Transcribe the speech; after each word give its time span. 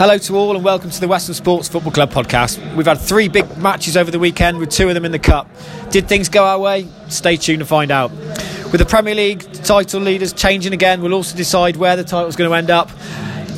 Hello 0.00 0.16
to 0.16 0.34
all 0.34 0.56
and 0.56 0.64
welcome 0.64 0.88
to 0.88 0.98
the 0.98 1.06
Westland 1.06 1.36
Sports 1.36 1.68
Football 1.68 1.92
Club 1.92 2.10
podcast. 2.10 2.74
We've 2.74 2.86
had 2.86 2.98
three 2.98 3.28
big 3.28 3.58
matches 3.58 3.98
over 3.98 4.10
the 4.10 4.18
weekend 4.18 4.56
with 4.56 4.70
two 4.70 4.88
of 4.88 4.94
them 4.94 5.04
in 5.04 5.12
the 5.12 5.18
Cup. 5.18 5.46
Did 5.90 6.08
things 6.08 6.30
go 6.30 6.46
our 6.46 6.58
way? 6.58 6.88
Stay 7.10 7.36
tuned 7.36 7.58
to 7.58 7.66
find 7.66 7.90
out. 7.90 8.10
With 8.10 8.78
the 8.78 8.86
Premier 8.86 9.14
League 9.14 9.42
title 9.52 10.00
leaders 10.00 10.32
changing 10.32 10.72
again, 10.72 11.02
we'll 11.02 11.12
also 11.12 11.36
decide 11.36 11.76
where 11.76 11.96
the 11.96 12.02
title's 12.02 12.34
going 12.34 12.48
to 12.48 12.56
end 12.56 12.70
up. 12.70 12.88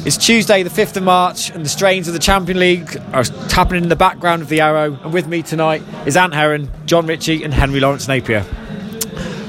It's 0.04 0.16
Tuesday, 0.16 0.64
the 0.64 0.68
5th 0.68 0.96
of 0.96 1.04
March, 1.04 1.50
and 1.50 1.64
the 1.64 1.68
strains 1.68 2.08
of 2.08 2.12
the 2.12 2.18
Champion 2.18 2.58
League 2.58 2.96
are 3.12 3.22
happening 3.52 3.84
in 3.84 3.88
the 3.88 3.94
background 3.94 4.42
of 4.42 4.48
the 4.48 4.62
Arrow. 4.62 4.98
And 5.00 5.12
with 5.12 5.28
me 5.28 5.42
tonight 5.42 5.84
is 6.06 6.16
Ant 6.16 6.34
Heron, 6.34 6.68
John 6.86 7.06
Ritchie, 7.06 7.44
and 7.44 7.54
Henry 7.54 7.78
Lawrence 7.78 8.08
Napier. 8.08 8.44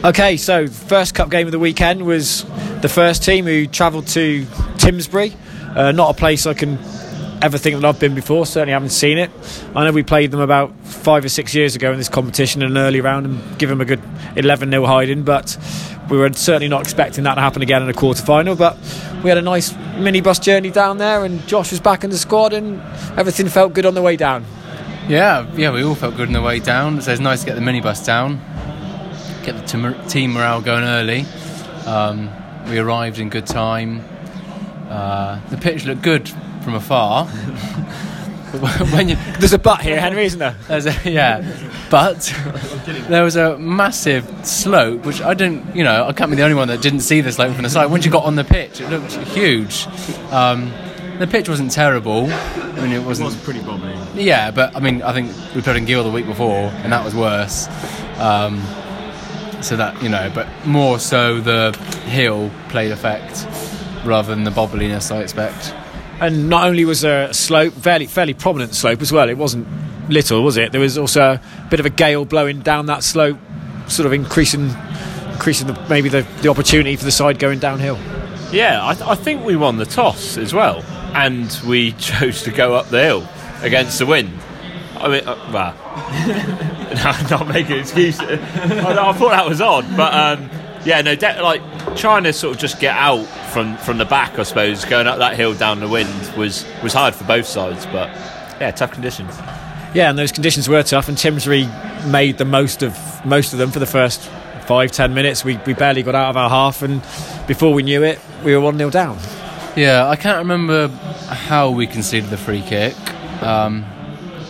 Okay, 0.03 0.37
so 0.37 0.67
first 0.67 1.15
cup 1.15 1.31
game 1.31 1.47
of 1.47 1.53
the 1.53 1.57
weekend 1.57 2.05
was 2.05 2.43
the 2.81 2.89
first 2.89 3.23
team 3.23 3.45
who 3.45 3.65
travelled 3.65 4.05
to 4.09 4.45
Timsbury. 4.77 5.33
Uh, 5.75 5.91
not 5.91 6.11
a 6.11 6.13
place 6.13 6.45
I 6.45 6.53
can 6.53 6.77
ever 7.43 7.57
think 7.57 7.79
that 7.79 7.85
I've 7.85 7.99
been 7.99 8.15
before. 8.15 8.45
Certainly 8.45 8.71
haven't 8.73 8.89
seen 8.89 9.17
it. 9.17 9.29
I 9.75 9.83
know 9.83 9.91
we 9.91 10.03
played 10.03 10.31
them 10.31 10.39
about 10.39 10.73
five 10.85 11.25
or 11.25 11.29
six 11.29 11.53
years 11.53 11.75
ago 11.75 11.91
in 11.91 11.97
this 11.97 12.09
competition 12.09 12.61
in 12.61 12.71
an 12.71 12.77
early 12.77 13.01
round 13.01 13.25
and 13.25 13.59
give 13.59 13.69
them 13.69 13.81
a 13.81 13.85
good 13.85 14.01
11 14.35 14.71
0 14.71 14.85
hiding, 14.85 15.23
but 15.23 15.57
we 16.09 16.17
were 16.17 16.31
certainly 16.33 16.69
not 16.69 16.81
expecting 16.81 17.25
that 17.25 17.35
to 17.35 17.41
happen 17.41 17.61
again 17.61 17.83
in 17.83 17.89
a 17.89 17.93
quarter 17.93 18.23
final. 18.23 18.55
But 18.55 18.77
we 19.23 19.29
had 19.29 19.37
a 19.37 19.41
nice 19.41 19.73
minibus 19.73 20.41
journey 20.41 20.71
down 20.71 20.99
there, 20.99 21.25
and 21.25 21.45
Josh 21.47 21.71
was 21.71 21.81
back 21.81 22.03
in 22.03 22.09
the 22.09 22.17
squad, 22.17 22.53
and 22.53 22.81
everything 23.17 23.47
felt 23.47 23.73
good 23.73 23.85
on 23.85 23.93
the 23.93 24.01
way 24.01 24.15
down. 24.15 24.45
Yeah, 25.09 25.45
yeah, 25.55 25.71
we 25.71 25.83
all 25.83 25.95
felt 25.95 26.15
good 26.15 26.27
on 26.27 26.33
the 26.33 26.41
way 26.41 26.59
down. 26.59 27.01
So 27.01 27.11
it's 27.11 27.19
nice 27.19 27.41
to 27.41 27.45
get 27.45 27.55
the 27.55 27.61
minibus 27.61 28.05
down, 28.05 28.39
get 29.43 29.67
the 29.67 30.05
team 30.07 30.31
morale 30.31 30.61
going 30.61 30.85
early. 30.85 31.25
Um, 31.85 32.29
we 32.69 32.79
arrived 32.79 33.19
in 33.19 33.27
good 33.29 33.45
time. 33.45 34.05
Uh, 34.93 35.39
the 35.49 35.57
pitch 35.57 35.85
looked 35.85 36.03
good 36.03 36.29
from 36.61 36.75
afar. 36.75 37.25
when 38.93 39.09
you, 39.09 39.15
there's 39.39 39.53
a 39.53 39.57
but 39.57 39.81
here, 39.81 39.99
Henry, 39.99 40.25
isn't 40.25 40.37
there? 40.37 40.55
There's 40.67 40.85
a, 40.85 40.95
yeah, 41.09 41.41
but 41.89 42.31
there 43.09 43.23
was 43.23 43.35
a 43.35 43.57
massive 43.57 44.23
slope, 44.45 45.03
which 45.03 45.19
I 45.19 45.33
didn't, 45.33 45.75
you 45.75 45.83
know, 45.83 46.05
I 46.05 46.13
can't 46.13 46.29
be 46.29 46.37
the 46.37 46.43
only 46.43 46.53
one 46.55 46.67
that 46.67 46.83
didn't 46.83 46.99
see 46.99 47.21
the 47.21 47.31
slope 47.31 47.55
from 47.55 47.63
the 47.63 47.71
side. 47.71 47.87
Once 47.87 48.05
you 48.05 48.11
got 48.11 48.23
on 48.23 48.35
the 48.35 48.43
pitch, 48.43 48.81
it 48.81 48.89
looked 48.91 49.13
huge. 49.13 49.87
Um, 50.29 50.71
the 51.17 51.25
pitch 51.25 51.49
wasn't 51.49 51.71
terrible. 51.71 52.31
I 52.31 52.81
mean, 52.81 52.91
it 52.91 53.03
wasn't. 53.03 53.29
It 53.29 53.33
was 53.33 53.43
pretty 53.43 53.61
bombing. 53.61 53.97
Yeah, 54.13 54.51
but 54.51 54.75
I 54.75 54.79
mean, 54.79 55.01
I 55.01 55.11
think 55.11 55.31
we 55.55 55.61
played 55.63 55.77
in 55.77 55.85
Gill 55.85 56.03
the 56.03 56.11
week 56.11 56.27
before, 56.27 56.69
and 56.83 56.93
that 56.93 57.03
was 57.03 57.15
worse. 57.15 57.67
Um, 58.19 58.61
so 59.63 59.75
that 59.75 60.03
you 60.03 60.09
know, 60.09 60.31
but 60.35 60.47
more 60.67 60.99
so 60.99 61.39
the 61.39 61.75
hill 62.05 62.51
played 62.69 62.91
effect 62.91 63.47
rather 64.05 64.33
than 64.33 64.43
the 64.43 64.51
bobbliness 64.51 65.13
I 65.13 65.21
expect. 65.21 65.73
And 66.19 66.49
not 66.49 66.67
only 66.67 66.85
was 66.85 67.01
there 67.01 67.29
a 67.29 67.33
slope, 67.33 67.73
fairly 67.73 68.07
fairly 68.07 68.33
prominent 68.33 68.75
slope 68.75 69.01
as 69.01 69.11
well. 69.11 69.29
It 69.29 69.37
wasn't 69.37 69.67
little, 70.09 70.43
was 70.43 70.57
it? 70.57 70.71
There 70.71 70.81
was 70.81 70.97
also 70.97 71.33
a 71.33 71.67
bit 71.69 71.79
of 71.79 71.85
a 71.85 71.89
gale 71.89 72.25
blowing 72.25 72.61
down 72.61 72.85
that 72.87 73.03
slope, 73.03 73.37
sort 73.87 74.05
of 74.05 74.13
increasing 74.13 74.71
increasing 75.33 75.67
the, 75.67 75.87
maybe 75.89 76.09
the, 76.09 76.25
the 76.41 76.49
opportunity 76.49 76.95
for 76.95 77.03
the 77.03 77.11
side 77.11 77.39
going 77.39 77.59
downhill. 77.59 77.97
Yeah, 78.51 78.85
I, 78.85 78.93
th- 78.93 79.07
I 79.07 79.15
think 79.15 79.43
we 79.43 79.55
won 79.55 79.77
the 79.77 79.85
toss 79.85 80.37
as 80.37 80.53
well, 80.53 80.83
and 81.13 81.59
we 81.67 81.91
chose 81.99 82.43
to 82.43 82.51
go 82.51 82.75
up 82.75 82.87
the 82.87 83.03
hill 83.03 83.27
against 83.61 83.99
the 83.99 84.05
wind. 84.05 84.31
I 84.97 85.09
mean, 85.09 85.27
uh, 85.27 85.49
well, 85.51 85.73
no, 87.29 87.37
not 87.37 87.47
making 87.47 87.79
excuses. 87.79 88.21
I, 88.21 89.09
I, 89.09 89.13
thought 89.13 89.31
that 89.31 89.45
was 89.45 89.59
odd, 89.59 89.85
but 89.97 90.13
um, 90.13 90.49
yeah, 90.85 91.01
no, 91.01 91.15
de- 91.15 91.41
like 91.41 91.61
trying 91.97 92.23
to 92.23 92.31
sort 92.31 92.55
of 92.55 92.61
just 92.61 92.79
get 92.79 92.95
out 92.95 93.27
from, 93.53 93.77
from 93.77 93.97
the 93.97 94.05
back, 94.05 94.39
I 94.39 94.43
suppose, 94.43 94.83
going 94.85 95.07
up 95.07 95.19
that 95.19 95.35
hill 95.35 95.53
down 95.53 95.79
the 95.79 95.87
wind 95.87 96.09
was, 96.35 96.65
was 96.81 96.93
hard 96.93 97.13
for 97.15 97.23
both 97.23 97.45
sides, 97.45 97.85
but 97.85 98.09
yeah, 98.59 98.71
tough 98.71 98.91
conditions. 98.91 99.37
Yeah, 99.93 100.09
and 100.09 100.17
those 100.17 100.31
conditions 100.31 100.67
were 100.67 100.81
tough, 100.81 101.07
and 101.07 101.17
Timsbury 101.17 101.67
made 102.07 102.39
the 102.39 102.45
most 102.45 102.81
of 102.81 102.97
most 103.25 103.53
of 103.53 103.59
them 103.59 103.69
for 103.71 103.79
the 103.79 103.85
first 103.85 104.21
five 104.65 104.91
ten 104.91 105.13
minutes. 105.13 105.45
We, 105.45 105.57
we 105.67 105.73
barely 105.73 106.01
got 106.01 106.15
out 106.15 106.29
of 106.31 106.37
our 106.37 106.49
half, 106.49 106.81
and 106.81 107.01
before 107.47 107.73
we 107.73 107.83
knew 107.83 108.03
it, 108.03 108.19
we 108.43 108.55
were 108.55 108.61
one 108.61 108.77
0 108.77 108.89
down. 108.89 109.19
Yeah, 109.75 110.07
I 110.07 110.15
can't 110.15 110.39
remember 110.39 110.87
how 110.87 111.69
we 111.69 111.85
conceded 111.85 112.29
the 112.29 112.37
free 112.37 112.61
kick. 112.61 112.95
Um, 113.43 113.85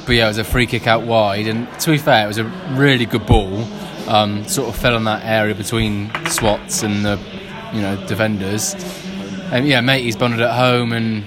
but 0.06 0.16
yeah, 0.16 0.26
it 0.26 0.30
was 0.30 0.38
a 0.38 0.44
free 0.44 0.66
kick 0.66 0.88
out 0.88 1.04
wide, 1.04 1.48
and 1.48 1.68
to 1.82 1.92
be 1.92 1.98
fair, 1.98 2.26
it 2.26 2.28
was 2.28 2.38
a 2.38 2.46
really 2.76 3.06
good 3.06 3.26
ball. 3.26 3.64
Um, 4.08 4.46
sort 4.48 4.70
of 4.70 4.76
fell 4.76 4.96
on 4.96 5.06
that 5.06 5.26
area 5.26 5.56
between 5.56 6.12
Swats 6.28 6.84
and 6.84 7.06
the 7.06 7.20
you 7.74 7.82
know 7.82 7.96
defenders. 8.08 8.76
And 9.54 9.68
yeah, 9.68 9.82
mate, 9.82 10.02
he's 10.02 10.16
bonded 10.16 10.42
at 10.42 10.56
home, 10.56 10.94
and 10.94 11.24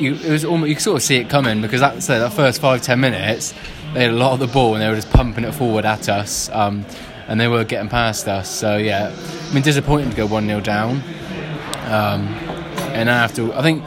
you, 0.00 0.14
it 0.14 0.28
was 0.28 0.44
almost, 0.44 0.68
you 0.68 0.74
could 0.74 0.82
sort 0.82 0.96
of 0.96 1.02
see 1.04 1.18
it 1.18 1.28
coming 1.30 1.62
because 1.62 1.80
that 1.80 2.02
so 2.02 2.18
that 2.18 2.32
first 2.32 2.60
five 2.60 2.82
ten 2.82 2.98
minutes 2.98 3.54
they 3.94 4.02
had 4.02 4.10
a 4.10 4.16
lot 4.16 4.32
of 4.32 4.40
the 4.40 4.48
ball 4.48 4.74
and 4.74 4.82
they 4.82 4.88
were 4.88 4.96
just 4.96 5.08
pumping 5.10 5.44
it 5.44 5.52
forward 5.54 5.84
at 5.84 6.08
us, 6.08 6.50
um, 6.50 6.84
and 7.28 7.40
they 7.40 7.46
were 7.46 7.62
getting 7.62 7.88
past 7.88 8.26
us. 8.26 8.50
So 8.50 8.76
yeah, 8.76 9.14
I 9.48 9.54
mean 9.54 9.62
disappointing 9.62 10.10
to 10.10 10.16
go 10.16 10.26
one 10.26 10.46
0 10.46 10.62
down. 10.62 11.00
Um, 11.84 12.26
and 12.90 13.08
after 13.08 13.54
I 13.54 13.62
think 13.62 13.84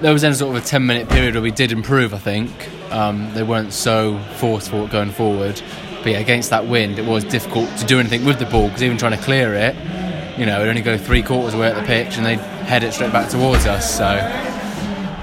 there 0.00 0.12
was 0.12 0.22
then 0.22 0.34
sort 0.34 0.56
of 0.56 0.64
a 0.64 0.66
ten 0.66 0.84
minute 0.84 1.08
period 1.08 1.34
where 1.34 1.42
we 1.42 1.52
did 1.52 1.70
improve. 1.70 2.12
I 2.12 2.18
think 2.18 2.50
um, 2.90 3.32
they 3.34 3.44
weren't 3.44 3.72
so 3.72 4.18
forceful 4.38 4.88
going 4.88 5.12
forward. 5.12 5.62
But 6.02 6.12
yeah, 6.12 6.18
against 6.18 6.50
that 6.50 6.66
wind, 6.66 6.98
it 6.98 7.04
was 7.04 7.22
difficult 7.22 7.76
to 7.76 7.86
do 7.86 8.00
anything 8.00 8.24
with 8.24 8.40
the 8.40 8.46
ball 8.46 8.66
because 8.66 8.82
even 8.82 8.98
trying 8.98 9.16
to 9.16 9.22
clear 9.22 9.54
it, 9.54 9.76
you 10.36 10.46
know, 10.46 10.64
it 10.64 10.68
only 10.68 10.82
go 10.82 10.96
three 10.96 11.22
quarters 11.22 11.54
away 11.54 11.68
at 11.68 11.76
the 11.76 11.82
pitch 11.82 12.16
and 12.16 12.26
they'd 12.26 12.38
head 12.38 12.84
it 12.84 12.92
straight 12.92 13.12
back 13.12 13.30
towards 13.30 13.66
us. 13.66 13.96
So. 13.96 14.04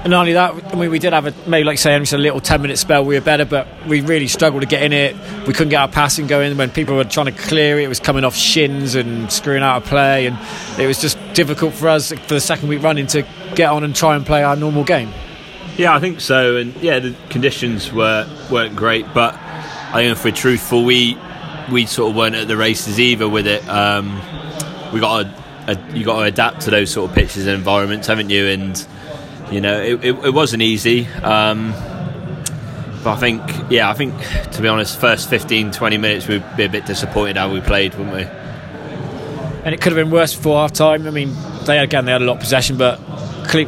And 0.02 0.12
not 0.12 0.20
only 0.20 0.32
that, 0.32 0.54
I 0.72 0.76
mean, 0.76 0.90
we 0.90 0.98
did 0.98 1.12
have 1.12 1.26
a 1.26 1.34
maybe 1.46 1.64
like 1.64 1.76
saying 1.76 2.06
a 2.10 2.16
little 2.16 2.40
ten 2.40 2.62
minute 2.62 2.78
spell. 2.78 3.04
We 3.04 3.16
were 3.16 3.20
better, 3.20 3.44
but 3.44 3.68
we 3.86 4.00
really 4.00 4.28
struggled 4.28 4.62
to 4.62 4.68
get 4.68 4.82
in 4.82 4.94
it. 4.94 5.14
We 5.46 5.52
couldn't 5.52 5.68
get 5.68 5.76
our 5.82 5.88
passing 5.88 6.26
going 6.26 6.56
when 6.56 6.70
people 6.70 6.96
were 6.96 7.04
trying 7.04 7.26
to 7.26 7.32
clear 7.32 7.78
it. 7.78 7.84
It 7.84 7.88
was 7.88 8.00
coming 8.00 8.24
off 8.24 8.34
shins 8.34 8.94
and 8.94 9.30
screwing 9.30 9.62
out 9.62 9.82
of 9.82 9.84
play, 9.84 10.26
and 10.26 10.38
it 10.80 10.86
was 10.86 11.02
just 11.02 11.18
difficult 11.34 11.74
for 11.74 11.90
us 11.90 12.12
for 12.12 12.34
the 12.34 12.40
second 12.40 12.68
week 12.70 12.82
running 12.82 13.08
to 13.08 13.26
get 13.54 13.70
on 13.70 13.84
and 13.84 13.94
try 13.94 14.16
and 14.16 14.24
play 14.24 14.42
our 14.42 14.56
normal 14.56 14.84
game. 14.84 15.12
Yeah, 15.76 15.94
I 15.94 16.00
think 16.00 16.22
so. 16.22 16.56
And 16.56 16.74
yeah, 16.76 16.98
the 16.98 17.14
conditions 17.28 17.92
were 17.92 18.26
weren't 18.50 18.76
great, 18.76 19.04
but 19.12 19.34
I 19.34 20.02
think 20.02 20.12
if 20.12 20.24
we're 20.24 20.30
truthful, 20.30 20.82
we 20.82 21.18
we 21.70 21.84
sort 21.84 22.10
of 22.10 22.16
weren't 22.16 22.36
at 22.36 22.48
the 22.48 22.56
races 22.56 22.98
either 22.98 23.28
with 23.28 23.46
it. 23.46 23.68
Um, 23.68 24.18
we 24.92 25.00
got 25.00 25.24
to, 25.66 25.80
you 25.94 26.04
got 26.04 26.20
to 26.20 26.24
adapt 26.24 26.62
to 26.62 26.70
those 26.70 26.90
sort 26.90 27.10
of 27.10 27.14
pitches 27.14 27.46
and 27.46 27.56
environments, 27.56 28.06
haven't 28.06 28.30
you? 28.30 28.46
And 28.46 28.86
you 29.50 29.60
know, 29.60 29.80
it, 29.80 30.04
it, 30.04 30.24
it 30.24 30.34
wasn't 30.34 30.62
easy. 30.62 31.06
Um, 31.06 31.72
but 33.02 33.14
I 33.14 33.16
think, 33.16 33.42
yeah, 33.70 33.88
I 33.88 33.94
think 33.94 34.14
to 34.52 34.62
be 34.62 34.68
honest, 34.68 35.00
first 35.00 35.30
15, 35.30 35.72
20 35.72 35.98
minutes 35.98 36.28
we'd 36.28 36.44
be 36.56 36.64
a 36.64 36.68
bit 36.68 36.86
disappointed 36.86 37.36
how 37.36 37.52
we 37.52 37.60
played, 37.60 37.94
wouldn't 37.94 38.14
we? 38.14 38.22
And 39.64 39.74
it 39.74 39.80
could 39.80 39.92
have 39.92 40.02
been 40.02 40.10
worse 40.12 40.34
before 40.34 40.60
half 40.60 40.72
time. 40.72 41.06
I 41.06 41.10
mean, 41.10 41.34
they 41.64 41.78
again 41.78 42.04
they 42.04 42.12
had 42.12 42.22
a 42.22 42.24
lot 42.24 42.34
of 42.34 42.40
possession, 42.40 42.76
but 42.76 42.98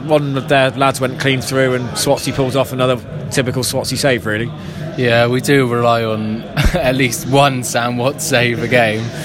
one 0.02 0.36
of 0.36 0.48
their 0.48 0.70
lads 0.70 1.00
went 1.00 1.18
clean 1.18 1.40
through, 1.40 1.74
and 1.74 1.98
Swatsea 1.98 2.34
pulls 2.34 2.56
off 2.56 2.72
another 2.72 3.28
typical 3.30 3.62
Swatsea 3.62 3.98
save, 3.98 4.26
really. 4.26 4.50
Yeah, 4.96 5.26
we 5.26 5.40
do 5.40 5.66
rely 5.66 6.04
on 6.04 6.42
at 6.74 6.94
least 6.94 7.26
one 7.26 7.64
Sam 7.64 7.96
Watts 7.96 8.26
save 8.26 8.62
a 8.62 8.68
game. 8.68 9.04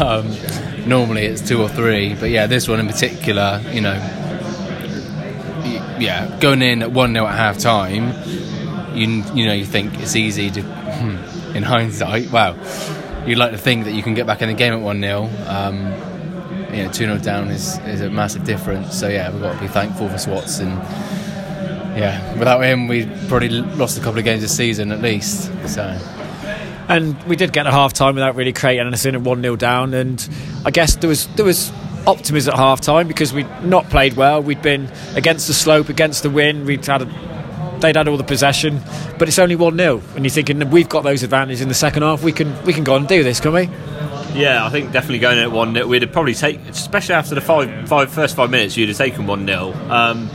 Um, 0.00 0.26
normally 0.86 1.26
it's 1.26 1.46
two 1.46 1.60
or 1.62 1.68
three, 1.68 2.14
but 2.14 2.30
yeah, 2.30 2.46
this 2.46 2.68
one 2.68 2.80
in 2.80 2.86
particular, 2.86 3.62
you 3.70 3.80
know, 3.80 3.94
yeah, 5.98 6.38
going 6.40 6.62
in 6.62 6.82
at 6.82 6.90
one 6.90 7.12
0 7.12 7.26
at 7.26 7.36
half 7.36 7.58
time, 7.58 8.12
you 8.96 9.06
you 9.34 9.46
know 9.46 9.52
you 9.52 9.64
think 9.64 9.98
it's 10.00 10.16
easy 10.16 10.50
to, 10.50 10.62
hmm, 10.62 11.56
in 11.56 11.62
hindsight, 11.62 12.30
wow, 12.30 12.56
you'd 13.26 13.38
like 13.38 13.52
to 13.52 13.58
think 13.58 13.84
that 13.84 13.92
you 13.92 14.02
can 14.02 14.14
get 14.14 14.26
back 14.26 14.42
in 14.42 14.48
the 14.48 14.54
game 14.54 14.72
at 14.72 14.80
one 14.80 15.00
0 15.00 15.28
um, 15.46 15.92
you 16.72 16.84
know, 16.84 16.90
two 16.92 17.04
0 17.04 17.18
down 17.18 17.48
is 17.48 17.78
is 17.80 18.00
a 18.00 18.10
massive 18.10 18.44
difference. 18.44 18.98
So 18.98 19.08
yeah, 19.08 19.30
we've 19.30 19.42
got 19.42 19.54
to 19.54 19.60
be 19.60 19.68
thankful 19.68 20.08
for 20.08 20.18
Swats 20.18 20.60
and 20.60 20.72
yeah, 21.98 22.38
without 22.38 22.60
him, 22.60 22.86
we 22.86 23.06
probably 23.28 23.48
lost 23.48 23.98
a 23.98 24.00
couple 24.00 24.18
of 24.18 24.24
games 24.24 24.42
this 24.42 24.56
season 24.56 24.92
at 24.92 25.02
least. 25.02 25.50
So. 25.68 25.98
And 26.90 27.22
we 27.22 27.36
did 27.36 27.52
get 27.52 27.68
a 27.68 27.70
half 27.70 27.92
time 27.92 28.16
without 28.16 28.34
really 28.34 28.52
creating 28.52 28.84
anything 28.84 29.14
and 29.14 29.24
one 29.24 29.40
0 29.40 29.54
down. 29.54 29.94
And 29.94 30.28
I 30.64 30.72
guess 30.72 30.96
there 30.96 31.08
was 31.08 31.28
there 31.36 31.44
was 31.44 31.72
optimism 32.04 32.52
at 32.52 32.58
half 32.58 32.80
time 32.80 33.06
because 33.06 33.32
we'd 33.32 33.48
not 33.62 33.88
played 33.90 34.14
well. 34.14 34.42
We'd 34.42 34.60
been 34.60 34.90
against 35.14 35.46
the 35.46 35.54
slope, 35.54 35.88
against 35.88 36.24
the 36.24 36.30
wind. 36.30 36.66
We'd 36.66 36.84
had 36.84 37.02
a, 37.02 37.78
they'd 37.80 37.94
had 37.94 38.08
all 38.08 38.16
the 38.16 38.24
possession, 38.24 38.80
but 39.20 39.28
it's 39.28 39.38
only 39.38 39.54
one 39.54 39.76
0 39.76 40.02
and 40.16 40.24
you're 40.24 40.30
thinking 40.30 40.68
we've 40.70 40.88
got 40.88 41.04
those 41.04 41.22
advantages 41.22 41.60
in 41.60 41.68
the 41.68 41.74
second 41.74 42.02
half. 42.02 42.24
We 42.24 42.32
can 42.32 42.60
we 42.64 42.72
can 42.72 42.82
go 42.82 42.96
and 42.96 43.06
do 43.06 43.22
this, 43.22 43.38
can 43.38 43.52
we? 43.52 43.68
Yeah, 44.34 44.64
I 44.64 44.70
think 44.70 44.92
definitely 44.92 45.18
going 45.20 45.38
at 45.38 45.52
one 45.52 45.74
0 45.74 45.86
we'd 45.86 46.02
have 46.02 46.12
probably 46.12 46.34
take, 46.34 46.58
especially 46.68 47.14
after 47.14 47.36
the 47.36 47.40
five, 47.40 47.88
five 47.88 48.12
first 48.12 48.34
five 48.34 48.50
minutes, 48.50 48.76
you'd 48.76 48.88
have 48.88 48.98
taken 48.98 49.26
one 49.26 49.46
0 49.46 49.72
um, 49.90 50.28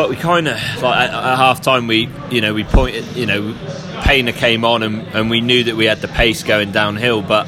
but 0.00 0.08
we 0.08 0.16
kind 0.16 0.48
of 0.48 0.54
like 0.80 1.10
at, 1.10 1.10
at 1.10 1.36
half 1.36 1.60
time 1.60 1.86
we 1.86 2.08
you 2.30 2.40
know 2.40 2.54
we 2.54 2.64
pointed 2.64 3.04
you 3.14 3.26
know 3.26 3.54
Paynter 4.00 4.32
came 4.32 4.64
on 4.64 4.82
and, 4.82 5.06
and 5.08 5.28
we 5.28 5.42
knew 5.42 5.64
that 5.64 5.76
we 5.76 5.84
had 5.84 5.98
the 5.98 6.08
pace 6.08 6.42
going 6.42 6.72
downhill 6.72 7.20
but 7.20 7.46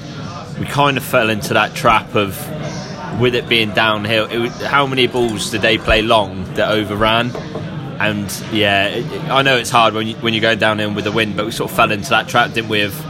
we 0.60 0.66
kind 0.66 0.98
of 0.98 1.02
fell 1.02 1.30
into 1.30 1.54
that 1.54 1.74
trap 1.74 2.14
of 2.14 2.36
with 3.18 3.34
it 3.34 3.48
being 3.48 3.72
downhill 3.72 4.26
it, 4.30 4.50
how 4.64 4.86
many 4.86 5.06
balls 5.06 5.50
did 5.50 5.62
they 5.62 5.78
play 5.78 6.02
long 6.02 6.44
that 6.52 6.70
overran 6.70 7.30
and 7.98 8.30
yeah, 8.52 8.88
it, 8.88 9.30
I 9.30 9.40
know 9.40 9.56
it's 9.56 9.70
hard 9.70 9.94
when 9.94 10.08
you, 10.08 10.16
when 10.16 10.34
you're 10.34 10.42
going 10.42 10.58
down 10.58 10.80
in 10.80 10.94
with 10.94 11.04
the 11.04 11.12
wind, 11.12 11.36
but 11.36 11.46
we 11.46 11.52
sort 11.52 11.70
of 11.70 11.76
fell 11.76 11.92
into 11.92 12.10
that 12.10 12.26
trap, 12.26 12.52
didn't 12.52 12.68
we? 12.68 12.80
Of 12.80 13.00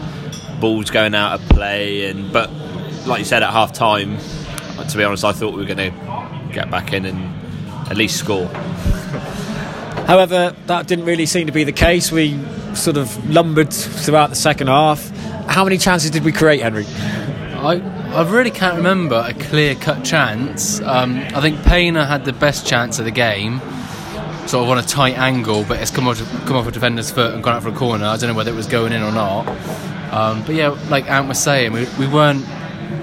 balls 0.61 0.91
going 0.91 1.15
out 1.15 1.41
of 1.41 1.49
play, 1.49 2.11
and 2.11 2.31
but 2.31 2.51
like 3.07 3.21
you 3.21 3.25
said 3.25 3.43
at 3.43 3.51
half 3.51 3.73
time, 3.73 4.19
to 4.87 4.97
be 4.99 5.03
honest, 5.03 5.25
I 5.25 5.33
thought 5.33 5.55
we 5.55 5.63
were 5.63 5.75
going 5.75 5.93
to 5.93 6.53
get 6.53 6.71
back 6.71 6.93
in 6.93 7.07
and 7.07 7.91
at 7.91 7.97
least 7.97 8.19
score. 8.19 8.51
However, 10.07 10.55
that 10.67 10.87
didn't 10.87 11.05
really 11.05 11.27
seem 11.27 11.47
to 11.47 11.53
be 11.53 11.65
the 11.65 11.73
case. 11.73 12.13
We 12.13 12.39
sort 12.75 12.97
of 12.97 13.31
lumbered 13.31 13.73
throughout 13.73 14.31
the 14.31 14.37
second 14.37 14.67
half. 14.67 15.09
How 15.49 15.65
many 15.65 15.79
chances 15.79 16.11
did 16.11 16.25
we 16.25 16.33
create, 16.33 16.61
Henry? 16.61 16.85
I, 16.87 17.81
I 18.13 18.29
really 18.29 18.51
can't 18.51 18.77
remember 18.77 19.25
a 19.27 19.33
clear 19.35 19.75
cut 19.75 20.05
chance. 20.05 20.81
Um, 20.81 21.19
I 21.19 21.41
think 21.41 21.63
Paynter 21.63 22.05
had 22.05 22.25
the 22.25 22.33
best 22.33 22.67
chance 22.67 22.99
of 22.99 23.05
the 23.05 23.11
game, 23.11 23.61
sort 24.47 24.65
of 24.65 24.71
on 24.71 24.79
a 24.79 24.83
tight 24.83 25.17
angle, 25.17 25.65
but 25.65 25.81
it's 25.81 25.91
come 25.91 26.09
off, 26.09 26.19
come 26.47 26.57
off 26.57 26.67
a 26.67 26.73
defender's 26.73 27.11
foot 27.11 27.35
and 27.35 27.43
gone 27.43 27.55
out 27.57 27.63
for 27.63 27.69
a 27.69 27.75
corner. 27.75 28.05
I 28.07 28.17
don't 28.17 28.29
know 28.29 28.35
whether 28.37 28.51
it 28.51 28.57
was 28.57 28.67
going 28.67 28.93
in 28.93 29.03
or 29.03 29.13
not. 29.13 29.47
Um, 30.13 30.43
but 30.45 30.55
yeah, 30.55 30.69
like 30.91 31.09
Ant 31.09 31.29
was 31.29 31.43
saying, 31.43 31.73
we, 31.73 31.87
we 31.99 32.07
weren't 32.07 32.45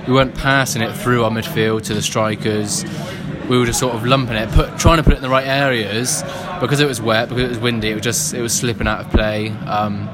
we 0.08 0.14
weren't 0.14 0.36
passing 0.36 0.82
it 0.82 0.96
through 0.96 1.24
our 1.24 1.32
midfield 1.32 1.84
to 1.84 1.94
the 1.94 2.02
strikers. 2.02 2.84
We 3.50 3.58
were 3.58 3.66
just 3.66 3.80
sort 3.80 3.96
of 3.96 4.06
lumping 4.06 4.36
it, 4.36 4.50
put, 4.52 4.78
trying 4.78 4.98
to 4.98 5.04
put 5.04 5.14
it 5.14 5.18
in 5.18 5.24
the 5.24 5.30
right 5.30 5.48
areas 5.48 6.24
because 6.62 6.80
it 6.80 6.88
was 6.88 7.02
wet, 7.02 7.30
because 7.30 7.44
it 7.44 7.50
was 7.50 7.60
windy. 7.60 7.90
It 7.90 7.96
was 7.96 8.04
just 8.04 8.34
it 8.34 8.42
was 8.42 8.54
slipping 8.54 8.88
out 8.88 9.02
of 9.02 9.12
play, 9.12 9.50
um, 9.66 10.08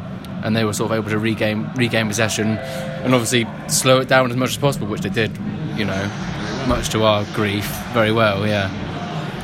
and 0.43 0.55
they 0.55 0.63
were 0.63 0.73
sort 0.73 0.91
of 0.91 0.97
able 0.97 1.09
to 1.09 1.19
regain 1.19 1.69
regain 1.75 2.07
possession 2.07 2.57
and 2.57 3.13
obviously 3.13 3.45
slow 3.67 3.99
it 3.99 4.07
down 4.07 4.31
as 4.31 4.37
much 4.37 4.51
as 4.51 4.57
possible, 4.57 4.87
which 4.87 5.01
they 5.01 5.09
did. 5.09 5.37
You 5.75 5.83
know, 5.83 6.65
much 6.67 6.89
to 6.91 7.03
our 7.03 7.25
grief, 7.33 7.65
very 7.93 8.13
well. 8.13 8.47
Yeah. 8.47 8.71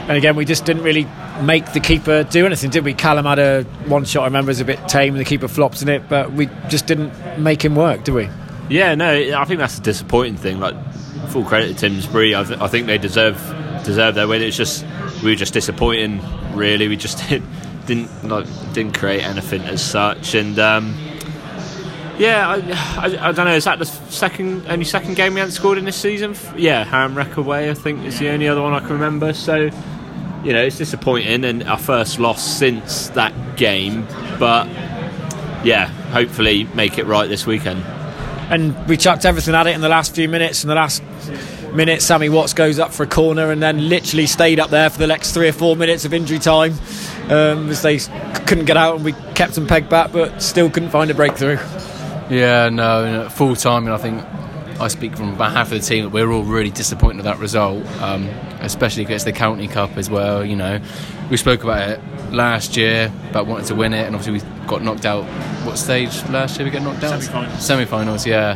And 0.07 0.17
again, 0.17 0.35
we 0.35 0.45
just 0.45 0.65
didn't 0.65 0.83
really 0.83 1.05
make 1.41 1.73
the 1.73 1.79
keeper 1.79 2.23
do 2.23 2.45
anything, 2.45 2.69
did 2.69 2.83
we? 2.85 2.93
Callum 2.93 3.25
had 3.25 3.39
a 3.39 3.63
one 3.85 4.05
shot, 4.05 4.21
I 4.21 4.25
remember, 4.25 4.49
was 4.49 4.61
a 4.61 4.65
bit 4.65 4.87
tame, 4.87 5.15
the 5.15 5.25
keeper 5.25 5.47
flops 5.47 5.81
in 5.81 5.89
it, 5.89 6.07
but 6.09 6.31
we 6.31 6.49
just 6.69 6.87
didn't 6.87 7.39
make 7.39 7.63
him 7.63 7.75
work, 7.75 8.03
did 8.03 8.15
we? 8.15 8.29
Yeah, 8.69 8.95
no, 8.95 9.09
I 9.09 9.45
think 9.45 9.59
that's 9.59 9.77
a 9.77 9.81
disappointing 9.81 10.37
thing. 10.37 10.59
Like, 10.59 10.75
full 11.29 11.43
credit 11.43 11.77
to 11.77 11.89
Timsbury. 11.89 12.35
I, 12.35 12.43
th- 12.43 12.59
I 12.59 12.67
think 12.67 12.87
they 12.87 12.97
deserve 12.97 13.37
deserve 13.83 14.15
their 14.15 14.27
win. 14.27 14.41
It's 14.41 14.57
just 14.57 14.85
we 15.23 15.31
were 15.31 15.35
just 15.35 15.53
disappointing. 15.53 16.21
Really, 16.53 16.87
we 16.87 16.97
just 16.97 17.17
did, 17.29 17.43
didn't 17.85 18.27
like 18.27 18.47
didn't 18.73 18.97
create 18.97 19.23
anything 19.23 19.61
as 19.63 19.83
such. 19.83 20.35
And 20.35 20.57
um, 20.59 20.95
yeah, 22.17 22.49
I, 22.49 23.07
I, 23.07 23.29
I, 23.29 23.31
don't 23.31 23.45
know. 23.45 23.55
Is 23.55 23.65
that 23.65 23.79
the 23.79 23.85
second 23.85 24.65
only 24.67 24.85
second 24.85 25.15
game 25.15 25.33
we 25.33 25.39
haven't 25.39 25.53
scored 25.53 25.77
in 25.77 25.85
this 25.85 25.97
season? 25.97 26.35
Yeah, 26.55 26.85
Hamrek 26.85 27.37
away. 27.37 27.69
I 27.69 27.73
think 27.73 28.05
is 28.05 28.19
the 28.19 28.29
only 28.29 28.47
other 28.47 28.61
one 28.61 28.73
I 28.73 28.79
can 28.79 28.91
remember. 28.91 29.33
So 29.33 29.69
you 30.43 30.53
know, 30.53 30.63
it's 30.63 30.77
disappointing 30.77 31.45
and 31.45 31.63
our 31.63 31.77
first 31.77 32.19
loss 32.19 32.43
since 32.43 33.09
that 33.09 33.57
game. 33.57 34.07
But 34.39 34.67
yeah, 35.63 35.87
hopefully 36.11 36.63
make 36.73 36.97
it 36.97 37.05
right 37.05 37.29
this 37.29 37.45
weekend. 37.45 37.83
And 38.49 38.75
we 38.87 38.97
chucked 38.97 39.25
everything 39.25 39.55
at 39.55 39.67
it 39.67 39.75
in 39.75 39.81
the 39.81 39.89
last 39.89 40.15
few 40.15 40.27
minutes. 40.27 40.63
In 40.63 40.67
the 40.67 40.75
last 40.75 41.01
minute, 41.73 42.01
Sammy 42.01 42.29
Watts 42.29 42.53
goes 42.53 42.79
up 42.79 42.91
for 42.91 43.03
a 43.03 43.07
corner 43.07 43.51
and 43.51 43.61
then 43.61 43.89
literally 43.89 44.27
stayed 44.27 44.59
up 44.59 44.69
there 44.69 44.89
for 44.89 44.99
the 44.99 45.07
next 45.07 45.33
three 45.33 45.47
or 45.47 45.53
four 45.53 45.75
minutes 45.75 46.05
of 46.05 46.13
injury 46.13 46.39
time 46.39 46.73
um, 47.29 47.69
as 47.69 47.81
they 47.81 47.99
couldn't 48.45 48.65
get 48.65 48.77
out 48.77 48.95
and 48.95 49.05
we 49.05 49.13
kept 49.35 49.55
them 49.55 49.67
pegged 49.67 49.89
back, 49.89 50.11
but 50.11 50.41
still 50.41 50.69
couldn't 50.69 50.89
find 50.89 51.09
a 51.11 51.13
breakthrough. 51.13 51.57
Yeah, 52.29 52.69
no, 52.69 53.27
full 53.29 53.55
time, 53.55 53.85
and 53.85 53.93
I 53.93 53.97
think 53.97 54.23
I 54.79 54.87
speak 54.87 55.15
from 55.15 55.37
behalf 55.37 55.71
of 55.71 55.79
the 55.79 55.85
team 55.85 56.05
that 56.05 56.09
we're 56.09 56.31
all 56.31 56.43
really 56.43 56.71
disappointed 56.71 57.17
with 57.17 57.25
that 57.25 57.39
result, 57.39 57.85
um, 58.01 58.27
especially 58.61 59.03
against 59.03 59.25
the 59.25 59.33
County 59.33 59.67
Cup 59.67 59.97
as 59.97 60.09
well. 60.09 60.43
You 60.45 60.55
know, 60.55 60.79
we 61.29 61.37
spoke 61.37 61.63
about 61.63 61.89
it 61.89 61.99
last 62.31 62.77
year 62.77 63.11
about 63.29 63.47
wanting 63.47 63.67
to 63.67 63.75
win 63.75 63.93
it, 63.93 64.07
and 64.07 64.15
obviously 64.15 64.47
we 64.49 64.67
got 64.67 64.81
knocked 64.81 65.05
out. 65.05 65.25
What 65.65 65.77
stage 65.77 66.23
last 66.29 66.57
year 66.57 66.65
we 66.65 66.71
get 66.71 66.81
knocked 66.81 67.03
out? 67.03 67.21
Semi-finals. 67.21 67.63
Semi-finals, 67.65 68.25
yeah. 68.25 68.55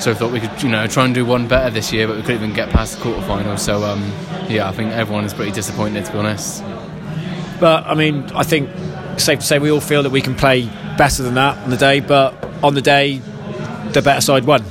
So 0.00 0.10
I 0.10 0.14
thought 0.14 0.32
we 0.32 0.40
could, 0.40 0.62
you 0.62 0.68
know, 0.70 0.86
try 0.86 1.04
and 1.04 1.14
do 1.14 1.24
one 1.24 1.46
better 1.46 1.70
this 1.70 1.92
year, 1.92 2.06
but 2.06 2.16
we 2.16 2.22
couldn't 2.22 2.42
even 2.42 2.54
get 2.54 2.70
past 2.70 2.98
the 2.98 3.04
quarterfinals. 3.04 3.58
So 3.60 3.84
um, 3.84 4.00
yeah, 4.48 4.68
I 4.68 4.72
think 4.72 4.92
everyone 4.92 5.24
is 5.24 5.34
pretty 5.34 5.52
disappointed 5.52 6.04
to 6.06 6.12
be 6.12 6.18
honest. 6.18 6.62
But 7.60 7.86
I 7.86 7.94
mean, 7.94 8.24
I 8.34 8.42
think 8.42 8.70
safe 9.18 9.40
to 9.40 9.44
say 9.44 9.58
we 9.58 9.70
all 9.70 9.80
feel 9.80 10.02
that 10.02 10.10
we 10.10 10.22
can 10.22 10.34
play 10.34 10.64
better 10.96 11.22
than 11.22 11.34
that 11.34 11.58
on 11.58 11.70
the 11.70 11.76
day. 11.76 12.00
But 12.00 12.32
on 12.62 12.74
the 12.74 12.80
day, 12.80 13.18
the 13.92 14.02
better 14.02 14.20
side 14.20 14.44
won. 14.44 14.64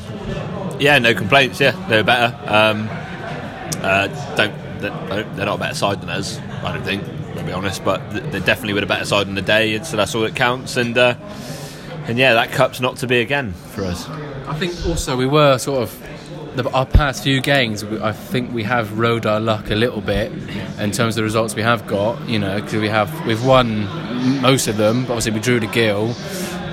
Yeah, 0.80 0.98
no 1.00 1.14
complaints. 1.14 1.60
Yeah, 1.60 1.72
they're 1.88 2.04
better. 2.04 2.36
Um, 2.46 2.88
uh, 3.84 4.08
don't 4.36 4.54
they're 4.80 5.46
not 5.46 5.56
a 5.56 5.58
better 5.58 5.76
side 5.76 6.02
than 6.02 6.10
us. 6.10 6.40
I 6.64 6.74
don't 6.74 6.84
think. 6.84 7.04
To 7.36 7.46
be 7.46 7.52
honest, 7.54 7.86
but 7.86 8.02
they're 8.12 8.42
definitely 8.42 8.74
with 8.74 8.84
a 8.84 8.88
better 8.88 9.06
side 9.06 9.28
on 9.28 9.36
the 9.36 9.42
day, 9.42 9.82
so 9.84 9.96
that's 9.96 10.14
all 10.14 10.24
that 10.24 10.36
counts. 10.36 10.76
And 10.76 10.98
uh, 10.98 11.16
and 12.10 12.18
yeah, 12.18 12.34
that 12.34 12.52
cup's 12.52 12.82
not 12.82 12.98
to 12.98 13.08
be 13.08 13.22
again 13.22 13.54
for 13.54 13.84
us. 13.84 14.10
I 14.48 14.56
think 14.56 14.74
also 14.88 15.16
we 15.16 15.28
were 15.28 15.60
sort 15.60 15.84
of 15.84 16.56
the, 16.56 16.68
our 16.72 16.86
past 16.86 17.24
few 17.24 17.40
games. 17.40 17.84
I 17.84 18.12
think 18.12 18.52
we 18.52 18.64
have 18.64 18.98
rode 18.98 19.28
our 19.28 19.40
luck 19.40 19.70
a 19.70 19.76
little 19.76 20.02
bit 20.02 20.32
in 20.32 20.92
terms 20.92 21.00
of 21.00 21.16
the 21.16 21.24
results 21.24 21.56
we 21.56 21.62
have 21.62 21.86
got. 21.86 22.28
You 22.28 22.40
know, 22.40 22.60
because 22.60 22.82
we 22.82 22.90
have 22.90 23.26
we've 23.28 23.46
won 23.46 23.86
most 24.42 24.68
of 24.68 24.78
them. 24.78 25.04
But 25.04 25.12
obviously, 25.12 25.34
we 25.34 25.40
drew 25.40 25.60
to 25.60 25.68
Gill. 25.68 26.16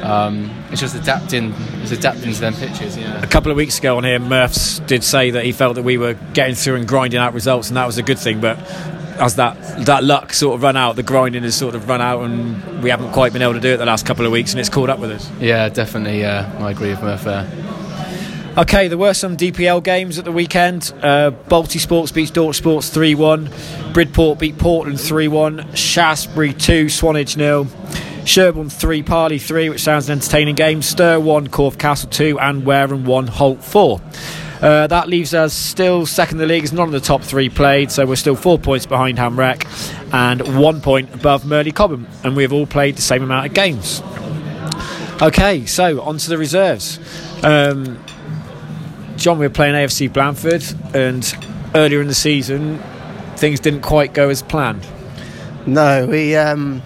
Um, 0.02 0.50
it's 0.70 0.80
just 0.80 0.94
adapting. 0.94 1.52
It's 1.82 1.92
adapting 1.92 2.32
to 2.32 2.40
them 2.40 2.54
pitches. 2.54 2.96
Yeah. 2.96 3.22
A 3.22 3.26
couple 3.26 3.50
of 3.50 3.58
weeks 3.58 3.78
ago 3.78 3.98
on 3.98 4.04
here, 4.04 4.18
Murphs 4.18 4.78
did 4.80 5.04
say 5.04 5.32
that 5.32 5.44
he 5.44 5.52
felt 5.52 5.74
that 5.74 5.82
we 5.82 5.98
were 5.98 6.14
getting 6.32 6.54
through 6.54 6.76
and 6.76 6.88
grinding 6.88 7.20
out 7.20 7.34
results, 7.34 7.68
and 7.68 7.76
that 7.76 7.86
was 7.86 7.98
a 7.98 8.02
good 8.02 8.18
thing. 8.18 8.40
But 8.40 8.56
as 9.18 9.36
that 9.36 9.84
that 9.86 10.04
luck 10.04 10.32
sort 10.32 10.54
of 10.54 10.62
run 10.62 10.76
out, 10.76 10.96
the 10.96 11.02
grinding 11.02 11.42
has 11.42 11.54
sort 11.54 11.74
of 11.74 11.88
run 11.88 12.00
out, 12.00 12.22
and 12.22 12.82
we 12.82 12.90
haven't 12.90 13.12
quite 13.12 13.32
been 13.32 13.42
able 13.42 13.54
to 13.54 13.60
do 13.60 13.74
it 13.74 13.76
the 13.78 13.86
last 13.86 14.06
couple 14.06 14.26
of 14.26 14.32
weeks, 14.32 14.52
and 14.52 14.60
it's 14.60 14.68
caught 14.68 14.90
up 14.90 14.98
with 14.98 15.10
us. 15.10 15.30
Yeah, 15.40 15.68
definitely. 15.68 16.20
Yeah, 16.20 16.50
I 16.60 16.70
agree 16.70 16.90
with 16.90 17.02
Murph 17.02 17.24
there. 17.24 17.46
Okay, 18.58 18.88
there 18.88 18.96
were 18.96 19.12
some 19.12 19.36
DPL 19.36 19.84
games 19.84 20.18
at 20.18 20.24
the 20.24 20.32
weekend. 20.32 20.90
Uh, 21.02 21.30
Balti 21.48 21.78
Sports 21.78 22.10
beats 22.10 22.30
Dort 22.30 22.56
Sports 22.56 22.88
3 22.88 23.14
1. 23.14 23.50
Bridport 23.92 24.38
beat 24.38 24.56
Portland 24.56 24.98
3 24.98 25.28
1. 25.28 25.74
Shaftesbury 25.74 26.54
2, 26.54 26.88
Swanage 26.88 27.34
0. 27.34 27.66
Sherborne 28.24 28.70
3, 28.70 29.02
Parley 29.02 29.38
3, 29.38 29.68
which 29.68 29.82
sounds 29.82 30.08
an 30.08 30.12
entertaining 30.18 30.54
game. 30.54 30.82
Stir 30.82 31.20
1, 31.20 31.48
Corfe 31.48 31.78
Castle 31.78 32.08
2, 32.10 32.40
and 32.40 32.64
Wareham 32.64 33.04
1, 33.04 33.26
Holt 33.28 33.62
4. 33.62 34.00
Uh, 34.60 34.86
that 34.86 35.08
leaves 35.08 35.34
us 35.34 35.52
still 35.52 36.06
second 36.06 36.40
in 36.40 36.48
the 36.48 36.54
league 36.54 36.64
as 36.64 36.72
none 36.72 36.88
of 36.88 36.92
the 36.92 37.00
top 37.00 37.22
three 37.22 37.48
played, 37.48 37.90
so 37.90 38.06
we're 38.06 38.16
still 38.16 38.36
four 38.36 38.58
points 38.58 38.86
behind 38.86 39.18
Hamrek 39.18 39.64
and 40.14 40.58
one 40.58 40.80
point 40.80 41.12
above 41.14 41.44
Merley 41.44 41.74
Cobham, 41.74 42.06
and 42.24 42.36
we 42.36 42.42
have 42.42 42.52
all 42.52 42.66
played 42.66 42.96
the 42.96 43.02
same 43.02 43.22
amount 43.22 43.46
of 43.46 43.54
games. 43.54 44.02
Okay, 45.20 45.66
so 45.66 46.00
on 46.02 46.18
to 46.18 46.28
the 46.28 46.38
reserves. 46.38 46.98
Um, 47.42 48.02
John, 49.16 49.38
we 49.38 49.46
were 49.46 49.52
playing 49.52 49.74
AFC 49.74 50.12
Blandford, 50.12 50.62
and 50.94 51.34
earlier 51.74 52.00
in 52.00 52.06
the 52.06 52.14
season, 52.14 52.78
things 53.36 53.60
didn't 53.60 53.82
quite 53.82 54.14
go 54.14 54.28
as 54.28 54.42
planned. 54.42 54.86
No, 55.66 56.06
we 56.06 56.36
um, 56.36 56.82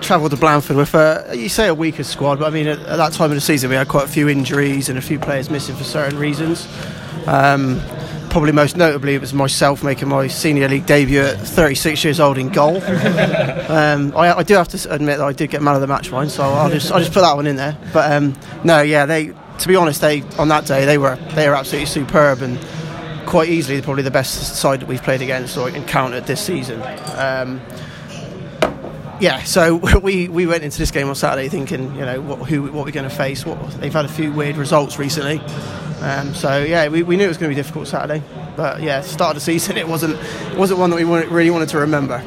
travelled 0.00 0.30
to 0.32 0.36
Blandford 0.36 0.76
with, 0.76 0.94
a, 0.94 1.32
you 1.34 1.48
say 1.48 1.68
a 1.68 1.74
weaker 1.74 2.04
squad, 2.04 2.38
but 2.38 2.46
I 2.46 2.50
mean, 2.50 2.66
at, 2.66 2.78
at, 2.80 2.96
that 2.96 3.12
time 3.12 3.30
of 3.30 3.36
the 3.36 3.40
season, 3.40 3.70
we 3.70 3.76
had 3.76 3.88
quite 3.88 4.04
a 4.04 4.08
few 4.08 4.28
injuries 4.28 4.88
and 4.88 4.98
a 4.98 5.02
few 5.02 5.18
players 5.18 5.50
missing 5.50 5.76
for 5.76 5.84
certain 5.84 6.18
reasons. 6.18 6.66
Um, 7.26 7.80
probably 8.30 8.52
most 8.52 8.76
notably, 8.76 9.14
it 9.14 9.20
was 9.20 9.34
myself 9.34 9.82
making 9.82 10.08
my 10.08 10.26
senior 10.28 10.68
league 10.68 10.86
debut 10.86 11.20
at 11.20 11.38
36 11.38 12.02
years 12.04 12.20
old 12.20 12.38
in 12.38 12.48
goal. 12.48 12.76
um, 13.68 14.16
I, 14.16 14.34
I, 14.38 14.42
do 14.42 14.54
have 14.54 14.68
to 14.68 14.92
admit 14.94 15.18
that 15.18 15.26
I 15.26 15.32
did 15.32 15.50
get 15.50 15.62
man 15.62 15.74
of 15.74 15.80
the 15.80 15.86
match 15.86 16.10
mine, 16.10 16.30
so 16.30 16.44
I'll 16.44 16.70
just 16.70 16.90
I'll 16.92 17.00
just 17.00 17.12
put 17.12 17.20
that 17.20 17.36
one 17.36 17.46
in 17.46 17.56
there. 17.56 17.76
But 17.92 18.12
um, 18.12 18.34
no, 18.64 18.80
yeah, 18.80 19.06
they 19.06 19.32
to 19.58 19.68
be 19.68 19.76
honest, 19.76 20.00
they 20.00 20.22
on 20.38 20.48
that 20.48 20.64
day 20.66 20.86
they 20.86 20.96
were 20.96 21.16
they 21.34 21.48
were 21.48 21.54
absolutely 21.54 21.86
superb 21.86 22.40
and 22.40 22.58
quite 23.26 23.48
easily 23.48 23.80
probably 23.82 24.02
the 24.02 24.10
best 24.10 24.56
side 24.56 24.80
that 24.80 24.88
we've 24.88 25.02
played 25.02 25.22
against 25.22 25.56
or 25.56 25.68
encountered 25.68 26.26
this 26.26 26.40
season. 26.40 26.82
Um, 27.16 27.60
yeah, 29.20 29.42
so 29.42 29.76
we, 30.02 30.28
we 30.28 30.46
went 30.46 30.64
into 30.64 30.78
this 30.78 30.90
game 30.90 31.08
on 31.08 31.14
Saturday 31.14 31.48
thinking, 31.48 31.94
you 31.94 32.04
know, 32.04 32.20
what 32.20 32.48
who 32.48 32.64
what 32.64 32.84
we're 32.84 32.92
going 32.92 33.08
to 33.08 33.14
face. 33.14 33.44
What 33.44 33.58
they've 33.80 33.92
had 33.92 34.04
a 34.04 34.08
few 34.08 34.32
weird 34.32 34.56
results 34.56 34.98
recently, 34.98 35.40
um, 36.00 36.34
so 36.34 36.62
yeah, 36.62 36.88
we, 36.88 37.02
we 37.02 37.16
knew 37.16 37.24
it 37.24 37.28
was 37.28 37.36
going 37.36 37.50
to 37.50 37.54
be 37.54 37.60
difficult 37.60 37.86
Saturday. 37.86 38.22
But 38.56 38.82
yeah, 38.82 39.02
start 39.02 39.36
of 39.36 39.36
the 39.36 39.40
season, 39.40 39.76
it 39.76 39.86
wasn't 39.86 40.18
wasn't 40.56 40.80
one 40.80 40.90
that 40.90 40.96
we 40.96 41.04
really 41.04 41.50
wanted 41.50 41.68
to 41.70 41.78
remember. 41.78 42.22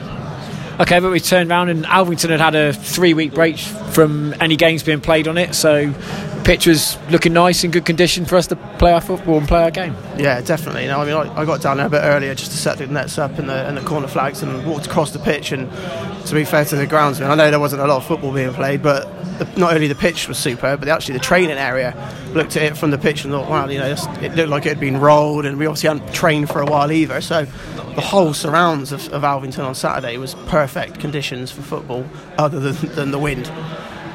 Okay, 0.79 0.99
but 0.99 1.11
we 1.11 1.19
turned 1.19 1.51
around 1.51 1.69
and 1.69 1.85
Alvington 1.85 2.29
had 2.29 2.39
had 2.39 2.55
a 2.55 2.73
three 2.73 3.13
week 3.13 3.33
break 3.33 3.59
from 3.59 4.33
any 4.41 4.55
games 4.55 4.81
being 4.81 5.01
played 5.01 5.27
on 5.27 5.37
it, 5.37 5.53
so 5.53 5.93
pitch 6.43 6.67
was 6.67 6.97
looking 7.09 7.33
nice 7.33 7.63
in 7.63 7.71
good 7.71 7.85
condition 7.85 8.25
for 8.25 8.35
us 8.35 8.47
to 8.47 8.55
play 8.55 8.91
our 8.93 9.01
football 9.01 9.37
and 9.37 9.47
play 9.47 9.63
our 9.63 9.71
game. 9.71 9.95
Yeah, 10.17 10.41
definitely. 10.41 10.87
Know, 10.87 10.99
I 10.99 11.05
mean, 11.05 11.13
I, 11.15 11.41
I, 11.41 11.45
got 11.45 11.61
down 11.61 11.77
there 11.77 11.87
a 11.87 11.89
bit 11.89 12.01
earlier 12.03 12.35
just 12.35 12.51
to 12.51 12.57
set 12.57 12.77
the 12.77 12.87
nets 12.87 13.17
up 13.17 13.39
and 13.39 13.49
the, 13.49 13.67
and 13.67 13.77
the 13.77 13.81
corner 13.81 14.07
flags 14.07 14.43
and 14.43 14.65
walked 14.65 14.85
across 14.85 15.11
the 15.11 15.19
pitch. 15.19 15.51
And 15.51 15.71
to 16.27 16.35
be 16.35 16.43
fair 16.43 16.65
to 16.65 16.75
the 16.75 16.85
groundsman, 16.85 17.29
I 17.29 17.35
know 17.35 17.49
there 17.49 17.59
wasn't 17.59 17.81
a 17.81 17.87
lot 17.87 17.97
of 17.97 18.05
football 18.05 18.33
being 18.33 18.53
played, 18.53 18.83
but 18.83 19.05
the, 19.39 19.45
not 19.59 19.73
only 19.73 19.87
the 19.87 19.95
pitch 19.95 20.27
was 20.27 20.37
superb, 20.37 20.79
but 20.79 20.89
actually 20.89 21.13
the 21.13 21.23
training 21.23 21.57
area 21.57 21.95
looked 22.33 22.55
at 22.55 22.63
it 22.63 22.77
from 22.77 22.91
the 22.91 22.97
pitch 22.97 23.23
and 23.23 23.33
thought, 23.33 23.49
wow, 23.49 23.67
you 23.67 23.79
know, 23.79 23.95
it 24.21 24.35
looked 24.35 24.49
like 24.49 24.65
it 24.65 24.69
had 24.69 24.79
been 24.79 24.97
rolled, 24.97 25.45
and 25.45 25.57
we 25.57 25.65
obviously 25.65 25.89
hadn't 25.89 26.13
trained 26.13 26.49
for 26.49 26.61
a 26.61 26.65
while 26.65 26.91
either. 26.91 27.21
So 27.21 27.45
the 27.95 28.01
whole 28.01 28.33
surrounds 28.33 28.91
of, 28.91 29.07
of 29.13 29.23
Alvington 29.23 29.65
on 29.65 29.75
Saturday 29.75 30.17
was 30.17 30.35
perfect 30.47 30.99
conditions 30.99 31.51
for 31.51 31.61
football, 31.61 32.05
other 32.37 32.59
than, 32.59 32.95
than 32.95 33.11
the 33.11 33.19
wind, 33.19 33.51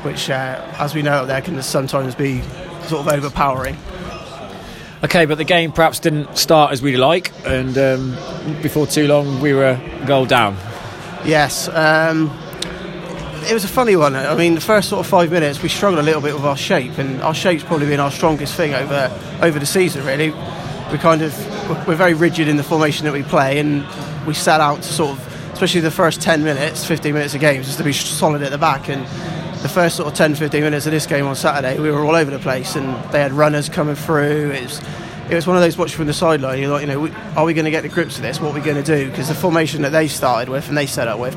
which, 0.02 0.30
uh, 0.30 0.74
as 0.78 0.94
we 0.94 1.02
know, 1.02 1.26
there 1.26 1.40
can 1.40 1.62
sometimes 1.62 2.14
be 2.14 2.42
sort 2.86 3.06
of 3.06 3.12
overpowering. 3.12 3.76
Okay, 5.04 5.26
but 5.26 5.38
the 5.38 5.44
game 5.44 5.70
perhaps 5.70 6.00
didn't 6.00 6.36
start 6.36 6.72
as 6.72 6.82
we'd 6.82 6.96
like, 6.96 7.32
and 7.46 7.78
um, 7.78 8.16
before 8.62 8.86
too 8.86 9.06
long 9.06 9.40
we 9.40 9.54
were 9.54 9.80
goal 10.06 10.26
down. 10.26 10.56
Yes, 11.24 11.68
um, 11.68 12.30
it 13.48 13.52
was 13.54 13.64
a 13.64 13.68
funny 13.68 13.94
one. 13.94 14.16
I 14.16 14.34
mean, 14.34 14.54
the 14.54 14.60
first 14.60 14.88
sort 14.88 15.00
of 15.00 15.06
five 15.06 15.30
minutes 15.30 15.62
we 15.62 15.68
struggled 15.68 16.00
a 16.00 16.02
little 16.02 16.20
bit 16.20 16.34
with 16.34 16.44
our 16.44 16.56
shape, 16.56 16.98
and 16.98 17.22
our 17.22 17.34
shape's 17.34 17.62
probably 17.62 17.86
been 17.86 18.00
our 18.00 18.10
strongest 18.10 18.54
thing 18.54 18.74
over 18.74 19.16
over 19.40 19.58
the 19.58 19.66
season. 19.66 20.04
Really, 20.04 20.30
we 20.90 20.98
kind 20.98 21.22
of 21.22 21.86
we're 21.86 21.94
very 21.94 22.14
rigid 22.14 22.48
in 22.48 22.56
the 22.56 22.64
formation 22.64 23.04
that 23.04 23.12
we 23.12 23.22
play, 23.22 23.60
and 23.60 23.86
we 24.26 24.34
set 24.34 24.60
out 24.60 24.82
to 24.82 24.92
sort 24.92 25.12
of, 25.12 25.52
especially 25.52 25.80
the 25.80 25.90
first 25.90 26.20
10 26.20 26.42
minutes, 26.42 26.84
15 26.84 27.14
minutes 27.14 27.34
of 27.34 27.40
games, 27.40 27.66
just 27.66 27.78
to 27.78 27.84
be 27.84 27.92
solid 27.92 28.42
at 28.42 28.50
the 28.50 28.58
back. 28.58 28.88
And 28.88 29.06
the 29.62 29.68
first 29.68 29.96
sort 29.96 30.08
of 30.08 30.14
10, 30.14 30.34
15 30.34 30.62
minutes 30.62 30.86
of 30.86 30.92
this 30.92 31.06
game 31.06 31.26
on 31.26 31.34
Saturday, 31.34 31.80
we 31.80 31.90
were 31.90 32.04
all 32.04 32.14
over 32.14 32.30
the 32.30 32.38
place, 32.38 32.76
and 32.76 32.86
they 33.12 33.20
had 33.20 33.32
runners 33.32 33.68
coming 33.68 33.94
through. 33.94 34.50
It 34.52 34.62
was 34.62 34.80
it 35.30 35.34
was 35.34 35.46
one 35.46 35.56
of 35.56 35.62
those 35.62 35.76
watching 35.76 35.96
from 35.96 36.06
the 36.06 36.14
sideline. 36.14 36.58
You're 36.58 36.70
like, 36.70 36.80
you 36.80 36.86
know, 36.86 37.06
are 37.36 37.44
we 37.44 37.52
going 37.52 37.66
to 37.66 37.70
get 37.70 37.82
the 37.82 37.90
grips 37.90 38.16
of 38.16 38.22
this? 38.22 38.40
What 38.40 38.52
are 38.52 38.54
we 38.54 38.62
going 38.62 38.82
to 38.82 38.82
do? 38.82 39.10
Because 39.10 39.28
the 39.28 39.34
formation 39.34 39.82
that 39.82 39.92
they 39.92 40.08
started 40.08 40.48
with 40.48 40.68
and 40.68 40.76
they 40.76 40.86
set 40.86 41.06
up 41.06 41.18
with 41.18 41.36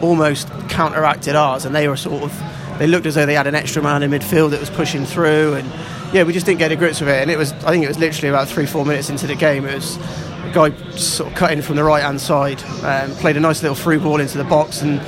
almost 0.00 0.48
counteracted 0.68 1.34
ours, 1.34 1.64
and 1.64 1.74
they 1.74 1.88
were 1.88 1.96
sort 1.96 2.22
of 2.22 2.42
they 2.78 2.86
looked 2.86 3.06
as 3.06 3.14
though 3.14 3.26
they 3.26 3.34
had 3.34 3.46
an 3.46 3.54
extra 3.54 3.82
man 3.82 4.02
in 4.02 4.10
midfield 4.10 4.50
that 4.50 4.60
was 4.60 4.70
pushing 4.70 5.04
through, 5.04 5.54
and 5.54 5.68
yeah, 6.12 6.22
we 6.22 6.32
just 6.32 6.46
didn't 6.46 6.58
get 6.58 6.68
the 6.68 6.76
grips 6.76 7.00
of 7.00 7.08
it. 7.08 7.22
And 7.22 7.30
it 7.30 7.38
was, 7.38 7.52
I 7.64 7.70
think, 7.70 7.84
it 7.84 7.88
was 7.88 7.98
literally 7.98 8.28
about 8.28 8.48
three, 8.48 8.66
four 8.66 8.84
minutes 8.84 9.10
into 9.10 9.26
the 9.26 9.34
game. 9.34 9.64
It 9.64 9.74
was 9.74 9.96
a 9.96 10.50
guy 10.52 10.70
sort 10.92 11.30
of 11.30 11.36
cutting 11.36 11.62
from 11.62 11.76
the 11.76 11.84
right 11.84 12.02
hand 12.02 12.20
side, 12.20 12.62
um, 12.84 13.10
played 13.16 13.36
a 13.36 13.40
nice 13.40 13.62
little 13.62 13.76
through 13.76 14.00
ball 14.00 14.20
into 14.20 14.38
the 14.38 14.44
box, 14.44 14.82
and 14.82 15.00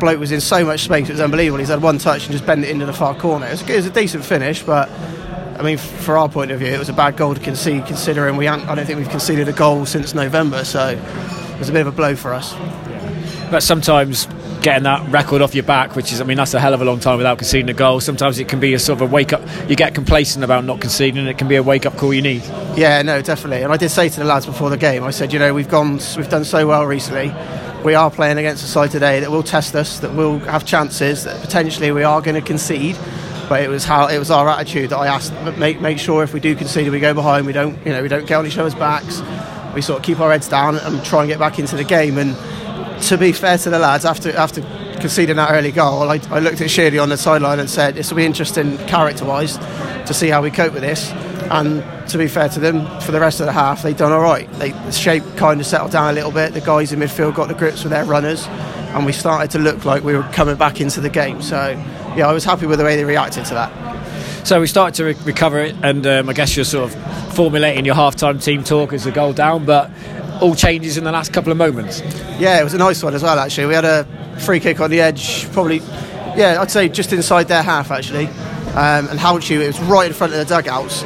bloke 0.00 0.18
was 0.18 0.32
in 0.32 0.40
so 0.40 0.64
much 0.64 0.80
space. 0.80 1.08
It 1.08 1.12
was 1.12 1.20
unbelievable. 1.20 1.58
He's 1.58 1.68
had 1.68 1.82
one 1.82 1.98
touch 1.98 2.24
and 2.24 2.32
just 2.32 2.46
bent 2.46 2.64
it 2.64 2.70
into 2.70 2.86
the 2.86 2.92
far 2.92 3.14
corner. 3.14 3.46
It 3.46 3.52
was, 3.52 3.62
it 3.62 3.76
was 3.76 3.86
a 3.86 3.90
decent 3.90 4.24
finish, 4.24 4.62
but. 4.62 4.90
I 5.56 5.62
mean, 5.62 5.78
for 5.78 6.18
our 6.18 6.28
point 6.28 6.50
of 6.50 6.58
view, 6.58 6.66
it 6.66 6.80
was 6.80 6.88
a 6.88 6.92
bad 6.92 7.16
goal 7.16 7.32
to 7.32 7.40
concede, 7.40 7.86
considering 7.86 8.36
we 8.36 8.48
I 8.48 8.74
don't 8.74 8.84
think 8.84 8.98
we've 8.98 9.08
conceded 9.08 9.48
a 9.48 9.52
goal 9.52 9.86
since 9.86 10.12
November, 10.12 10.64
so 10.64 10.88
it 10.88 11.58
was 11.60 11.68
a 11.68 11.72
bit 11.72 11.82
of 11.82 11.86
a 11.86 11.92
blow 11.92 12.16
for 12.16 12.34
us. 12.34 12.52
But 13.52 13.62
sometimes 13.62 14.26
getting 14.62 14.82
that 14.82 15.08
record 15.10 15.42
off 15.42 15.54
your 15.54 15.62
back, 15.62 15.94
which 15.94 16.10
is, 16.12 16.20
I 16.20 16.24
mean, 16.24 16.38
that's 16.38 16.54
a 16.54 16.60
hell 16.60 16.74
of 16.74 16.80
a 16.80 16.84
long 16.84 16.98
time 16.98 17.18
without 17.18 17.38
conceding 17.38 17.68
a 17.68 17.74
goal. 17.74 18.00
Sometimes 18.00 18.38
it 18.38 18.48
can 18.48 18.58
be 18.58 18.74
a 18.74 18.78
sort 18.78 19.00
of 19.00 19.08
a 19.08 19.12
wake 19.12 19.32
up. 19.32 19.42
You 19.68 19.76
get 19.76 19.94
complacent 19.94 20.42
about 20.42 20.64
not 20.64 20.80
conceding, 20.80 21.18
and 21.18 21.28
it 21.28 21.38
can 21.38 21.46
be 21.46 21.54
a 21.56 21.62
wake 21.62 21.86
up 21.86 21.96
call 21.96 22.12
you 22.12 22.22
need. 22.22 22.42
Yeah, 22.76 23.02
no, 23.02 23.22
definitely. 23.22 23.62
And 23.62 23.72
I 23.72 23.76
did 23.76 23.90
say 23.90 24.08
to 24.08 24.20
the 24.20 24.24
lads 24.24 24.46
before 24.46 24.70
the 24.70 24.76
game, 24.76 25.04
I 25.04 25.10
said, 25.10 25.32
you 25.32 25.38
know, 25.38 25.54
we've 25.54 25.68
gone, 25.68 26.00
we've 26.16 26.28
done 26.28 26.44
so 26.44 26.66
well 26.66 26.84
recently. 26.84 27.28
We 27.84 27.94
are 27.94 28.10
playing 28.10 28.38
against 28.38 28.64
a 28.64 28.66
side 28.66 28.90
today 28.90 29.20
that 29.20 29.30
will 29.30 29.42
test 29.42 29.74
us, 29.74 29.98
that 29.98 30.14
will 30.14 30.38
have 30.38 30.64
chances, 30.64 31.24
that 31.24 31.38
potentially 31.42 31.92
we 31.92 32.02
are 32.02 32.22
going 32.22 32.34
to 32.34 32.40
concede. 32.40 32.96
But 33.46 33.62
it 33.62 33.68
was 33.68 33.84
how 33.84 34.06
it 34.06 34.18
was 34.18 34.30
our 34.30 34.48
attitude 34.48 34.88
that 34.88 34.96
I 34.96 35.06
asked. 35.06 35.34
Make 35.58 35.82
make 35.82 35.98
sure 35.98 36.22
if 36.22 36.32
we 36.32 36.40
do 36.40 36.56
concede, 36.56 36.90
we 36.90 36.98
go 36.98 37.12
behind. 37.12 37.44
We 37.44 37.52
don't, 37.52 37.76
you 37.84 37.92
know, 37.92 38.00
we 38.00 38.08
don't 38.08 38.26
get 38.26 38.36
on 38.36 38.46
each 38.46 38.56
other's 38.56 38.74
backs. 38.74 39.20
We 39.74 39.82
sort 39.82 39.98
of 39.98 40.04
keep 40.04 40.18
our 40.20 40.32
heads 40.32 40.48
down 40.48 40.76
and 40.76 41.04
try 41.04 41.20
and 41.20 41.28
get 41.28 41.38
back 41.38 41.58
into 41.58 41.76
the 41.76 41.84
game. 41.84 42.16
And 42.16 42.34
to 43.02 43.18
be 43.18 43.32
fair 43.32 43.58
to 43.58 43.68
the 43.68 43.78
lads, 43.78 44.06
after 44.06 44.34
after 44.34 44.62
conceding 45.00 45.36
that 45.36 45.50
early 45.52 45.72
goal, 45.72 46.10
I, 46.10 46.20
I 46.30 46.38
looked 46.38 46.60
at 46.60 46.68
Sheardy 46.68 47.02
on 47.02 47.08
the 47.08 47.16
sideline 47.16 47.60
and 47.60 47.68
said, 47.68 47.94
"This 47.94 48.10
will 48.10 48.16
be 48.16 48.26
interesting 48.26 48.78
character-wise 48.86 49.58
to 50.06 50.14
see 50.14 50.28
how 50.28 50.42
we 50.42 50.50
cope 50.50 50.72
with 50.72 50.82
this." 50.82 51.10
And 51.50 51.84
to 52.08 52.16
be 52.16 52.26
fair 52.26 52.48
to 52.48 52.60
them, 52.60 52.86
for 53.00 53.12
the 53.12 53.20
rest 53.20 53.40
of 53.40 53.46
the 53.46 53.52
half, 53.52 53.82
they'd 53.82 53.96
done 53.96 54.12
all 54.12 54.22
right. 54.22 54.50
They, 54.54 54.70
the 54.70 54.92
shape 54.92 55.22
kind 55.36 55.60
of 55.60 55.66
settled 55.66 55.92
down 55.92 56.10
a 56.10 56.12
little 56.14 56.32
bit. 56.32 56.54
The 56.54 56.60
guys 56.60 56.92
in 56.92 57.00
midfield 57.00 57.34
got 57.34 57.48
the 57.48 57.54
grips 57.54 57.84
with 57.84 57.92
their 57.92 58.04
runners, 58.04 58.46
and 58.46 59.04
we 59.04 59.12
started 59.12 59.50
to 59.50 59.58
look 59.58 59.84
like 59.84 60.02
we 60.02 60.14
were 60.14 60.22
coming 60.32 60.56
back 60.56 60.80
into 60.80 61.00
the 61.00 61.10
game. 61.10 61.42
So, 61.42 61.70
yeah, 62.16 62.28
I 62.28 62.32
was 62.32 62.44
happy 62.44 62.66
with 62.66 62.78
the 62.78 62.84
way 62.84 62.96
they 62.96 63.04
reacted 63.04 63.44
to 63.46 63.54
that. 63.54 64.46
So 64.46 64.60
we 64.60 64.66
started 64.66 64.94
to 64.96 65.04
re- 65.04 65.16
recover 65.24 65.58
it, 65.60 65.74
and 65.82 66.06
um, 66.06 66.28
I 66.28 66.32
guess 66.32 66.56
you're 66.56 66.64
sort 66.64 66.92
of 66.92 67.34
formulating 67.34 67.84
your 67.84 67.94
half-time 67.94 68.38
team 68.38 68.62
talk 68.64 68.92
as 68.92 69.06
a 69.06 69.10
goal 69.10 69.32
down, 69.32 69.64
but 69.64 69.90
all 70.40 70.54
changes 70.54 70.96
in 70.96 71.04
the 71.04 71.12
last 71.12 71.32
couple 71.32 71.52
of 71.52 71.58
moments. 71.58 72.00
Yeah, 72.38 72.60
it 72.60 72.64
was 72.64 72.74
a 72.74 72.78
nice 72.78 73.02
one 73.02 73.14
as 73.14 73.22
well. 73.22 73.38
Actually, 73.38 73.66
we 73.66 73.74
had 73.74 73.84
a 73.84 74.04
free 74.40 74.60
kick 74.60 74.80
on 74.80 74.90
the 74.90 75.00
edge, 75.00 75.50
probably, 75.52 75.78
yeah, 76.36 76.58
I'd 76.60 76.70
say 76.70 76.88
just 76.88 77.12
inside 77.12 77.48
their 77.48 77.62
half 77.62 77.90
actually, 77.90 78.26
um, 78.26 79.08
and 79.08 79.18
Houchu, 79.18 79.60
it 79.60 79.66
was 79.68 79.80
right 79.80 80.08
in 80.08 80.12
front 80.12 80.32
of 80.32 80.38
the 80.40 80.44
dugouts, 80.44 81.04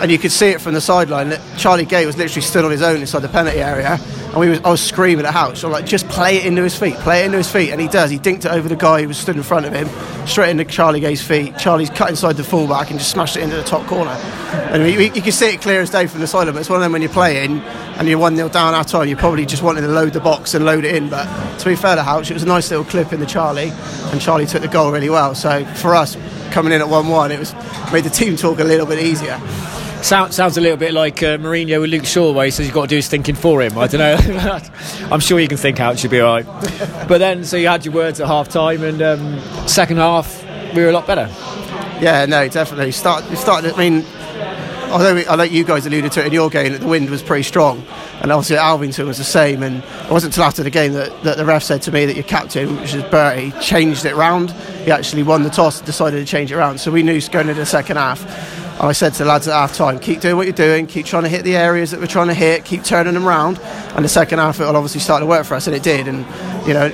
and 0.00 0.10
you 0.10 0.18
could 0.18 0.32
see 0.32 0.48
it 0.48 0.60
from 0.60 0.74
the 0.74 0.80
sideline 0.80 1.28
that 1.28 1.40
Charlie 1.58 1.84
Gay 1.84 2.06
was 2.06 2.16
literally 2.16 2.40
stood 2.40 2.64
on 2.64 2.70
his 2.70 2.82
own 2.82 3.00
inside 3.00 3.20
the 3.20 3.28
penalty 3.28 3.60
area, 3.60 3.98
and 4.30 4.38
we 4.38 4.48
was, 4.48 4.60
I 4.60 4.70
was 4.70 4.80
screaming 4.80 5.26
at 5.26 5.34
Houch, 5.34 5.64
I'm 5.64 5.72
like, 5.72 5.86
just 5.86 6.08
play 6.08 6.36
it 6.36 6.46
into 6.46 6.62
his 6.62 6.78
feet, 6.78 6.94
play 6.96 7.22
it 7.22 7.26
into 7.26 7.38
his 7.38 7.50
feet, 7.50 7.70
and 7.70 7.80
he 7.80 7.88
does. 7.88 8.10
He 8.10 8.18
dinked 8.18 8.44
it 8.44 8.52
over 8.52 8.68
the 8.68 8.76
guy 8.76 9.02
who 9.02 9.08
was 9.08 9.18
stood 9.18 9.34
in 9.34 9.42
front 9.42 9.66
of 9.66 9.72
him, 9.72 9.88
straight 10.26 10.50
into 10.50 10.64
Charlie 10.64 11.00
Gay's 11.00 11.20
feet. 11.20 11.58
Charlie's 11.58 11.90
cut 11.90 12.10
inside 12.10 12.36
the 12.36 12.44
fullback 12.44 12.90
and 12.90 12.98
just 13.00 13.10
smashed 13.10 13.36
it 13.36 13.42
into 13.42 13.56
the 13.56 13.64
top 13.64 13.86
corner. 13.88 14.12
And 14.70 14.88
you, 14.88 15.00
you 15.00 15.20
can 15.20 15.32
see 15.32 15.54
it 15.54 15.60
clear 15.60 15.80
as 15.80 15.90
day 15.90 16.06
from 16.06 16.20
the 16.20 16.28
sideline, 16.28 16.54
but 16.54 16.60
it's 16.60 16.70
one 16.70 16.76
of 16.76 16.82
them 16.82 16.92
when 16.92 17.02
you're 17.02 17.10
playing 17.10 17.60
and 17.60 18.08
you're 18.08 18.18
1 18.18 18.36
0 18.36 18.48
down 18.48 18.72
our 18.72 18.84
time, 18.84 19.08
you're 19.08 19.18
probably 19.18 19.44
just 19.44 19.64
wanting 19.64 19.82
to 19.82 19.88
load 19.88 20.12
the 20.12 20.20
box 20.20 20.54
and 20.54 20.64
load 20.64 20.84
it 20.84 20.94
in. 20.94 21.10
But 21.10 21.26
to 21.58 21.64
be 21.64 21.74
fair 21.74 21.96
to 21.96 22.02
Houch, 22.04 22.30
it 22.30 22.34
was 22.34 22.44
a 22.44 22.46
nice 22.46 22.70
little 22.70 22.84
clip 22.84 23.12
in 23.12 23.18
the 23.18 23.26
Charlie, 23.26 23.72
and 24.12 24.20
Charlie 24.20 24.46
took 24.46 24.62
the 24.62 24.68
goal 24.68 24.92
really 24.92 25.10
well. 25.10 25.34
So 25.34 25.64
for 25.74 25.94
us, 25.96 26.16
coming 26.52 26.72
in 26.72 26.80
at 26.80 26.88
1 26.88 27.08
1, 27.08 27.32
it 27.32 27.38
was 27.40 27.52
made 27.92 28.04
the 28.04 28.10
team 28.10 28.36
talk 28.36 28.60
a 28.60 28.64
little 28.64 28.86
bit 28.86 29.00
easier. 29.00 29.40
Sounds, 30.02 30.34
sounds 30.34 30.56
a 30.56 30.60
little 30.60 30.78
bit 30.78 30.92
like 30.94 31.22
uh, 31.22 31.36
Mourinho 31.36 31.80
with 31.80 31.90
Luke 31.90 32.06
Shaw, 32.06 32.32
where 32.32 32.46
he 32.46 32.50
says 32.50 32.66
you've 32.66 32.74
got 32.74 32.82
to 32.82 32.88
do 32.88 32.96
his 32.96 33.08
thinking 33.08 33.34
for 33.34 33.62
him. 33.62 33.76
I 33.76 33.86
don't 33.86 34.00
know. 34.00 34.60
I'm 35.10 35.20
sure 35.20 35.38
you 35.38 35.46
can 35.46 35.58
think 35.58 35.78
out, 35.78 35.98
should 35.98 36.10
be 36.10 36.20
all 36.20 36.36
right. 36.36 36.46
But 37.06 37.18
then, 37.18 37.44
so 37.44 37.56
you 37.56 37.68
had 37.68 37.84
your 37.84 37.94
words 37.94 38.18
at 38.18 38.26
half 38.26 38.48
time, 38.48 38.82
and 38.82 39.02
um, 39.02 39.38
second 39.68 39.98
half, 39.98 40.42
we 40.74 40.82
were 40.82 40.88
a 40.88 40.92
lot 40.92 41.06
better. 41.06 41.28
Yeah, 42.00 42.24
no, 42.26 42.48
definitely. 42.48 42.92
Start, 42.92 43.28
we 43.28 43.36
started, 43.36 43.74
I 43.74 43.76
mean, 43.76 44.06
although 44.90 45.18
I 45.28 45.36
know 45.36 45.42
you 45.42 45.64
guys 45.64 45.86
alluded 45.86 46.12
to 46.12 46.20
it 46.20 46.26
in 46.26 46.32
your 46.32 46.48
game 46.50 46.72
that 46.72 46.80
the 46.80 46.88
wind 46.88 47.10
was 47.10 47.22
pretty 47.22 47.42
strong, 47.42 47.84
and 48.22 48.32
obviously 48.32 48.56
at 48.56 48.62
Alvington 48.62 49.06
was 49.06 49.18
the 49.18 49.24
same. 49.24 49.62
And 49.62 49.84
it 49.84 50.10
wasn't 50.10 50.32
until 50.32 50.44
after 50.44 50.62
the 50.62 50.70
game 50.70 50.94
that, 50.94 51.22
that 51.24 51.36
the 51.36 51.44
ref 51.44 51.62
said 51.62 51.82
to 51.82 51.92
me 51.92 52.06
that 52.06 52.16
your 52.16 52.24
captain, 52.24 52.80
which 52.80 52.94
is 52.94 53.02
Bertie, 53.04 53.52
changed 53.60 54.04
it 54.06 54.16
round. 54.16 54.50
He 54.50 54.90
actually 54.90 55.22
won 55.22 55.42
the 55.42 55.50
toss, 55.50 55.80
decided 55.80 56.18
to 56.18 56.26
change 56.26 56.50
it 56.52 56.56
round. 56.56 56.80
So 56.80 56.90
we 56.90 57.02
knew 57.02 57.20
going 57.28 57.48
into 57.48 57.60
the 57.60 57.66
second 57.66 57.96
half. 57.98 58.24
I 58.88 58.92
said 58.92 59.12
to 59.14 59.24
the 59.24 59.28
lads 59.28 59.46
at 59.46 59.52
half 59.52 59.74
time, 59.76 59.98
keep 59.98 60.20
doing 60.20 60.36
what 60.36 60.46
you're 60.46 60.52
doing, 60.54 60.86
keep 60.86 61.04
trying 61.04 61.24
to 61.24 61.28
hit 61.28 61.44
the 61.44 61.54
areas 61.56 61.90
that 61.90 62.00
we're 62.00 62.06
trying 62.06 62.28
to 62.28 62.34
hit, 62.34 62.64
keep 62.64 62.82
turning 62.82 63.14
them 63.14 63.26
round. 63.26 63.58
And 63.94 64.04
the 64.04 64.08
second 64.08 64.38
half, 64.38 64.58
it 64.58 64.64
will 64.64 64.76
obviously 64.76 65.00
start 65.00 65.20
to 65.20 65.26
work 65.26 65.44
for 65.44 65.54
us, 65.54 65.66
and 65.66 65.76
it 65.76 65.82
did. 65.82 66.08
And, 66.08 66.26
you 66.66 66.72
know, 66.72 66.90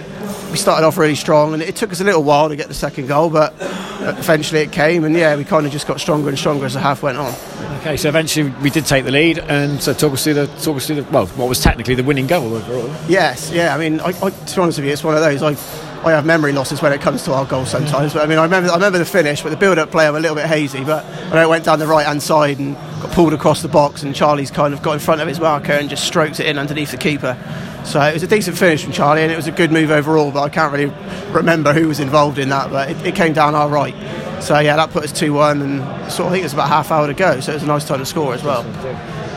we 0.50 0.56
started 0.56 0.84
off 0.84 0.96
really 0.96 1.14
strong, 1.14 1.54
and 1.54 1.62
it 1.62 1.76
took 1.76 1.92
us 1.92 2.00
a 2.00 2.04
little 2.04 2.24
while 2.24 2.48
to 2.48 2.56
get 2.56 2.68
the 2.68 2.74
second 2.74 3.06
goal, 3.06 3.30
but 3.30 3.54
eventually 4.00 4.62
it 4.62 4.72
came, 4.72 5.04
and 5.04 5.14
yeah, 5.14 5.36
we 5.36 5.44
kind 5.44 5.64
of 5.66 5.72
just 5.72 5.86
got 5.86 6.00
stronger 6.00 6.28
and 6.28 6.38
stronger 6.38 6.66
as 6.66 6.74
the 6.74 6.80
half 6.80 7.02
went 7.02 7.18
on. 7.18 7.32
Okay, 7.80 7.96
so 7.96 8.08
eventually 8.08 8.50
we 8.62 8.70
did 8.70 8.84
take 8.86 9.04
the 9.04 9.10
lead, 9.10 9.38
and 9.38 9.80
so 9.80 9.92
talk 9.92 10.12
us 10.12 10.24
through 10.24 10.34
the 10.34 10.46
talk 10.62 10.76
us 10.76 10.86
through 10.86 11.02
the 11.02 11.04
well, 11.12 11.26
what 11.26 11.48
was 11.48 11.60
technically 11.60 11.94
the 11.94 12.02
winning 12.02 12.26
goal 12.26 12.54
overall. 12.54 12.92
Yes, 13.08 13.50
yeah. 13.52 13.74
I 13.74 13.78
mean, 13.78 14.00
I, 14.00 14.08
I, 14.08 14.30
to 14.30 14.56
be 14.56 14.60
honest 14.60 14.78
with 14.78 14.86
you, 14.86 14.92
it's 14.92 15.04
one 15.04 15.14
of 15.14 15.20
those. 15.20 15.42
I, 15.42 15.54
I 16.06 16.12
have 16.12 16.25
memory 16.25 16.52
losses 16.52 16.80
when 16.80 16.92
it 16.92 17.00
comes 17.00 17.25
to 17.25 17.32
our 17.32 17.44
goals 17.44 17.68
sometimes. 17.68 18.12
But 18.12 18.22
I 18.22 18.26
mean, 18.26 18.38
I 18.38 18.44
remember 18.44 18.70
I 18.70 18.75
remember 18.75 18.98
the 18.98 19.04
finish, 19.04 19.42
but 19.42 19.50
the 19.50 19.56
build-up 19.56 19.90
play 19.90 20.06
I'm 20.06 20.14
a 20.14 20.20
little 20.20 20.36
bit 20.36 20.46
hazy. 20.46 20.84
But 20.84 21.04
I 21.04 21.30
know 21.30 21.42
it 21.42 21.48
went 21.48 21.64
down 21.64 21.80
the 21.80 21.86
right-hand 21.88 22.22
side 22.22 22.60
and 22.60 22.76
got 23.02 23.10
pulled 23.10 23.32
across 23.32 23.60
the 23.60 23.68
box, 23.68 24.04
and 24.04 24.14
Charlie's 24.14 24.52
kind 24.52 24.72
of 24.72 24.82
got 24.82 24.92
in 24.92 25.00
front 25.00 25.20
of 25.20 25.26
his 25.26 25.40
marker 25.40 25.72
and 25.72 25.90
just 25.90 26.04
strokes 26.04 26.38
it 26.38 26.46
in 26.46 26.58
underneath 26.58 26.92
the 26.92 26.96
keeper. 26.96 27.36
So 27.84 28.00
it 28.00 28.14
was 28.14 28.22
a 28.22 28.28
decent 28.28 28.56
finish 28.56 28.84
from 28.84 28.92
Charlie, 28.92 29.22
and 29.22 29.32
it 29.32 29.36
was 29.36 29.48
a 29.48 29.52
good 29.52 29.72
move 29.72 29.90
overall. 29.90 30.30
But 30.30 30.44
I 30.44 30.48
can't 30.48 30.72
really 30.72 30.94
remember 31.32 31.72
who 31.72 31.88
was 31.88 31.98
involved 31.98 32.38
in 32.38 32.50
that. 32.50 32.70
But 32.70 32.90
it, 32.90 33.06
it 33.06 33.14
came 33.16 33.32
down 33.32 33.56
our 33.56 33.68
right. 33.68 33.94
So 34.40 34.60
yeah, 34.60 34.76
that 34.76 34.90
put 34.90 35.02
us 35.02 35.10
two 35.10 35.32
one, 35.32 35.60
and 35.60 36.12
sort 36.12 36.26
of 36.26 36.26
I 36.26 36.30
think 36.30 36.42
it 36.42 36.44
was 36.44 36.52
about 36.52 36.68
half 36.68 36.92
hour 36.92 37.08
to 37.08 37.14
go. 37.14 37.40
So 37.40 37.50
it 37.50 37.56
was 37.56 37.64
a 37.64 37.66
nice 37.66 37.84
time 37.84 37.98
to 37.98 38.06
score 38.06 38.32
as 38.32 38.44
well. 38.44 38.62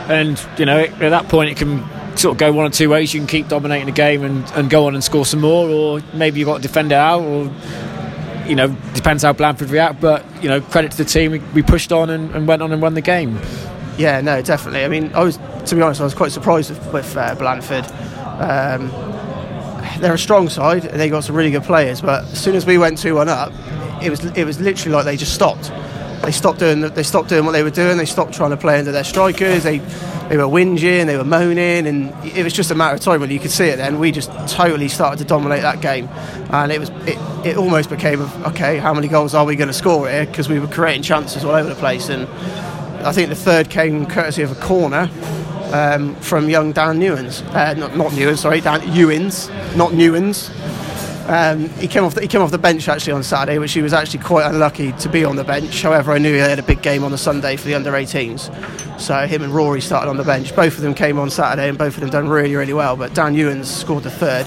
And 0.08 0.40
you 0.56 0.66
know, 0.66 0.78
at 0.78 1.00
that 1.00 1.28
point, 1.28 1.50
it 1.50 1.56
can 1.56 1.82
sort 2.20 2.34
of 2.34 2.38
go 2.38 2.52
one 2.52 2.66
or 2.66 2.70
two 2.70 2.88
ways. 2.90 3.12
You 3.14 3.20
can 3.20 3.26
keep 3.26 3.48
dominating 3.48 3.86
the 3.86 3.92
game 3.92 4.22
and, 4.22 4.44
and 4.52 4.70
go 4.70 4.86
on 4.86 4.94
and 4.94 5.02
score 5.02 5.24
some 5.24 5.40
more, 5.40 5.68
or 5.68 6.00
maybe 6.12 6.38
you've 6.38 6.46
got 6.46 6.56
to 6.56 6.62
defend 6.62 6.92
it 6.92 6.96
out, 6.96 7.22
or 7.22 7.50
you 8.46 8.54
know, 8.54 8.68
depends 8.94 9.22
how 9.22 9.32
Blandford 9.32 9.70
react. 9.70 10.00
But 10.00 10.24
you 10.42 10.48
know, 10.48 10.60
credit 10.60 10.92
to 10.92 10.96
the 10.98 11.04
team, 11.04 11.32
we, 11.32 11.38
we 11.38 11.62
pushed 11.62 11.92
on 11.92 12.10
and, 12.10 12.34
and, 12.34 12.46
went 12.46 12.62
on 12.62 12.72
and 12.72 12.82
won 12.82 12.94
the 12.94 13.00
game. 13.00 13.38
Yeah, 13.96 14.20
no, 14.20 14.42
definitely. 14.42 14.84
I 14.84 14.88
mean, 14.88 15.12
I 15.14 15.24
was 15.24 15.38
to 15.66 15.74
be 15.74 15.82
honest, 15.82 16.00
I 16.00 16.04
was 16.04 16.14
quite 16.14 16.32
surprised 16.32 16.70
with, 16.70 16.92
with 16.92 17.16
uh, 17.16 17.34
Blandford. 17.34 17.86
Um, 18.40 18.90
they're 20.00 20.14
a 20.14 20.18
strong 20.18 20.48
side, 20.48 20.84
and 20.84 20.98
they 20.98 21.08
got 21.08 21.24
some 21.24 21.36
really 21.36 21.50
good 21.50 21.64
players. 21.64 22.00
But 22.00 22.24
as 22.24 22.40
soon 22.40 22.54
as 22.54 22.66
we 22.66 22.78
went 22.78 22.98
two 22.98 23.14
one 23.16 23.28
up, 23.28 23.52
it 24.02 24.10
was 24.10 24.24
it 24.24 24.44
was 24.44 24.60
literally 24.60 24.94
like 24.94 25.04
they 25.04 25.16
just 25.16 25.34
stopped. 25.34 25.70
They 26.22 26.32
stopped 26.32 26.58
doing 26.58 26.80
they 26.80 27.02
stopped 27.02 27.28
doing 27.28 27.44
what 27.44 27.52
they 27.52 27.62
were 27.62 27.70
doing. 27.70 27.96
They 27.96 28.04
stopped 28.04 28.34
trying 28.34 28.50
to 28.50 28.56
play 28.56 28.78
under 28.78 28.92
their 28.92 29.04
strikers. 29.04 29.62
They 29.62 29.78
they 30.30 30.36
were 30.36 30.44
whinging, 30.44 31.06
they 31.06 31.16
were 31.16 31.24
moaning, 31.24 31.86
and 31.88 32.14
it 32.24 32.44
was 32.44 32.52
just 32.52 32.70
a 32.70 32.74
matter 32.74 32.94
of 32.94 33.00
time 33.00 33.20
when 33.20 33.30
you 33.30 33.40
could 33.40 33.50
see 33.50 33.64
it. 33.64 33.76
Then 33.76 33.98
we 33.98 34.12
just 34.12 34.30
totally 34.46 34.86
started 34.88 35.18
to 35.18 35.24
dominate 35.24 35.62
that 35.62 35.80
game, 35.80 36.08
and 36.50 36.70
it 36.70 36.78
was 36.78 36.90
it, 37.06 37.18
it 37.44 37.56
almost 37.56 37.90
became 37.90 38.20
okay, 38.44 38.78
how 38.78 38.94
many 38.94 39.08
goals 39.08 39.34
are 39.34 39.44
we 39.44 39.56
going 39.56 39.68
to 39.68 39.74
score 39.74 40.08
here? 40.08 40.26
Because 40.26 40.48
we 40.48 40.60
were 40.60 40.68
creating 40.68 41.02
chances 41.02 41.44
all 41.44 41.52
over 41.52 41.68
the 41.68 41.74
place, 41.74 42.10
and 42.10 42.28
I 43.04 43.12
think 43.12 43.28
the 43.28 43.34
third 43.34 43.70
came 43.70 44.06
courtesy 44.06 44.42
of 44.42 44.52
a 44.52 44.60
corner 44.60 45.10
um, 45.72 46.14
from 46.16 46.48
young 46.48 46.72
Dan 46.72 47.00
Newens. 47.00 47.42
Uh, 47.54 47.74
not, 47.74 47.96
not 47.96 48.12
Newens, 48.12 48.38
sorry, 48.38 48.60
Dan 48.60 48.82
Ewins, 48.92 49.48
not 49.74 49.92
Newens. 49.92 50.50
Um, 51.26 51.68
he 51.70 51.86
came 51.86 52.04
off. 52.04 52.14
The, 52.14 52.22
he 52.22 52.28
came 52.28 52.42
off 52.42 52.50
the 52.50 52.58
bench 52.58 52.88
actually 52.88 53.12
on 53.12 53.22
Saturday, 53.22 53.58
which 53.58 53.72
he 53.72 53.82
was 53.82 53.92
actually 53.92 54.22
quite 54.22 54.46
unlucky 54.46 54.92
to 54.92 55.08
be 55.08 55.24
on 55.24 55.36
the 55.36 55.44
bench. 55.44 55.82
However, 55.82 56.12
I 56.12 56.18
knew 56.18 56.32
he 56.32 56.38
had 56.38 56.58
a 56.58 56.62
big 56.62 56.82
game 56.82 57.04
on 57.04 57.10
the 57.10 57.18
Sunday 57.18 57.56
for 57.56 57.66
the 57.66 57.74
under 57.74 57.92
18s, 57.92 59.00
so 59.00 59.26
him 59.26 59.42
and 59.42 59.54
Rory 59.54 59.80
started 59.80 60.08
on 60.08 60.16
the 60.16 60.24
bench. 60.24 60.54
Both 60.56 60.76
of 60.76 60.82
them 60.82 60.94
came 60.94 61.18
on 61.18 61.30
Saturday, 61.30 61.68
and 61.68 61.78
both 61.78 61.94
of 61.94 62.00
them 62.00 62.10
done 62.10 62.28
really, 62.28 62.56
really 62.56 62.72
well. 62.72 62.96
But 62.96 63.14
Dan 63.14 63.34
Ewens 63.34 63.66
scored 63.66 64.02
the 64.02 64.10
third 64.10 64.46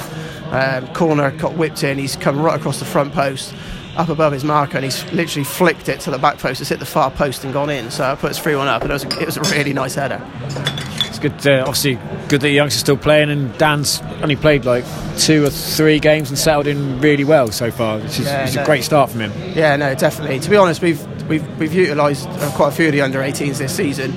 um, 0.51 0.93
corner, 0.93 1.31
got 1.31 1.55
whipped 1.55 1.83
in. 1.83 1.97
He's 1.97 2.15
come 2.15 2.41
right 2.41 2.59
across 2.59 2.79
the 2.79 2.85
front 2.85 3.13
post, 3.13 3.53
up 3.95 4.09
above 4.09 4.33
his 4.33 4.43
marker, 4.43 4.77
and 4.77 4.83
he's 4.83 5.03
literally 5.13 5.45
flicked 5.45 5.89
it 5.89 5.99
to 6.01 6.11
the 6.11 6.17
back 6.17 6.37
post. 6.37 6.59
It's 6.59 6.69
hit 6.69 6.79
the 6.79 6.85
far 6.85 7.11
post 7.11 7.43
and 7.43 7.53
gone 7.53 7.69
in. 7.69 7.91
So 7.91 8.11
it 8.11 8.19
puts 8.19 8.39
three 8.39 8.55
one 8.55 8.67
up, 8.67 8.81
and 8.81 8.91
it 8.91 8.93
was 8.93 9.05
a, 9.05 9.19
it 9.19 9.25
was 9.25 9.37
a 9.37 9.41
really 9.55 9.73
nice 9.73 9.95
header. 9.95 10.21
Good, 11.23 11.47
uh, 11.47 11.61
obviously, 11.61 11.95
good 12.27 12.41
that 12.41 12.47
the 12.47 12.49
youngster's 12.49 12.81
still 12.81 12.97
playing, 12.97 13.29
and 13.29 13.57
Dan's 13.57 14.01
only 14.21 14.35
played 14.35 14.65
like 14.65 14.83
two 15.17 15.45
or 15.45 15.49
three 15.49 15.97
games 15.99 16.27
and 16.29 16.37
settled 16.37 16.67
in 16.67 16.99
really 16.99 17.23
well 17.23 17.49
so 17.49 17.71
far, 17.71 17.97
which 17.99 18.19
is 18.19 18.25
Yeah, 18.25 18.43
it's 18.43 18.55
no. 18.55 18.63
a 18.63 18.65
great 18.65 18.83
start 18.83 19.09
from 19.09 19.21
him. 19.21 19.31
Yeah, 19.55 19.77
no, 19.77 19.95
definitely. 19.95 20.41
To 20.41 20.49
be 20.49 20.57
honest, 20.57 20.81
we've 20.81 21.01
we've 21.29 21.59
we've 21.59 21.73
utilised 21.73 22.27
uh, 22.27 22.51
quite 22.51 22.67
a 22.67 22.71
few 22.75 22.87
of 22.87 22.91
the 22.91 22.99
under 23.01 23.19
18s 23.19 23.57
this 23.57 23.73
season, 23.73 24.11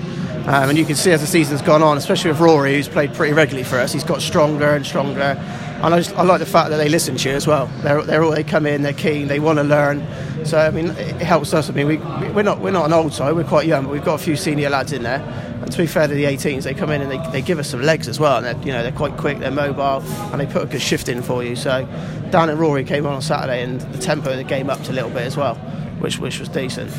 um, 0.49 0.69
and 0.69 0.77
you 0.77 0.85
can 0.85 0.97
see 0.97 1.13
as 1.13 1.21
the 1.21 1.29
season's 1.29 1.63
gone 1.63 1.81
on, 1.81 1.97
especially 1.97 2.33
with 2.33 2.41
Rory, 2.41 2.75
who's 2.75 2.89
played 2.89 3.15
pretty 3.15 3.33
regularly 3.35 3.63
for 3.63 3.79
us, 3.79 3.93
he's 3.93 4.03
got 4.03 4.21
stronger 4.21 4.75
and 4.75 4.85
stronger. 4.85 5.41
And 5.83 5.95
I, 5.95 5.99
just, 5.99 6.17
I 6.17 6.23
like 6.23 6.41
the 6.41 6.47
fact 6.47 6.71
that 6.71 6.79
they 6.79 6.89
listen 6.89 7.17
to 7.17 7.29
you 7.29 7.35
as 7.35 7.47
well. 7.47 7.67
They're, 7.83 8.03
they're 8.03 8.25
all, 8.25 8.31
they 8.31 8.45
come 8.45 8.65
in, 8.65 8.83
they're 8.83 8.95
keen, 8.95 9.29
they 9.29 9.39
want 9.39 9.59
to 9.59 9.63
learn. 9.63 10.07
So 10.47 10.59
I 10.59 10.71
mean, 10.71 10.87
it 10.89 11.21
helps 11.21 11.53
us. 11.53 11.69
I 11.69 11.73
mean, 11.73 11.87
we 11.87 11.97
we're 11.97 12.43
not 12.43 12.61
we're 12.61 12.71
not 12.71 12.87
an 12.87 12.93
old 12.93 13.13
side, 13.13 13.35
we're 13.35 13.45
quite 13.45 13.67
young, 13.67 13.85
but 13.85 13.93
we've 13.93 14.05
got 14.05 14.15
a 14.15 14.23
few 14.23 14.37
senior 14.37 14.71
lads 14.71 14.93
in 14.93 15.03
there. 15.03 15.21
And 15.61 15.71
to 15.71 15.79
be 15.79 15.87
fair 15.87 16.07
to 16.07 16.15
the 16.15 16.25
18s, 16.25 16.63
they 16.63 16.75
come 16.75 16.91
in 16.91 17.03
and 17.03 17.11
they, 17.11 17.31
they 17.31 17.43
give 17.43 17.59
us 17.59 17.69
some 17.71 17.83
legs 17.83 18.09
as 18.09 18.19
well. 18.19 18.39
And 18.39 18.47
they're, 18.47 18.67
you 18.67 18.73
know 18.73 18.83
they're 18.83 18.93
quite 18.93 19.17
quick, 19.17 19.39
they're 19.39 19.51
mobile, 19.51 20.03
and 20.33 20.41
they 20.41 20.47
put 20.47 20.63
a 20.63 20.67
good 20.67 20.83
shift 20.83 21.09
in 21.09 21.23
for 21.23 21.45
you. 21.45 21.57
So 21.57 21.85
Dan 22.31 22.49
and 22.49 22.59
Rory 22.59 22.85
came 22.85 23.07
on 23.07 23.15
on 23.15 23.23
Saturday, 23.23 23.63
and 23.63 23.81
the 23.81 23.99
tempo 23.99 24.31
of 24.31 24.37
the 24.39 24.45
game 24.45 24.71
upped 24.71 24.89
a 24.89 24.93
little 24.93 25.11
bit 25.11 25.23
as 25.23 25.37
well, 25.37 25.57
which 25.99 26.19
which 26.19 26.41
was 26.41 26.49
decent. 26.49 26.91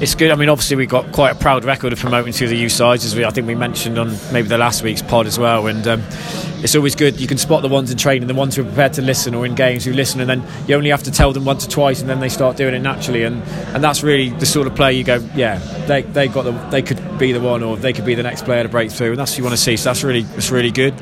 It's 0.00 0.16
good. 0.16 0.32
I 0.32 0.34
mean, 0.34 0.48
obviously, 0.48 0.76
we've 0.76 0.88
got 0.88 1.12
quite 1.12 1.30
a 1.30 1.38
proud 1.38 1.64
record 1.64 1.92
of 1.92 2.00
promoting 2.00 2.32
through 2.32 2.48
the 2.48 2.56
youth 2.56 2.72
sides, 2.72 3.04
as 3.04 3.14
we 3.14 3.24
I 3.24 3.30
think 3.30 3.46
we 3.46 3.54
mentioned 3.54 3.96
on 3.96 4.16
maybe 4.32 4.48
the 4.48 4.58
last 4.58 4.82
week's 4.82 5.02
pod 5.02 5.26
as 5.26 5.38
well. 5.38 5.68
And 5.68 5.86
um, 5.86 6.02
it's 6.64 6.74
always 6.74 6.96
good. 6.96 7.20
You 7.20 7.28
can 7.28 7.38
spot 7.38 7.62
the 7.62 7.68
ones 7.68 7.92
in 7.92 7.96
training, 7.96 8.26
the 8.26 8.34
ones 8.34 8.56
who 8.56 8.62
are 8.62 8.66
prepared 8.66 8.92
to 8.94 9.02
listen, 9.02 9.34
or 9.34 9.46
in 9.46 9.54
games 9.54 9.84
who 9.84 9.92
listen, 9.92 10.20
and 10.20 10.28
then 10.28 10.42
you 10.66 10.74
only 10.74 10.90
have 10.90 11.04
to 11.04 11.12
tell 11.12 11.32
them 11.32 11.44
once 11.44 11.66
or 11.66 11.70
twice, 11.70 12.00
and 12.00 12.10
then 12.10 12.18
they 12.18 12.28
start 12.28 12.56
doing 12.56 12.74
it 12.74 12.80
naturally. 12.80 13.22
And, 13.22 13.40
and 13.72 13.84
that's 13.84 14.02
really 14.02 14.30
the 14.30 14.46
sort 14.46 14.66
of 14.66 14.74
player 14.74 14.90
you 14.90 15.04
go, 15.04 15.26
yeah, 15.36 15.58
they 15.86 16.02
they 16.02 16.26
got 16.26 16.42
the, 16.42 16.52
they 16.70 16.82
could 16.82 17.18
be 17.18 17.32
the 17.32 17.40
one, 17.40 17.62
or 17.62 17.76
they 17.76 17.92
could 17.92 18.04
be 18.04 18.16
the 18.16 18.24
next 18.24 18.44
player 18.44 18.64
to 18.64 18.68
break 18.68 18.90
through, 18.90 19.10
and 19.10 19.18
that's 19.18 19.32
what 19.32 19.38
you 19.38 19.44
want 19.44 19.56
to 19.56 19.62
see. 19.62 19.76
So 19.76 19.90
that's 19.90 20.02
really 20.02 20.22
that's 20.22 20.50
really 20.50 20.72
good. 20.72 20.94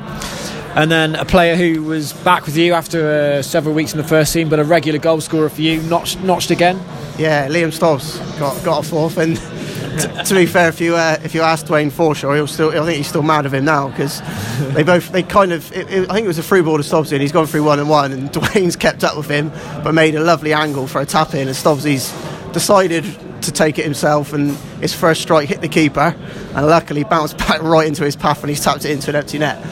And 0.75 0.91
then 0.91 1.15
a 1.15 1.23
player 1.25 1.55
who 1.55 1.83
was 1.83 2.13
back 2.13 2.47
with 2.47 2.57
you 2.57 2.73
after 2.73 3.07
uh, 3.07 3.41
several 3.43 3.75
weeks 3.75 3.91
in 3.91 3.99
the 3.99 4.03
first 4.03 4.33
team, 4.33 4.49
but 4.49 4.59
a 4.59 4.63
regular 4.63 4.97
goal 4.97 5.21
scorer 5.21 5.49
for 5.49 5.61
you, 5.61 5.81
notched, 5.83 6.19
notched 6.21 6.49
again. 6.49 6.81
Yeah, 7.19 7.47
Liam 7.47 7.71
Stobbs 7.71 8.17
got 8.39 8.63
got 8.65 8.83
a 8.83 8.89
fourth, 8.89 9.17
and 9.17 9.37
t- 9.99 10.23
to 10.23 10.33
be 10.33 10.47
fair, 10.47 10.69
if 10.69 10.81
you 10.81 10.95
uh, 10.95 11.19
if 11.23 11.35
you 11.35 11.41
ask 11.41 11.67
Dwayne 11.67 11.91
Forshaw, 11.91 12.33
he'll 12.35 12.47
still 12.47 12.71
I 12.71 12.85
think 12.85 12.97
he's 12.97 13.07
still 13.07 13.21
mad 13.21 13.45
of 13.45 13.53
him 13.53 13.65
now 13.65 13.89
because 13.89 14.19
they 14.73 14.81
both 14.81 15.11
they 15.11 15.21
kind 15.21 15.53
of 15.53 15.71
it, 15.73 15.91
it, 15.91 16.09
I 16.09 16.15
think 16.15 16.25
it 16.25 16.27
was 16.27 16.39
a 16.39 16.43
through 16.43 16.63
ball 16.63 16.77
to 16.77 16.83
Stobbsy, 16.83 17.11
and 17.11 17.21
he's 17.21 17.31
gone 17.31 17.45
through 17.45 17.63
one 17.63 17.79
and 17.79 17.87
one, 17.87 18.11
and 18.11 18.29
Dwayne's 18.31 18.75
kept 18.75 19.03
up 19.03 19.15
with 19.15 19.29
him, 19.29 19.51
but 19.83 19.93
made 19.93 20.15
a 20.15 20.21
lovely 20.21 20.53
angle 20.53 20.87
for 20.87 21.01
a 21.01 21.05
tap 21.05 21.35
in, 21.35 21.47
and 21.47 21.55
Stobbsy's 21.55 22.11
decided 22.51 23.05
to 23.43 23.51
take 23.51 23.77
it 23.77 23.85
himself, 23.85 24.33
and 24.33 24.55
his 24.81 24.91
first 24.91 25.21
strike 25.21 25.49
hit 25.49 25.61
the 25.61 25.67
keeper, 25.67 26.15
and 26.55 26.65
luckily 26.65 27.03
bounced 27.03 27.37
back 27.37 27.61
right 27.61 27.87
into 27.87 28.03
his 28.03 28.15
path, 28.15 28.41
and 28.41 28.49
he's 28.49 28.63
tapped 28.63 28.85
it 28.85 28.91
into 28.91 29.11
an 29.11 29.17
empty 29.17 29.37
net. 29.37 29.63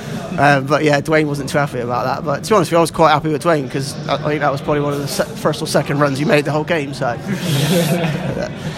Um, 0.41 0.65
but 0.65 0.83
yeah, 0.83 1.01
Dwayne 1.01 1.27
wasn't 1.27 1.49
too 1.49 1.59
happy 1.59 1.79
about 1.79 2.05
that. 2.05 2.25
But 2.25 2.43
to 2.43 2.49
be 2.49 2.55
honest 2.55 2.69
with 2.69 2.71
you, 2.71 2.77
I 2.77 2.81
was 2.81 2.89
quite 2.89 3.11
happy 3.11 3.29
with 3.31 3.43
Dwayne 3.43 3.63
because 3.63 3.93
I, 4.07 4.15
I 4.15 4.23
think 4.29 4.39
that 4.39 4.51
was 4.51 4.59
probably 4.59 4.81
one 4.81 4.93
of 4.93 4.99
the 4.99 5.07
se- 5.07 5.35
first 5.35 5.61
or 5.61 5.67
second 5.67 5.99
runs 5.99 6.17
he 6.17 6.25
made 6.25 6.45
the 6.45 6.51
whole 6.51 6.63
game. 6.63 6.93
So. 6.93 7.15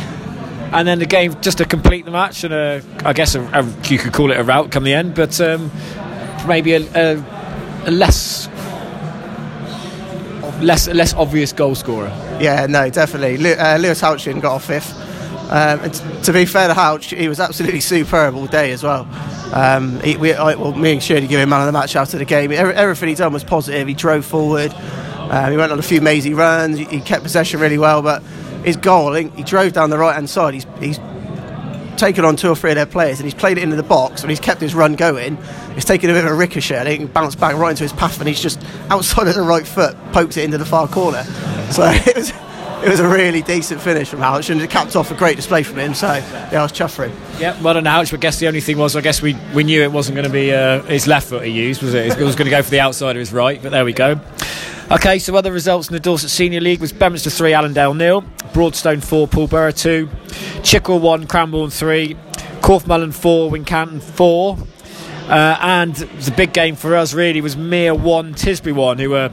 And 0.74 0.88
then 0.88 0.98
the 0.98 1.06
game, 1.06 1.40
just 1.40 1.60
to 1.60 1.66
complete 1.66 2.04
the 2.04 2.10
match, 2.10 2.44
and 2.44 2.52
a, 2.52 2.82
I 3.06 3.14
guess 3.14 3.36
a, 3.36 3.44
a, 3.44 3.64
you 3.88 4.00
could 4.00 4.12
call 4.12 4.32
it 4.32 4.40
a 4.40 4.44
rout 4.44 4.72
come 4.72 4.84
the 4.84 4.94
end, 4.96 5.14
but 5.14 5.40
um, 5.40 5.70
maybe 6.48 6.74
a, 6.74 6.82
a, 6.96 7.24
a 7.86 7.92
less 7.92 8.50
less 10.62 10.88
less 10.88 11.14
obvious 11.14 11.54
goal 11.54 11.76
scorer. 11.76 12.08
Yeah, 12.42 12.66
no, 12.68 12.90
definitely. 12.90 13.54
Uh, 13.54 13.78
Lewis 13.78 14.02
Houchin 14.02 14.42
got 14.42 14.54
off 14.56 14.66
fifth. 14.66 15.03
Um, 15.54 15.92
to 16.24 16.34
be 16.34 16.46
fair 16.46 16.68
to 16.68 16.74
Houch, 16.74 17.14
he 17.14 17.30
was 17.30 17.40
absolutely 17.40 17.80
superb 17.80 18.34
all 18.34 18.48
day 18.48 18.72
as 18.72 18.82
well. 18.82 19.08
Um, 19.54 20.00
he, 20.00 20.18
we, 20.18 20.34
I, 20.34 20.56
well, 20.56 20.74
me 20.74 20.94
and 20.94 21.04
Shirley 21.04 21.28
give 21.28 21.40
him 21.40 21.50
man 21.50 21.62
of 21.62 21.68
the 21.68 21.72
match 21.72 21.96
after 21.96 22.18
the 22.18 22.26
game. 22.26 22.52
Every, 22.52 22.74
everything 22.74 23.10
he 23.10 23.14
done 23.14 23.34
was 23.34 23.44
positive. 23.44 23.88
He 23.88 23.94
drove 23.94 24.26
forward. 24.26 24.74
Um, 24.74 25.52
he 25.52 25.58
went 25.58 25.72
on 25.72 25.78
a 25.78 25.84
few 25.84 26.02
mazy 26.02 26.34
runs. 26.34 26.80
He, 26.80 26.86
he 26.86 27.00
kept 27.02 27.22
possession 27.22 27.60
really 27.60 27.78
well. 27.78 28.02
But 28.02 28.24
his 28.66 28.78
goal, 28.78 29.14
think 29.14 29.36
he 29.36 29.44
drove 29.44 29.74
down 29.74 29.92
the 29.92 29.98
right 30.00 30.16
hand 30.16 30.28
side. 30.28 30.56
He's, 30.56 30.66
he's 30.80 30.98
taken 31.98 32.26
on 32.26 32.36
two 32.36 32.50
or 32.50 32.56
three 32.56 32.72
of 32.72 32.76
their 32.76 32.88
players 32.88 33.20
and 33.20 33.26
he's 33.26 33.36
played 33.36 33.60
it 33.60 33.64
into 33.64 33.76
the 33.76 33.84
box 33.84 34.22
and 34.22 34.32
he's 34.32 34.40
kept 34.40 34.60
his 34.60 34.74
run 34.74 34.96
going. 34.96 35.38
He's 35.76 35.86
taken 35.86 36.10
a 36.10 36.14
bit 36.14 36.26
of 36.26 36.32
a 36.32 36.36
ricochet 36.36 36.78
and 36.78 36.88
he 36.88 37.06
bounced 37.06 37.40
back 37.40 37.56
right 37.58 37.70
into 37.70 37.84
his 37.84 37.94
path 37.94 38.18
and 38.20 38.28
he's 38.28 38.42
just 38.42 38.60
outside 38.90 39.28
of 39.28 39.36
the 39.36 39.44
right 39.44 39.68
foot 39.68 39.96
poked 40.14 40.36
it 40.38 40.46
into 40.46 40.58
the 40.58 40.66
far 40.66 40.88
corner. 40.88 41.24
So 41.72 41.84
it 41.92 42.16
was 42.16 42.32
it 42.84 42.90
was 42.90 43.00
a 43.00 43.08
really 43.08 43.42
decent 43.42 43.80
finish 43.82 44.10
from 44.10 44.20
Houch 44.20 44.50
and 44.50 44.62
it 44.62 44.70
capped 44.70 44.96
off 44.96 45.10
a 45.10 45.16
great 45.16 45.38
display 45.38 45.64
from 45.64 45.80
him. 45.80 45.94
So 45.94 46.08
yeah, 46.08 46.50
I 46.52 46.64
was 46.64 46.78
him. 46.78 47.12
Yeah, 47.40 47.60
well 47.62 47.76
done, 47.76 47.88
Ouch. 47.88 48.12
But 48.12 48.20
I 48.20 48.22
guess 48.22 48.40
the 48.40 48.48
only 48.48 48.60
thing 48.60 48.78
was, 48.78 48.96
I 48.96 49.02
guess 49.02 49.22
we, 49.22 49.38
we 49.54 49.64
knew 49.64 49.82
it 49.82 49.92
wasn't 49.92 50.16
going 50.16 50.28
to 50.28 50.34
be 50.34 50.54
uh, 50.54 50.82
his 50.84 51.08
left 51.08 51.30
foot 51.30 51.46
he 51.46 51.52
used, 51.52 51.82
was 51.82 51.94
it? 51.94 52.18
It 52.18 52.24
was 52.24 52.36
going 52.36 52.46
to 52.46 52.52
go 52.52 52.62
for 52.62 52.72
the 52.72 52.82
outside 52.82 53.16
of 53.16 53.20
his 53.20 53.32
right, 53.32 53.62
but 53.62 53.72
there 53.72 53.86
we 53.86 53.94
go. 53.94 54.20
Okay, 54.92 55.18
so 55.18 55.34
other 55.36 55.52
results 55.52 55.88
in 55.88 55.94
the 55.94 56.00
Dorset 56.00 56.30
Senior 56.30 56.60
League 56.60 56.82
was 56.82 56.92
Bedminster 56.92 57.30
3, 57.30 57.54
Allendale 57.54 57.94
nil, 57.94 58.24
Broadstone 58.54 59.00
4, 59.00 59.28
Poole 59.30 59.48
Borough 59.48 59.72
2, 59.72 60.08
Chickerell 60.62 61.00
1, 61.00 61.26
Cranborne 61.28 61.72
3, 61.72 62.18
Corfe 62.62 62.86
Mullen 62.86 63.14
4, 63.14 63.50
Wincanton 63.50 64.02
4. 64.02 64.58
Uh, 65.30 65.58
and 65.62 65.96
the 65.96 66.32
big 66.32 66.52
game 66.52 66.76
for 66.76 66.98
us 66.98 67.14
really 67.14 67.40
was 67.40 67.56
Mere 67.56 67.96
1, 67.96 68.34
Tisbury 68.34 68.74
1, 68.74 69.00
who 69.00 69.12
were 69.12 69.32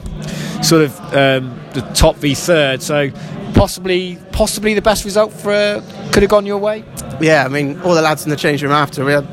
sort 0.63 0.83
of 0.83 0.97
um, 1.13 1.59
the 1.73 1.81
top 1.93 2.15
v 2.15 2.33
third. 2.33 2.81
So 2.81 3.09
possibly 3.53 4.17
possibly 4.31 4.73
the 4.73 4.81
best 4.81 5.05
result 5.05 5.31
for 5.31 5.51
uh, 5.51 5.81
could 6.11 6.23
have 6.23 6.29
gone 6.29 6.45
your 6.45 6.57
way. 6.57 6.83
Yeah, 7.21 7.45
I 7.45 7.47
mean, 7.47 7.79
all 7.81 7.95
the 7.95 8.01
lads 8.01 8.23
in 8.23 8.29
the 8.29 8.35
change 8.35 8.63
room 8.63 8.71
after 8.71 9.05
we 9.05 9.11
had, 9.13 9.27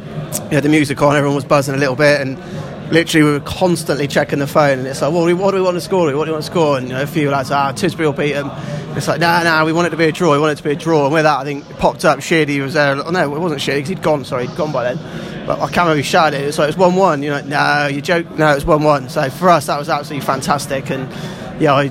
we 0.51 0.55
had 0.55 0.65
the 0.65 0.69
music 0.69 1.01
on, 1.01 1.17
everyone 1.17 1.37
was 1.37 1.45
buzzing 1.45 1.75
a 1.75 1.79
little 1.79 1.97
bit, 1.97 2.21
and 2.21 2.39
literally 2.93 3.25
we 3.25 3.33
were 3.33 3.41
constantly 3.41 4.07
checking 4.07 4.39
the 4.39 4.47
phone, 4.47 4.79
and 4.79 4.87
it's 4.87 5.03
like, 5.03 5.13
well, 5.13 5.23
what 5.37 5.53
do 5.53 5.57
we, 5.57 5.63
want 5.63 5.77
to 5.77 5.81
score? 5.81 6.05
What 6.05 6.25
do 6.25 6.31
we 6.31 6.33
want 6.33 6.45
to 6.45 6.51
score? 6.51 6.79
And 6.79 6.89
you 6.89 6.95
know, 6.95 7.03
a 7.03 7.07
few 7.07 7.31
lads, 7.31 7.51
ah, 7.51 7.73
Tisbury 7.73 8.01
will 8.01 8.13
beat 8.13 8.33
them. 8.33 8.51
It's 8.97 9.07
like, 9.07 9.21
nah, 9.21 9.43
nah, 9.43 9.65
we 9.65 9.73
want 9.73 9.87
it 9.87 9.91
to 9.91 9.97
be 9.97 10.07
a 10.07 10.13
draw. 10.13 10.33
We 10.33 10.39
want 10.39 10.53
it 10.53 10.57
to 10.57 10.65
be 10.65 10.73
a 10.73 10.77
draw. 10.77 11.05
And 11.05 11.13
with 11.13 11.23
that, 11.23 11.39
I 11.39 11.45
think 11.45 11.69
it 11.71 11.79
popped 11.79 12.05
up. 12.05 12.21
Shady 12.21 12.61
was 12.61 12.75
there. 12.75 12.97
Oh, 12.97 13.11
no, 13.11 13.35
it 13.35 13.39
wasn't 13.39 13.61
Shady 13.61 13.81
because 13.81 13.89
he'd 13.91 14.03
gone. 14.03 14.25
Sorry, 14.25 14.47
he'd 14.47 14.57
gone 14.57 14.73
by 14.73 14.93
then. 14.93 15.47
But 15.47 15.61
I 15.61 15.67
can't 15.67 15.77
remember 15.77 15.97
who 15.97 16.03
shouted 16.03 16.41
it. 16.41 16.49
It's 16.49 16.59
like 16.59 16.69
it's 16.69 16.79
one-one. 16.79 17.23
You 17.23 17.31
know, 17.31 17.41
no, 17.43 17.87
you 17.87 18.01
joke. 18.01 18.29
No, 18.37 18.55
it's 18.55 18.65
one-one. 18.65 19.09
So 19.09 19.31
for 19.31 19.51
us, 19.51 19.67
that 19.67 19.79
was 19.79 19.89
absolutely 19.89 20.27
fantastic. 20.27 20.91
And 20.91 21.09
yeah, 21.61 21.75
I, 21.75 21.89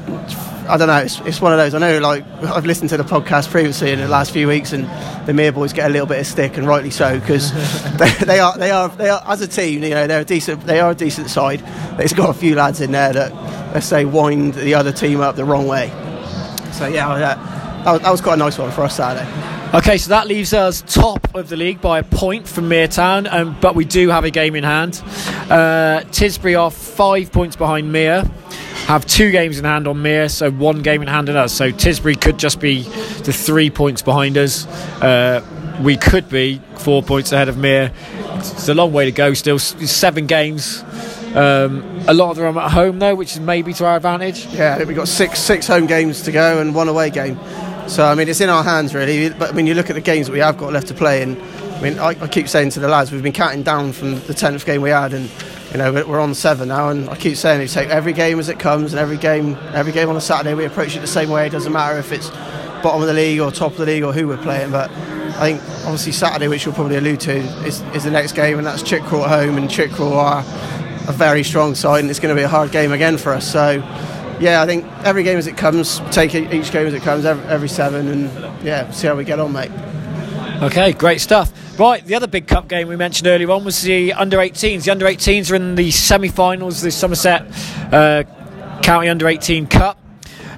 I 0.68 0.78
don't 0.78 0.88
know. 0.88 0.98
It's, 0.98 1.20
it's 1.22 1.42
one 1.42 1.54
of 1.54 1.58
those. 1.58 1.74
I 1.74 1.80
know, 1.80 2.00
like 2.00 2.26
I've 2.44 2.66
listened 2.66 2.90
to 2.90 2.98
the 2.98 3.04
podcast 3.04 3.50
previously 3.50 3.92
in 3.92 4.00
the 4.00 4.08
last 4.08 4.32
few 4.32 4.48
weeks, 4.48 4.74
and 4.74 4.86
the 5.28 5.34
Mere 5.34 5.52
boys 5.52 5.74
get 5.74 5.90
a 5.90 5.90
little 5.90 6.08
bit 6.08 6.20
of 6.20 6.28
stick, 6.28 6.58
and 6.58 6.68
rightly 6.68 6.92
so, 6.92 7.20
because 7.20 7.52
they, 7.98 8.10
they 8.26 8.40
are 8.40 8.58
they 8.58 8.72
are 8.72 8.90
they 8.90 9.10
are 9.10 9.22
as 9.26 9.42
a 9.42 9.48
team. 9.48 9.84
You 9.84 9.92
know, 9.92 10.08
they're 10.08 10.22
a 10.22 10.26
decent. 10.26 10.62
They 10.62 10.80
are 10.80 10.92
a 10.92 10.96
decent 10.96 11.30
side. 11.30 11.60
There's 11.98 12.14
got 12.14 12.30
a 12.30 12.34
few 12.34 12.56
lads 12.56 12.82
in 12.82 12.92
there 12.92 13.14
that 13.14 13.34
let's 13.74 13.86
say 13.86 14.06
wind 14.06 14.54
the 14.56 14.76
other 14.76 14.92
team 14.92 15.22
up 15.22 15.36
the 15.36 15.46
wrong 15.46 15.68
way. 15.68 15.90
So 16.74 16.88
yeah, 16.88 17.10
uh, 17.10 17.18
that 17.20 17.92
was, 17.92 18.02
that 18.02 18.12
was 18.12 18.22
quite 18.22 18.34
a 18.34 18.38
nice 18.38 18.58
one 18.58 18.72
for 18.72 18.82
us 18.82 18.96
Saturday. 18.96 19.48
Okay, 19.74 19.98
so 19.98 20.10
that 20.10 20.28
leaves 20.28 20.54
us 20.54 20.82
top 20.82 21.36
of 21.36 21.50
the 21.50 21.58
league 21.58 21.82
by 21.82 22.00
a 22.00 22.04
point 22.04 22.48
from 22.48 22.70
Mere 22.70 22.88
Town, 22.88 23.28
um, 23.28 23.58
but 23.60 23.76
we 23.76 23.84
do 23.84 24.08
have 24.08 24.24
a 24.24 24.32
game 24.32 24.56
in 24.56 24.64
hand. 24.64 25.02
Uh, 25.50 26.04
Tisbury 26.10 26.58
are 26.58 26.72
five 26.72 27.34
points 27.34 27.58
behind 27.58 27.92
Mere, 27.92 28.24
have 28.88 29.06
two 29.06 29.32
games 29.32 29.60
in 29.60 29.66
hand 29.66 29.86
on 29.86 30.02
Mere, 30.02 30.30
so 30.30 30.50
one 30.50 30.82
game 30.82 31.02
in 31.02 31.10
hand 31.10 31.28
on 31.28 31.36
us. 31.36 31.52
So 31.52 31.72
Tisbury 31.72 32.20
could 32.20 32.40
just 32.40 32.62
be 32.62 32.84
the 32.84 33.34
three 33.34 33.70
points 33.70 34.02
behind 34.02 34.38
us. 34.38 34.66
Uh, 35.02 35.46
we 35.82 35.98
could 35.98 36.30
be 36.30 36.62
four 36.78 37.04
points 37.04 37.34
ahead 37.34 37.50
of 37.50 37.58
Mere. 37.58 37.92
It's 38.36 38.70
a 38.70 38.74
long 38.74 38.94
way 38.94 39.04
to 39.04 39.12
go 39.12 39.34
still. 39.34 39.60
Seven 39.60 40.26
games. 40.26 40.84
Um, 41.36 41.84
a 42.08 42.14
lot 42.14 42.32
of 42.32 42.38
them 42.38 42.58
are 42.58 42.64
at 42.66 42.72
home 42.72 43.00
though, 43.00 43.14
which 43.14 43.34
is 43.34 43.42
maybe 43.42 43.74
to 43.74 43.86
our 43.86 43.98
advantage. 43.98 44.46
Yeah, 44.48 44.82
we've 44.82 44.96
got 44.96 45.10
six 45.10 45.40
six 45.40 45.68
home 45.68 45.86
games 45.86 46.22
to 46.22 46.32
go 46.32 46.62
and 46.62 46.74
one 46.74 46.88
away 46.88 47.10
game. 47.10 47.38
So 47.88 48.06
I 48.06 48.16
mean, 48.16 48.30
it's 48.30 48.40
in 48.40 48.50
our 48.50 48.64
hands 48.64 48.96
really. 48.96 49.30
But 49.32 49.50
I 49.50 49.52
mean, 49.52 49.68
you 49.68 49.74
look 49.74 49.90
at 49.90 49.96
the 49.96 50.02
games 50.02 50.28
that 50.28 50.34
we 50.34 50.40
have 50.40 50.58
got 50.58 50.72
left 50.72 50.88
to 50.88 50.94
play, 50.94 51.22
and 51.24 51.38
I 51.74 51.82
mean, 51.82 52.00
I, 52.00 52.16
I 52.22 52.28
keep 52.28 52.48
saying 52.48 52.70
to 52.72 52.80
the 52.80 52.88
lads, 52.88 53.12
we've 53.12 53.22
been 53.22 53.34
counting 53.34 53.64
down 53.64 53.92
from 53.92 54.22
the 54.22 54.34
tenth 54.34 54.66
game 54.66 54.82
we 54.82 54.92
had, 54.92 55.14
and 55.14 55.30
you 55.78 55.84
know 55.84 56.06
we're 56.08 56.20
on 56.20 56.34
seven 56.34 56.70
now, 56.70 56.90
and 56.90 57.08
I 57.08 57.16
keep 57.16 57.38
saying 57.38 57.60
we 57.60 57.68
take 57.68 57.90
every 57.90 58.12
game 58.12 58.40
as 58.40 58.50
it 58.50 58.58
comes, 58.58 58.94
and 58.94 59.00
every 59.00 59.18
game 59.18 59.56
every 59.74 59.92
game 59.92 60.10
on 60.10 60.18
a 60.18 60.22
Saturday 60.22 60.56
we 60.56 60.66
approach 60.66 60.96
it 60.96 61.02
the 61.02 61.08
same 61.08 61.30
way. 61.30 61.46
It 61.46 61.52
doesn't 61.52 61.72
matter 61.72 62.00
if 62.00 62.12
it's 62.12 62.32
bottom 62.82 63.02
of 63.02 63.08
the 63.08 63.14
league 63.14 63.40
or 63.40 63.52
top 63.52 63.74
of 63.74 63.78
the 63.78 63.86
league 63.86 64.04
or 64.04 64.12
who 64.12 64.28
we're 64.28 64.38
playing, 64.38 64.72
but 64.72 64.90
I 64.90 65.52
think 65.52 65.62
obviously 65.84 66.14
Saturday, 66.14 66.48
which 66.48 66.66
you'll 66.66 66.74
probably 66.74 66.98
allude 66.98 67.20
to, 67.22 67.38
is, 67.64 67.82
is 67.94 68.04
the 68.04 68.10
next 68.10 68.32
game, 68.32 68.58
and 68.58 68.66
that's 68.66 68.82
Chickerell 68.82 69.24
at 69.26 69.30
home, 69.30 69.58
and 69.58 69.70
Chickerell 69.70 70.14
are 70.14 70.40
a 71.08 71.14
very 71.14 71.44
strong 71.44 71.76
side, 71.76 72.00
and 72.00 72.10
it's 72.10 72.20
going 72.20 72.36
to 72.36 72.40
be 72.40 72.44
a 72.44 72.48
hard 72.48 72.72
game 72.72 72.92
again 72.92 73.18
for 73.18 73.34
us. 73.34 73.52
So, 73.52 73.74
yeah, 74.40 74.64
I 74.64 74.66
think 74.66 74.84
every 75.04 75.22
game 75.22 75.38
as 75.38 75.46
it 75.46 75.58
comes, 75.58 76.00
take 76.12 76.34
each 76.34 76.72
game 76.72 76.88
as 76.88 76.94
it 76.96 77.04
comes, 77.04 77.24
every, 77.24 77.46
every 77.48 77.70
seven, 77.70 78.08
and 78.08 78.66
yeah, 78.66 78.90
see 78.90 79.08
how 79.08 79.16
we 79.16 79.24
get 79.24 79.40
on, 79.40 79.54
mate. 79.54 79.72
Okay, 80.64 80.94
great 80.94 81.22
stuff. 81.22 81.52
Right, 81.78 82.04
the 82.04 82.16
other 82.16 82.26
big 82.26 82.48
cup 82.48 82.68
game 82.68 82.88
we 82.88 82.96
mentioned 82.96 83.28
earlier 83.28 83.52
on 83.52 83.64
was 83.64 83.84
the 83.84 84.12
under 84.14 84.38
18s. 84.38 84.86
The 84.86 84.92
under 84.92 85.06
18s 85.06 85.52
are 85.52 85.56
in 85.56 85.76
the 85.76 85.92
semi 85.92 86.28
finals, 86.28 86.82
the 86.82 86.90
Somerset 86.90 87.46
uh, 87.94 88.24
County 88.82 89.10
Under 89.10 89.28
18 89.28 89.68
Cup. 89.68 90.00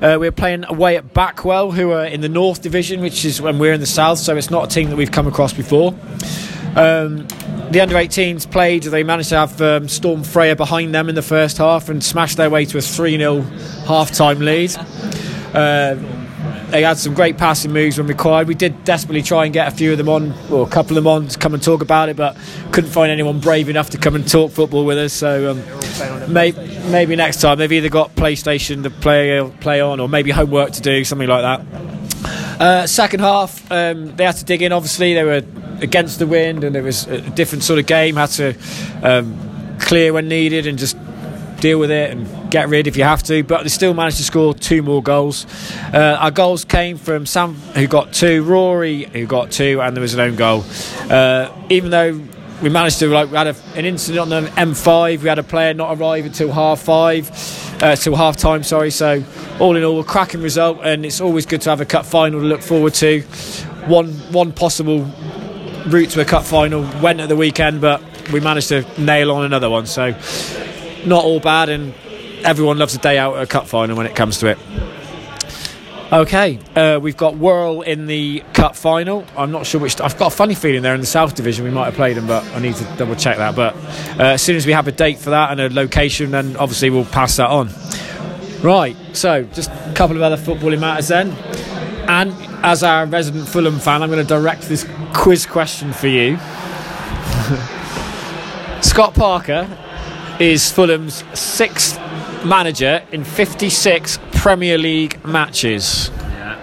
Uh, 0.02 0.16
we're 0.18 0.32
playing 0.32 0.64
away 0.64 0.96
at 0.96 1.14
Backwell, 1.14 1.74
who 1.74 1.92
are 1.92 2.06
in 2.06 2.22
the 2.22 2.30
North 2.30 2.62
Division, 2.62 3.02
which 3.02 3.26
is 3.26 3.42
when 3.42 3.60
we're 3.60 3.74
in 3.74 3.82
the 3.82 3.86
South, 3.86 4.18
so 4.18 4.38
it's 4.38 4.50
not 4.50 4.72
a 4.72 4.74
team 4.74 4.90
that 4.92 4.96
we've 4.96 5.12
come 5.12 5.28
across 5.28 5.52
before. 5.52 5.90
Um, 6.78 7.28
the 7.72 7.82
under 7.82 7.96
18s 7.96 8.50
played, 8.50 8.84
they 8.84 9.04
managed 9.04 9.30
to 9.30 9.40
have 9.40 9.62
um, 9.62 9.90
Storm 9.90 10.24
Freya 10.24 10.56
behind 10.56 10.96
them 10.96 11.10
in 11.10 11.16
the 11.16 11.22
first 11.22 11.58
half 11.58 11.90
and 11.90 12.02
smashed 12.02 12.38
their 12.38 12.50
way 12.50 12.64
to 12.64 12.78
a 12.78 12.82
3 12.82 13.18
0 13.18 13.42
half 13.86 14.12
time 14.12 14.40
lead. 14.40 14.74
Uh, 15.54 15.98
they 16.72 16.84
had 16.84 16.98
some 16.98 17.14
great 17.14 17.38
passing 17.38 17.72
moves 17.72 17.98
when 17.98 18.08
required. 18.08 18.48
We 18.48 18.56
did 18.56 18.84
desperately 18.84 19.22
try 19.22 19.46
and 19.46 19.54
get 19.54 19.68
a 19.68 19.72
few 19.72 19.92
of 19.92 19.98
them 19.98 20.10
on, 20.10 20.34
or 20.52 20.66
a 20.66 20.70
couple 20.70 20.98
of 20.98 21.04
them 21.04 21.08
on, 21.08 21.28
to 21.28 21.38
come 21.38 21.54
and 21.54 21.62
talk 21.62 21.82
about 21.82 22.10
it, 22.10 22.16
but 22.16 22.38
couldn't 22.72 22.92
find 22.92 23.12
anyone 23.12 23.40
brave 23.40 23.70
enough 23.70 23.90
to 23.92 23.98
come 23.98 24.16
and 24.16 24.28
talk 24.28 24.52
football 24.52 24.86
with 24.86 24.98
us. 24.98 25.14
So 25.14 25.52
um, 25.52 26.32
may, 26.32 26.52
maybe 26.90 27.16
next 27.16 27.42
time 27.42 27.58
they've 27.58 27.72
either 27.72 27.90
got 27.90 28.16
PlayStation 28.16 28.84
to 28.84 28.90
play 28.90 29.42
play 29.62 29.82
on, 29.82 30.00
or 30.00 30.08
maybe 30.08 30.32
homework 30.32 30.72
to 30.72 30.82
do, 30.82 31.04
something 31.04 31.28
like 31.28 31.42
that. 31.42 32.62
Uh, 32.62 32.88
second 32.88 33.22
half, 33.22 33.72
um, 33.72 34.16
they 34.16 34.26
had 34.26 34.36
to 34.36 34.46
dig 34.46 34.62
in. 34.62 34.72
Obviously, 34.72 35.14
they 35.14 35.24
were 35.24 35.44
against 35.82 36.20
the 36.20 36.28
wind, 36.28 36.64
and 36.64 36.76
it 36.76 36.82
was 36.82 37.08
a 37.08 37.22
different 37.32 37.64
sort 37.64 37.80
of 37.80 37.86
game. 37.86 38.16
Had 38.16 38.30
to 38.32 38.56
um, 39.02 39.78
clear 39.80 40.14
when 40.14 40.28
needed, 40.28 40.68
and 40.68 40.78
just 40.78 40.98
deal 41.60 41.80
with 41.80 41.92
it 41.92 42.12
and 42.12 42.39
get 42.50 42.70
rid 42.70 42.88
if 42.88 42.98
you 42.98 43.04
have 43.04 43.24
to. 43.24 43.44
But 43.44 43.64
they 43.64 43.70
still 43.70 43.94
managed 43.94 44.18
to 44.18 44.24
score 44.24 44.54
two 44.54 44.82
more 44.82 45.02
goals. 45.02 45.46
Uh, 45.94 46.18
our 46.20 46.32
goals 46.32 46.66
came 46.66 46.98
from 46.98 47.26
Sam, 47.26 47.56
who 47.56 47.88
got 47.88 48.14
two, 48.14 48.44
Rory, 48.44 49.04
who 49.04 49.26
got 49.26 49.52
two, 49.52 49.82
and 49.82 49.96
there 49.96 50.02
was 50.02 50.14
an 50.14 50.20
own 50.20 50.36
goal. 50.36 50.64
Uh, 51.10 51.52
even 51.70 51.92
though 51.92 52.20
we 52.62 52.70
managed 52.70 53.00
to 53.00 53.08
like 53.08 53.32
we 53.32 53.38
had 53.38 53.48
a, 53.48 53.56
an 53.76 53.86
incident 53.86 54.20
on 54.20 54.44
the 54.44 54.50
M5. 54.52 55.22
We 55.22 55.30
had 55.30 55.40
a 55.40 55.44
player 55.44 55.74
not 55.74 55.98
arrive 55.98 56.26
until 56.26 56.52
half 56.52 56.82
five, 56.82 57.30
uh, 57.82 57.96
till 57.96 58.16
half 58.16 58.38
time. 58.38 58.64
Sorry. 58.64 58.92
So 58.92 59.24
all 59.60 59.76
in 59.76 59.84
all, 59.84 60.00
a 60.00 60.04
cracking 60.04 60.42
result, 60.42 60.80
and 60.84 61.06
it's 61.06 61.22
always 61.22 61.46
good 61.46 61.62
to 61.62 61.70
have 61.70 61.82
a 61.82 61.86
cup 61.86 62.06
final 62.06 62.40
to 62.40 62.46
look 62.46 62.62
forward 62.62 62.94
to. 62.96 63.22
One 63.88 64.10
one 64.32 64.52
possible 64.52 65.08
route 65.88 66.10
to 66.12 66.22
a 66.22 66.26
cup 66.26 66.44
final 66.44 66.82
went 67.02 67.20
at 67.22 67.30
the 67.30 67.36
weekend, 67.36 67.82
but 67.82 68.02
we 68.32 68.40
managed 68.40 68.70
to 68.70 68.86
nail 69.02 69.32
on 69.32 69.46
another 69.46 69.70
one. 69.70 69.86
So 69.86 70.16
not 71.06 71.24
all 71.24 71.40
bad, 71.40 71.70
and 71.70 71.94
everyone 72.44 72.78
loves 72.78 72.96
a 72.96 73.00
day 73.00 73.18
out 73.18 73.38
at 73.38 73.44
a 73.44 73.48
cup 73.48 73.68
final 73.68 73.96
when 73.96 74.06
it 74.06 74.16
comes 74.16 74.40
to 74.40 74.48
it. 74.48 74.58
Okay, 76.12 76.58
uh, 76.76 77.00
we've 77.00 77.18
got 77.18 77.38
Whirl 77.38 77.82
in 77.82 78.08
the 78.08 78.44
cup 78.54 78.76
final. 78.76 79.24
I'm 79.38 79.52
not 79.52 79.68
sure 79.68 79.80
which. 79.80 80.02
I've 80.02 80.18
got 80.18 80.34
a 80.34 80.36
funny 80.36 80.56
feeling 80.56 80.82
they're 80.82 80.96
in 80.96 81.02
the 81.02 81.06
South 81.06 81.36
Division. 81.36 81.66
We 81.66 81.70
might 81.70 81.86
have 81.86 81.94
played 81.94 82.18
them, 82.18 82.26
but 82.26 82.44
I 82.56 82.60
need 82.60 82.74
to 82.78 82.84
double 82.98 83.16
check 83.16 83.38
that. 83.38 83.56
But 83.56 83.76
uh, 84.20 84.34
as 84.34 84.42
soon 84.42 84.56
as 84.56 84.66
we 84.66 84.74
have 84.74 84.88
a 84.88 84.92
date 84.92 85.20
for 85.20 85.30
that 85.30 85.52
and 85.52 85.62
a 85.62 85.70
location, 85.72 86.32
then 86.32 86.58
obviously 86.58 86.90
we'll 86.90 87.06
pass 87.06 87.38
that 87.38 87.52
on. 87.52 87.70
Right, 88.64 88.96
so 89.14 89.44
just 89.44 89.70
a 89.70 89.94
couple 89.94 90.16
of 90.16 90.24
other 90.24 90.36
footballing 90.36 90.80
matters 90.80 91.10
then. 91.10 91.30
And 92.10 92.34
as 92.66 92.82
our 92.82 93.06
resident 93.06 93.48
Fulham 93.48 93.78
fan, 93.78 94.02
I'm 94.02 94.10
going 94.10 94.26
to 94.26 94.28
direct 94.28 94.64
this 94.64 94.90
quiz 95.14 95.46
question 95.46 95.94
for 95.94 96.08
you. 96.08 96.38
Scott 98.82 99.14
Parker 99.14 99.70
is 100.40 100.72
Fulham's 100.72 101.24
sixth 101.40 102.00
manager 102.46 103.04
in 103.12 103.24
56 103.24 104.20
Premier 104.34 104.78
League 104.78 105.24
matches. 105.26 106.10
Yeah. 106.20 106.58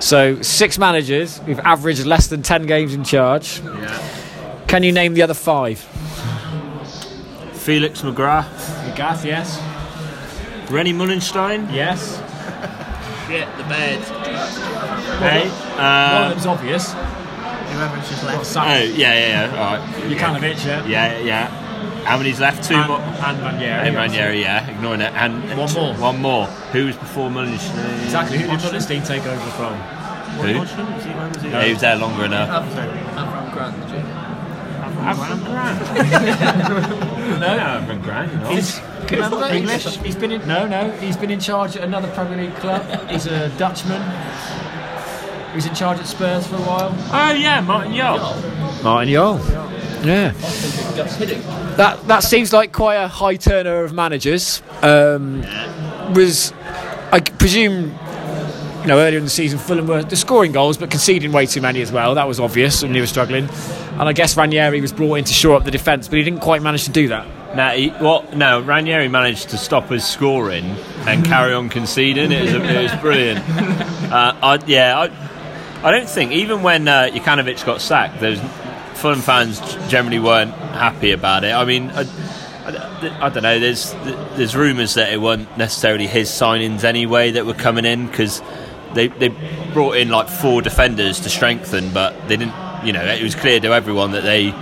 So 0.00 0.40
six 0.42 0.78
managers 0.78 1.38
who've 1.38 1.58
averaged 1.60 2.04
less 2.06 2.26
than 2.28 2.42
10 2.42 2.66
games 2.66 2.94
in 2.94 3.04
charge. 3.04 3.60
Yeah. 3.60 4.64
Can 4.66 4.82
you 4.82 4.92
name 4.92 5.14
the 5.14 5.22
other 5.22 5.34
five? 5.34 5.78
Felix 7.52 8.02
Magath, 8.02 8.94
Gath, 8.96 9.24
yes. 9.24 9.58
René 10.68 10.94
Meulensteen. 10.94 11.72
Yes. 11.72 12.16
Shit, 13.26 13.48
the 13.56 13.64
bed. 13.64 13.98
One 14.00 15.18
Hey, 15.30 15.46
of 15.48 15.78
uh, 15.78 16.28
them's 16.30 16.46
obvious. 16.46 16.92
Whoever's 16.92 18.08
just 18.08 18.24
left. 18.24 18.56
oh 18.56 18.62
yeah, 18.62 18.84
yeah, 18.94 19.46
yeah. 19.52 19.58
All 19.60 19.76
right. 19.78 19.94
Jokanovic, 20.10 20.64
yeah. 20.64 20.86
Yeah, 20.86 21.18
yeah. 21.18 21.65
How 22.06 22.16
many's 22.16 22.38
left? 22.40 22.62
Two 22.68 22.74
And, 22.76 22.88
more. 22.88 22.98
and 23.00 23.40
Ranieri. 23.40 23.84
Hey, 23.90 23.94
Ranieri, 23.96 24.40
yeah, 24.40 24.70
ignoring 24.70 25.00
it. 25.00 25.12
And 25.14 25.42
One 25.58 25.72
more. 25.74 25.94
One 25.94 26.20
more. 26.22 26.46
Who 26.72 26.86
was 26.86 26.96
before 26.96 27.28
Meulensteen? 27.30 28.04
Exactly. 28.04 28.38
Who 28.38 28.46
did 28.48 28.60
Meulensteen 28.60 29.04
take 29.06 29.26
over 29.26 29.50
from? 29.50 29.74
Who? 30.40 31.48
Yeah, 31.48 31.64
he 31.64 31.72
was 31.72 31.80
there 31.80 31.96
longer 31.96 32.24
enough. 32.26 32.66
No, 35.06 35.12
Avram 37.58 38.02
Grant. 38.02 38.32
you 38.32 38.38
know. 38.38 38.48
He's, 38.48 38.80
remember, 39.10 39.44
English. 39.46 39.84
He's 39.98 40.16
been 40.16 40.32
in, 40.32 40.46
no, 40.48 40.66
no. 40.66 40.90
He's 40.92 41.16
been 41.16 41.30
in 41.30 41.38
charge 41.40 41.76
at 41.76 41.84
another 41.84 42.08
Premier 42.12 42.38
League 42.46 42.54
club. 42.56 42.82
He's 43.10 43.26
a 43.26 43.48
Dutchman. 43.58 44.00
He 45.50 45.56
was 45.56 45.66
in 45.66 45.74
charge 45.74 45.98
at 45.98 46.06
Spurs 46.06 46.46
for 46.46 46.56
a 46.56 46.60
while. 46.60 46.94
Oh 47.12 47.32
yeah, 47.32 47.60
Martin 47.60 47.94
Jol. 47.94 48.18
Martin 48.82 49.12
Jol. 49.12 49.38
Yeah. 50.06 50.32
That 51.76 52.00
that 52.06 52.20
seems 52.20 52.52
like 52.52 52.72
quite 52.72 52.94
a 52.96 53.08
high 53.08 53.36
turnover 53.36 53.84
of 53.84 53.92
managers. 53.92 54.62
Um, 54.82 55.42
was 56.14 56.52
I 57.12 57.20
presume 57.20 57.86
you 58.82 58.86
know 58.86 58.98
earlier 58.98 59.18
in 59.18 59.24
the 59.24 59.30
season 59.30 59.58
Fulham 59.58 59.86
were 59.86 60.02
the 60.02 60.16
scoring 60.16 60.52
goals 60.52 60.78
but 60.78 60.90
conceding 60.90 61.32
way 61.32 61.46
too 61.46 61.60
many 61.60 61.82
as 61.82 61.90
well. 61.92 62.14
That 62.14 62.28
was 62.28 62.40
obvious 62.40 62.82
and 62.82 62.94
they 62.94 63.00
were 63.00 63.06
struggling. 63.06 63.48
And 63.98 64.02
I 64.02 64.12
guess 64.12 64.36
Ranieri 64.36 64.80
was 64.80 64.92
brought 64.92 65.14
in 65.16 65.24
to 65.24 65.32
shore 65.32 65.56
up 65.56 65.64
the 65.64 65.70
defence, 65.70 66.06
but 66.06 66.18
he 66.18 66.24
didn't 66.24 66.40
quite 66.40 66.62
manage 66.62 66.84
to 66.84 66.90
do 66.90 67.08
that. 67.08 67.26
Now, 67.56 67.70
he, 67.70 67.88
what? 67.88 68.36
No, 68.36 68.60
Ranieri 68.60 69.08
managed 69.08 69.48
to 69.50 69.56
stop 69.56 69.90
us 69.90 70.06
scoring 70.06 70.64
and 71.06 71.24
carry 71.24 71.54
on 71.54 71.70
conceding. 71.70 72.30
It 72.30 72.42
was, 72.42 72.52
it 72.52 72.82
was 72.82 73.00
brilliant. 73.00 73.44
Uh, 74.06 74.36
I, 74.40 74.64
yeah, 74.66 74.96
I, 74.96 75.88
I 75.88 75.90
don't 75.90 76.08
think 76.08 76.30
even 76.30 76.62
when 76.62 76.86
uh, 76.86 77.10
Jokanovic 77.12 77.66
got 77.66 77.80
sacked, 77.80 78.20
those 78.20 78.38
Fulham 78.96 79.20
fans 79.20 79.60
generally 79.88 80.18
weren't 80.18 80.52
happy 80.52 81.12
about 81.12 81.44
it. 81.44 81.52
I 81.52 81.64
mean, 81.64 81.90
I, 81.90 82.02
I, 82.64 83.26
I 83.26 83.28
don't 83.28 83.42
know. 83.42 83.58
There's 83.58 83.92
there's 84.36 84.56
rumours 84.56 84.94
that 84.94 85.12
it 85.12 85.20
weren't 85.20 85.56
necessarily 85.56 86.06
his 86.06 86.28
signings 86.28 86.84
anyway 86.84 87.32
that 87.32 87.46
were 87.46 87.54
coming 87.54 87.84
in 87.84 88.06
because 88.06 88.42
they 88.94 89.08
they 89.08 89.28
brought 89.72 89.96
in 89.96 90.08
like 90.08 90.28
four 90.28 90.62
defenders 90.62 91.20
to 91.20 91.28
strengthen, 91.28 91.92
but 91.92 92.14
they 92.28 92.36
didn't. 92.36 92.54
You 92.84 92.92
know, 92.92 93.04
it 93.04 93.22
was 93.22 93.34
clear 93.34 93.58
to 93.60 93.72
everyone 93.72 94.12
that 94.12 94.22
they 94.22 94.52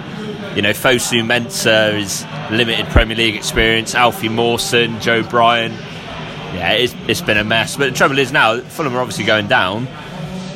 you 0.54 0.62
know, 0.62 0.70
Fosu 0.70 1.24
Mensah 1.24 1.94
is 1.98 2.24
limited 2.52 2.86
Premier 2.86 3.16
League 3.16 3.34
experience. 3.34 3.94
Alfie 3.94 4.28
Mawson, 4.28 5.00
Joe 5.00 5.22
Bryan. 5.24 5.72
Yeah, 5.72 6.72
it's, 6.72 6.94
it's 7.08 7.20
been 7.20 7.38
a 7.38 7.44
mess. 7.44 7.76
But 7.76 7.90
the 7.90 7.96
trouble 7.96 8.18
is 8.20 8.30
now, 8.30 8.60
Fulham 8.60 8.94
are 8.94 9.00
obviously 9.00 9.24
going 9.24 9.48
down, 9.48 9.88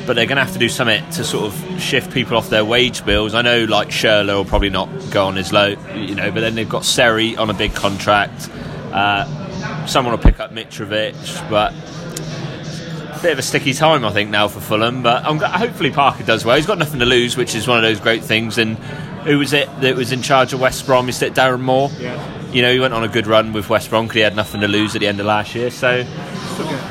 but 0.09 0.15
they're 0.15 0.25
going 0.25 0.37
to 0.37 0.43
have 0.43 0.53
to 0.53 0.57
do 0.57 0.69
something 0.69 1.07
to 1.11 1.23
sort 1.23 1.53
of 1.53 1.79
shift 1.79 2.11
people 2.11 2.35
off 2.35 2.49
their 2.49 2.65
wage 2.65 3.05
bills. 3.05 3.35
I 3.35 3.43
know, 3.43 3.65
like 3.65 3.89
Schürrle 3.89 4.37
will 4.37 4.43
probably 4.43 4.71
not 4.71 4.89
go 5.11 5.27
on 5.27 5.37
as 5.37 5.53
low, 5.53 5.75
you 5.93 6.15
know, 6.15 6.31
but 6.31 6.39
then 6.39 6.55
they've 6.55 6.67
got 6.67 6.83
Seri 6.83 7.37
on 7.37 7.51
a 7.51 7.53
big 7.53 7.75
contract. 7.75 8.49
Uh, 8.91 9.85
someone 9.85 10.11
will 10.11 10.23
pick 10.23 10.39
up 10.39 10.51
Mitrovic, 10.51 11.13
but 11.47 11.73
a 11.73 13.19
bit 13.21 13.33
of 13.33 13.37
a 13.37 13.43
sticky 13.43 13.73
time, 13.73 14.03
I 14.03 14.09
think, 14.09 14.31
now 14.31 14.47
for 14.47 14.59
Fulham. 14.59 15.03
But 15.03 15.25
I'm, 15.25 15.37
hopefully 15.37 15.91
Parker 15.91 16.23
does 16.23 16.43
well. 16.43 16.55
He's 16.55 16.65
got 16.65 16.79
nothing 16.79 17.01
to 17.01 17.05
lose, 17.05 17.37
which 17.37 17.53
is 17.53 17.67
one 17.67 17.77
of 17.77 17.83
those 17.83 17.99
great 17.99 18.23
things. 18.23 18.57
And 18.57 18.77
who 19.25 19.37
was 19.37 19.53
it 19.53 19.69
that 19.81 19.95
was 19.95 20.11
in 20.11 20.23
charge 20.23 20.53
of 20.53 20.59
West 20.59 20.87
Brom? 20.87 21.07
Is 21.07 21.21
it 21.21 21.35
Darren 21.35 21.61
Moore? 21.61 21.91
Yeah. 21.99 22.51
You 22.51 22.63
know, 22.63 22.73
he 22.73 22.79
went 22.79 22.95
on 22.95 23.03
a 23.03 23.07
good 23.09 23.27
run 23.27 23.53
with 23.53 23.69
West 23.69 23.91
Brom 23.91 24.05
because 24.05 24.15
he 24.15 24.21
had 24.21 24.35
nothing 24.35 24.61
to 24.61 24.67
lose 24.67 24.95
at 24.95 25.01
the 25.01 25.07
end 25.07 25.19
of 25.19 25.27
last 25.27 25.53
year. 25.53 25.69
So 25.69 26.03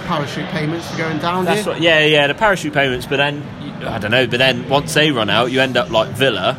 Parachute 0.07 0.47
payments 0.49 0.91
for 0.91 0.99
going 0.99 1.19
down 1.19 1.45
that's 1.45 1.65
here. 1.65 1.73
what, 1.73 1.83
yeah, 1.83 2.05
yeah, 2.05 2.27
the 2.27 2.35
parachute 2.35 2.73
payments. 2.73 3.07
But 3.07 3.17
then, 3.19 3.43
I 3.85 3.99
don't 3.99 4.11
know. 4.11 4.27
But 4.27 4.39
then 4.39 4.69
once 4.69 4.95
they 4.95 5.11
run 5.11 5.31
out, 5.31 5.53
you 5.53 5.61
end 5.61 5.77
up 5.77 5.91
like 5.91 6.09
Villa, 6.11 6.55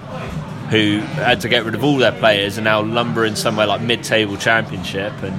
who 0.70 1.00
had 1.00 1.42
to 1.42 1.50
get 1.50 1.66
rid 1.66 1.76
of 1.76 1.84
all 1.84 1.98
their 1.98 2.12
players 2.12 2.58
and 2.58 2.66
now 2.66 2.82
lumbering 2.82 3.36
somewhere 3.36 3.66
like 3.66 3.82
mid-table 3.82 4.38
Championship. 4.38 5.14
And 5.24 5.34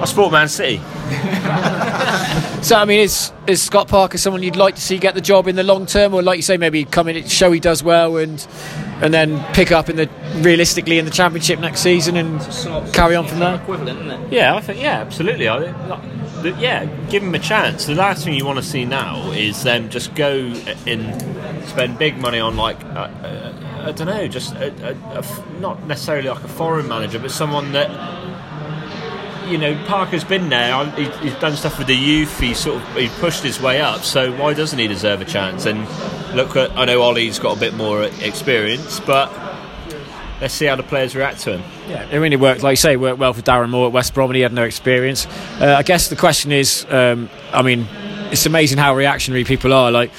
I 0.00 0.04
support 0.04 0.32
Man 0.32 0.48
City. 0.48 0.80
So 2.62 2.74
I 2.74 2.84
mean, 2.86 2.98
is 3.00 3.32
is 3.46 3.62
Scott 3.62 3.86
Parker 3.86 4.18
someone 4.18 4.42
you'd 4.42 4.56
like 4.56 4.74
to 4.74 4.80
see 4.80 4.98
get 4.98 5.14
the 5.14 5.20
job 5.20 5.46
in 5.46 5.54
the 5.54 5.62
long 5.62 5.86
term, 5.86 6.12
or 6.12 6.22
like 6.22 6.36
you 6.36 6.42
say, 6.42 6.56
maybe 6.56 6.84
come 6.84 7.06
in, 7.08 7.24
show 7.28 7.52
he 7.52 7.60
does 7.60 7.84
well, 7.84 8.16
and 8.16 8.44
and 9.00 9.12
then 9.14 9.42
pick 9.54 9.70
up 9.72 9.88
in 9.88 9.96
the 9.96 10.08
realistically 10.36 10.98
in 10.98 11.04
the 11.04 11.10
championship 11.10 11.60
next 11.60 11.80
season 11.80 12.16
and 12.16 12.40
carry 12.92 13.14
on 13.16 13.26
from 13.26 13.38
there? 13.38 13.54
Equivalent, 13.56 14.00
isn't 14.00 14.10
it? 14.24 14.32
Yeah, 14.32 14.54
I 14.54 14.60
think 14.60 14.80
yeah, 14.80 15.00
absolutely. 15.00 15.48
I, 15.48 15.58
like, 15.58 16.02
the- 16.42 16.56
yeah, 16.58 16.84
give 17.10 17.22
them 17.22 17.34
a 17.34 17.38
chance. 17.38 17.86
The 17.86 17.94
last 17.94 18.24
thing 18.24 18.34
you 18.34 18.44
want 18.44 18.58
to 18.58 18.64
see 18.64 18.84
now 18.84 19.30
is 19.32 19.62
them 19.62 19.88
just 19.88 20.14
go 20.14 20.34
in 20.86 21.66
spend 21.66 21.98
big 21.98 22.16
money 22.18 22.38
on 22.38 22.56
like 22.56 22.82
uh, 22.84 23.10
uh, 23.22 23.82
I 23.86 23.92
don't 23.92 24.06
know, 24.06 24.26
just 24.28 24.54
a, 24.54 24.68
a, 24.86 25.14
a 25.14 25.18
f- 25.18 25.42
not 25.60 25.86
necessarily 25.86 26.28
like 26.28 26.42
a 26.44 26.48
foreign 26.48 26.88
manager, 26.88 27.18
but 27.18 27.30
someone 27.30 27.72
that 27.72 27.88
you 29.48 29.58
know 29.58 29.74
Parker's 29.86 30.24
been 30.24 30.48
there. 30.48 30.84
He, 30.92 31.04
he's 31.22 31.34
done 31.36 31.56
stuff 31.56 31.78
with 31.78 31.86
the 31.86 31.96
youth. 31.96 32.38
He's 32.38 32.58
sort 32.58 32.82
of 32.82 32.96
he 32.96 33.08
pushed 33.20 33.42
his 33.42 33.60
way 33.60 33.80
up. 33.80 34.02
So 34.02 34.32
why 34.32 34.54
doesn't 34.54 34.78
he 34.78 34.86
deserve 34.86 35.20
a 35.20 35.24
chance? 35.24 35.66
And 35.66 35.80
look, 36.34 36.56
at, 36.56 36.70
I 36.76 36.84
know 36.84 37.02
Ole's 37.02 37.38
got 37.38 37.56
a 37.56 37.60
bit 37.60 37.74
more 37.74 38.04
experience, 38.04 39.00
but 39.00 39.32
let's 40.40 40.54
see 40.54 40.66
how 40.66 40.76
the 40.76 40.82
players 40.82 41.14
react 41.14 41.40
to 41.40 41.58
him. 41.58 41.62
Yeah, 41.88 42.08
it 42.10 42.18
really 42.18 42.36
worked. 42.36 42.62
Like 42.62 42.72
you 42.72 42.76
say, 42.76 42.96
worked 42.96 43.18
well 43.18 43.32
for 43.32 43.42
Darren 43.42 43.70
Moore 43.70 43.86
at 43.86 43.92
West 43.92 44.14
Brom, 44.14 44.30
and 44.30 44.36
he 44.36 44.42
had 44.42 44.52
no 44.52 44.64
experience. 44.64 45.26
Uh, 45.60 45.74
I 45.78 45.82
guess 45.82 46.08
the 46.08 46.16
question 46.16 46.52
is, 46.52 46.86
um, 46.90 47.28
I 47.52 47.62
mean, 47.62 47.86
it's 48.30 48.46
amazing 48.46 48.78
how 48.78 48.94
reactionary 48.94 49.44
people 49.44 49.72
are. 49.72 49.90
Like, 49.90 50.10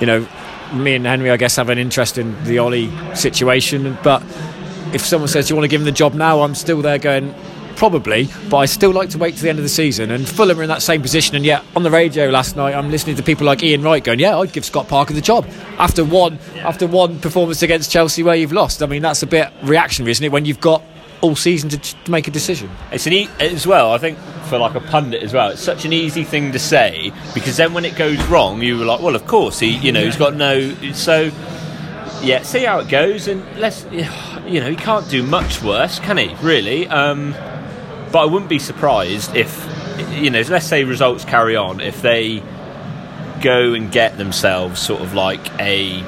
you 0.00 0.06
know, 0.06 0.26
me 0.72 0.94
and 0.94 1.06
Henry, 1.06 1.30
I 1.30 1.36
guess, 1.36 1.56
have 1.56 1.68
an 1.68 1.78
interest 1.78 2.18
in 2.18 2.42
the 2.44 2.58
Ole 2.58 2.88
situation. 3.14 3.96
But 4.02 4.22
if 4.92 5.04
someone 5.04 5.28
says, 5.28 5.48
"Do 5.48 5.52
you 5.52 5.56
want 5.56 5.64
to 5.64 5.68
give 5.68 5.80
him 5.80 5.86
the 5.86 5.92
job 5.92 6.14
now?" 6.14 6.42
I'm 6.42 6.54
still 6.54 6.82
there 6.82 6.98
going, 6.98 7.34
probably. 7.78 8.28
But 8.50 8.58
I 8.58 8.66
still 8.66 8.90
like 8.90 9.08
to 9.10 9.18
wait 9.18 9.36
to 9.36 9.42
the 9.42 9.48
end 9.48 9.58
of 9.58 9.62
the 9.62 9.70
season. 9.70 10.10
And 10.10 10.28
Fulham 10.28 10.58
are 10.58 10.62
in 10.62 10.68
that 10.68 10.82
same 10.82 11.00
position. 11.00 11.36
And 11.36 11.44
yet, 11.44 11.64
on 11.74 11.84
the 11.84 11.90
radio 11.90 12.28
last 12.28 12.56
night, 12.56 12.74
I'm 12.74 12.90
listening 12.90 13.16
to 13.16 13.22
people 13.22 13.46
like 13.46 13.62
Ian 13.62 13.82
Wright 13.82 14.02
going, 14.04 14.18
"Yeah, 14.18 14.38
I'd 14.38 14.52
give 14.52 14.64
Scott 14.64 14.88
Parker 14.88 15.14
the 15.14 15.22
job 15.22 15.46
after 15.78 16.04
one 16.04 16.38
yeah. 16.54 16.68
after 16.68 16.86
one 16.86 17.20
performance 17.20 17.62
against 17.62 17.90
Chelsea 17.90 18.22
where 18.22 18.34
you've 18.34 18.52
lost." 18.52 18.82
I 18.82 18.86
mean, 18.86 19.00
that's 19.00 19.22
a 19.22 19.26
bit 19.26 19.50
reactionary, 19.62 20.10
isn't 20.10 20.24
it? 20.24 20.32
When 20.32 20.44
you've 20.44 20.60
got 20.60 20.82
all 21.20 21.34
season 21.34 21.68
to, 21.70 21.78
to 21.78 22.10
make 22.10 22.28
a 22.28 22.30
decision. 22.30 22.70
It's 22.92 23.06
an 23.06 23.12
e- 23.12 23.28
as 23.40 23.66
well. 23.66 23.92
I 23.92 23.98
think 23.98 24.18
for 24.48 24.58
like 24.58 24.74
a 24.74 24.80
pundit 24.80 25.22
as 25.22 25.32
well, 25.32 25.50
it's 25.50 25.62
such 25.62 25.84
an 25.84 25.92
easy 25.92 26.22
thing 26.24 26.52
to 26.52 26.58
say 26.58 27.12
because 27.34 27.56
then 27.56 27.72
when 27.74 27.84
it 27.84 27.96
goes 27.96 28.22
wrong, 28.26 28.62
you 28.62 28.78
were 28.78 28.84
like, 28.84 29.00
well, 29.00 29.16
of 29.16 29.26
course 29.26 29.58
he, 29.58 29.76
you 29.78 29.90
know, 29.92 30.04
he's 30.04 30.16
got 30.16 30.34
no. 30.34 30.74
So 30.92 31.30
yeah, 32.22 32.42
see 32.42 32.64
how 32.64 32.80
it 32.80 32.88
goes, 32.88 33.28
and 33.28 33.44
let's, 33.58 33.84
you 33.92 34.60
know, 34.60 34.70
he 34.70 34.76
can't 34.76 35.08
do 35.08 35.22
much 35.22 35.62
worse, 35.62 35.98
can 35.98 36.18
he? 36.18 36.34
Really. 36.40 36.86
Um, 36.88 37.34
but 38.12 38.20
I 38.20 38.24
wouldn't 38.24 38.50
be 38.50 38.58
surprised 38.58 39.34
if, 39.36 39.66
you 40.10 40.30
know, 40.30 40.42
let's 40.48 40.66
say 40.66 40.84
results 40.84 41.24
carry 41.24 41.56
on, 41.56 41.80
if 41.80 42.02
they 42.02 42.42
go 43.40 43.74
and 43.74 43.90
get 43.90 44.18
themselves 44.18 44.80
sort 44.80 45.00
of 45.00 45.14
like 45.14 45.48
a 45.60 46.02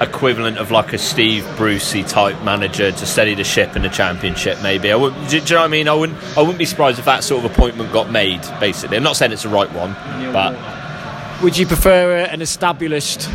equivalent 0.00 0.58
of 0.58 0.70
like 0.70 0.92
a 0.92 0.98
Steve 0.98 1.46
Brucey 1.56 2.04
type 2.04 2.40
manager 2.42 2.92
to 2.92 3.06
steady 3.06 3.34
the 3.34 3.44
ship 3.44 3.74
in 3.76 3.82
the 3.82 3.88
championship. 3.88 4.62
Maybe 4.62 4.92
I 4.92 4.96
would. 4.96 5.14
Do, 5.28 5.28
do, 5.28 5.36
you 5.36 5.42
know 5.42 5.56
what 5.56 5.64
I 5.64 5.68
mean? 5.68 5.88
I 5.88 5.94
wouldn't. 5.94 6.36
I 6.36 6.40
wouldn't 6.40 6.58
be 6.58 6.64
surprised 6.64 6.98
if 6.98 7.04
that 7.06 7.24
sort 7.24 7.44
of 7.44 7.50
appointment 7.50 7.92
got 7.92 8.10
made. 8.10 8.40
Basically, 8.60 8.96
I'm 8.96 9.02
not 9.02 9.16
saying 9.16 9.32
it's 9.32 9.42
the 9.42 9.48
right 9.48 9.70
one, 9.72 9.94
but 10.32 11.42
would 11.42 11.56
you 11.56 11.66
prefer 11.66 12.18
an 12.18 12.42
established 12.42 13.28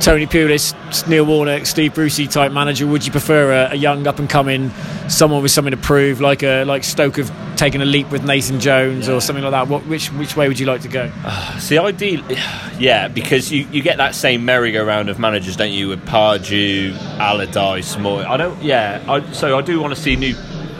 Tony 0.00 0.26
Pulis, 0.26 1.06
Neil 1.06 1.26
Warnock, 1.26 1.66
Steve 1.66 1.94
Brucey 1.94 2.26
type 2.26 2.52
manager? 2.52 2.86
Would 2.86 3.04
you 3.04 3.12
prefer 3.12 3.66
a, 3.66 3.72
a 3.72 3.74
young 3.74 4.06
up 4.06 4.18
and 4.18 4.30
coming, 4.30 4.70
someone 5.08 5.42
with 5.42 5.52
something 5.52 5.72
to 5.72 5.76
prove, 5.76 6.22
like 6.22 6.42
a 6.42 6.64
like 6.64 6.84
Stoke 6.84 7.18
have 7.18 7.56
taken 7.56 7.82
a 7.82 7.84
leap 7.84 8.10
with 8.10 8.24
Nathan 8.24 8.60
Jones 8.60 9.08
yeah. 9.08 9.14
or 9.14 9.20
something 9.20 9.44
like 9.44 9.52
that? 9.52 9.68
What, 9.68 9.86
which 9.86 10.10
which 10.12 10.36
way 10.36 10.48
would 10.48 10.58
you 10.58 10.64
like 10.64 10.80
to 10.82 10.88
go? 10.88 11.12
Uh, 11.22 11.58
see, 11.58 11.76
ideally, 11.76 12.36
yeah, 12.78 13.08
because 13.08 13.52
you, 13.52 13.66
you 13.70 13.82
get 13.82 13.98
that 13.98 14.14
same 14.14 14.46
merry-go-round 14.46 15.10
of 15.10 15.18
managers, 15.18 15.56
don't 15.56 15.72
you? 15.72 15.88
With 15.88 16.04
Pardew, 16.06 16.96
Allardyce, 17.18 17.98
more. 17.98 18.26
I 18.26 18.38
don't. 18.38 18.62
Yeah, 18.62 19.04
I, 19.06 19.30
so 19.32 19.58
I 19.58 19.60
do 19.60 19.80
want 19.80 19.94
to 19.94 20.00
see 20.00 20.16
new 20.16 20.34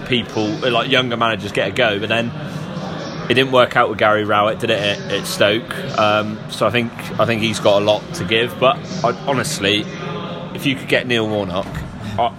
people, 0.07 0.47
like 0.71 0.91
younger 0.91 1.19
managers, 1.19 1.53
get 1.53 1.69
a 1.69 1.73
go, 1.73 2.01
but 2.01 2.09
then 2.09 2.31
it 3.31 3.35
didn't 3.35 3.53
work 3.53 3.77
out 3.77 3.89
with 3.89 3.99
Gary 3.99 4.25
Rowett, 4.25 4.59
did 4.59 4.71
it, 4.71 4.81
at, 4.81 5.13
at 5.13 5.25
Stoke? 5.25 5.73
Um, 5.97 6.37
so 6.51 6.67
I 6.67 6.71
think 6.71 6.93
I 7.21 7.27
think 7.27 7.43
he's 7.43 7.61
got 7.61 7.81
a 7.81 7.85
lot 7.85 8.03
to 8.15 8.25
give. 8.25 8.59
But 8.59 8.77
I, 9.05 9.13
honestly, 9.29 9.85
if 10.53 10.67
you 10.67 10.75
could 10.75 10.89
get 10.89 11.07
Neil 11.07 11.29
Warnock, 11.29 11.69
I, 12.19 12.35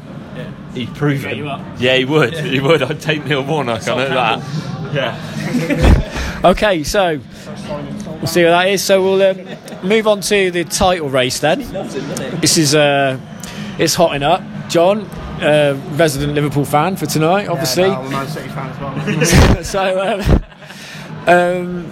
he'd 0.74 0.94
prove 0.94 1.26
it. 1.26 1.38
Yeah, 1.80 1.96
he 1.96 2.04
would. 2.04 2.34
Yeah. 2.34 2.42
He 2.42 2.60
would. 2.60 2.84
I'd 2.84 3.00
take 3.00 3.26
Neil 3.26 3.42
Warnock. 3.42 3.88
I 3.88 3.96
know 3.96 4.10
that. 4.10 4.94
Yeah. 4.94 6.42
okay, 6.50 6.84
so 6.84 7.22
we'll 7.22 8.28
see 8.28 8.44
what 8.44 8.50
that 8.50 8.68
is. 8.68 8.84
So 8.84 9.02
we'll 9.02 9.22
um, 9.32 9.88
move 9.88 10.08
on 10.08 10.20
to 10.20 10.52
the 10.52 10.66
title 10.66 11.08
race 11.08 11.40
then. 11.40 11.60
This 12.42 12.58
is 12.58 12.76
uh, 12.76 13.18
it's 13.80 13.96
hotting 13.96 14.24
up. 14.24 14.44
John, 14.68 15.04
uh, 15.42 15.82
resident 15.92 16.34
Liverpool 16.34 16.66
fan 16.66 16.98
for 16.98 17.06
tonight, 17.06 17.48
obviously. 17.48 17.84
Yeah, 17.84 17.94
no, 17.94 18.02
I'm 18.02 18.08
a 18.08 18.10
Man 18.10 18.28
City 18.28 18.50
fan 18.50 19.22
as 19.22 19.34
well. 19.34 19.64
so. 19.64 20.20
Um, 20.20 20.44
um, 21.28 21.92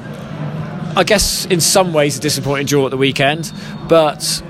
I 0.95 1.03
guess 1.05 1.45
in 1.45 1.61
some 1.61 1.93
ways 1.93 2.17
a 2.17 2.21
disappointing 2.21 2.65
draw 2.65 2.85
at 2.85 2.91
the 2.91 2.97
weekend, 2.97 3.51
but 3.87 4.41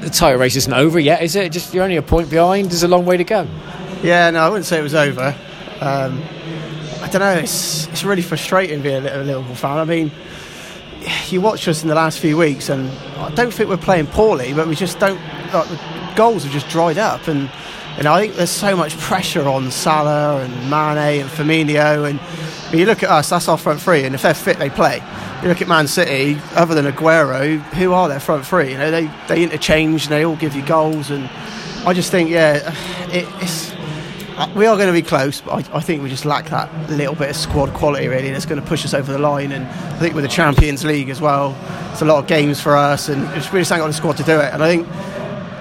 the 0.00 0.10
title 0.10 0.40
race 0.40 0.56
isn't 0.56 0.72
over 0.72 0.98
yet, 0.98 1.22
is 1.22 1.36
it? 1.36 1.52
Just 1.52 1.72
you're 1.74 1.84
only 1.84 1.96
a 1.96 2.02
point 2.02 2.30
behind. 2.30 2.70
There's 2.70 2.82
a 2.82 2.88
long 2.88 3.04
way 3.06 3.16
to 3.16 3.24
go. 3.24 3.46
Yeah, 4.02 4.30
no, 4.30 4.40
I 4.40 4.48
wouldn't 4.48 4.66
say 4.66 4.78
it 4.78 4.82
was 4.82 4.94
over. 4.94 5.34
Um, 5.80 6.22
I 7.00 7.08
don't 7.10 7.20
know. 7.20 7.34
It's 7.34 7.86
it's 7.88 8.04
really 8.04 8.22
frustrating 8.22 8.82
being 8.82 9.06
a 9.06 9.18
Liverpool 9.18 9.54
fan. 9.54 9.78
I 9.78 9.84
mean, 9.84 10.10
you 11.28 11.40
watch 11.40 11.68
us 11.68 11.82
in 11.82 11.88
the 11.88 11.94
last 11.94 12.18
few 12.18 12.36
weeks, 12.36 12.68
and 12.68 12.90
I 13.18 13.30
don't 13.30 13.52
think 13.52 13.68
we're 13.68 13.76
playing 13.76 14.06
poorly, 14.08 14.52
but 14.52 14.66
we 14.66 14.74
just 14.74 14.98
don't. 14.98 15.20
Like, 15.52 15.68
the 15.68 16.12
goals 16.16 16.44
have 16.44 16.52
just 16.52 16.68
dried 16.68 16.98
up, 16.98 17.28
and 17.28 17.50
know, 18.02 18.12
I 18.12 18.20
think 18.20 18.34
there's 18.34 18.50
so 18.50 18.76
much 18.76 18.98
pressure 18.98 19.46
on 19.46 19.70
Salah 19.70 20.42
and 20.42 20.52
Mane 20.68 21.22
and 21.22 21.30
Firmino 21.30 22.10
and 22.10 22.18
but 22.74 22.80
you 22.80 22.86
look 22.86 23.04
at 23.04 23.10
us, 23.10 23.30
that's 23.30 23.46
our 23.46 23.56
front 23.56 23.80
three, 23.80 24.02
and 24.02 24.16
if 24.16 24.22
they're 24.22 24.34
fit, 24.34 24.58
they 24.58 24.68
play. 24.68 25.00
You 25.42 25.48
look 25.48 25.62
at 25.62 25.68
Man 25.68 25.86
City, 25.86 26.40
other 26.56 26.74
than 26.74 26.92
Aguero, 26.92 27.60
who 27.74 27.92
are 27.92 28.08
their 28.08 28.18
front 28.18 28.44
three? 28.44 28.72
You 28.72 28.78
know, 28.78 28.90
they, 28.90 29.08
they 29.28 29.44
interchange, 29.44 30.08
they 30.08 30.24
all 30.24 30.34
give 30.34 30.56
you 30.56 30.66
goals, 30.66 31.12
and 31.12 31.30
I 31.86 31.92
just 31.92 32.10
think, 32.10 32.30
yeah, 32.30 32.74
it, 33.12 33.28
it's 33.40 33.72
we 34.56 34.66
are 34.66 34.74
going 34.74 34.88
to 34.88 34.92
be 34.92 35.02
close, 35.02 35.40
but 35.40 35.52
I, 35.70 35.76
I, 35.76 35.80
think 35.80 36.02
we 36.02 36.08
just 36.08 36.24
lack 36.24 36.46
that 36.46 36.90
little 36.90 37.14
bit 37.14 37.30
of 37.30 37.36
squad 37.36 37.72
quality, 37.74 38.08
really, 38.08 38.26
and 38.26 38.36
it's 38.36 38.46
going 38.46 38.60
to 38.60 38.66
push 38.66 38.84
us 38.84 38.92
over 38.92 39.12
the 39.12 39.18
line. 39.20 39.52
And 39.52 39.64
I 39.66 39.98
think 40.00 40.16
with 40.16 40.24
the 40.24 40.28
Champions 40.28 40.84
League 40.84 41.10
as 41.10 41.20
well, 41.20 41.56
it's 41.92 42.02
a 42.02 42.04
lot 42.04 42.18
of 42.18 42.26
games 42.26 42.60
for 42.60 42.76
us, 42.76 43.08
and 43.08 43.22
it's 43.36 43.52
really 43.52 43.64
something 43.64 43.84
on 43.84 43.90
the 43.90 43.94
squad 43.94 44.16
to 44.16 44.24
do 44.24 44.40
it. 44.40 44.52
And 44.52 44.64
I 44.64 44.68
think 44.68 44.88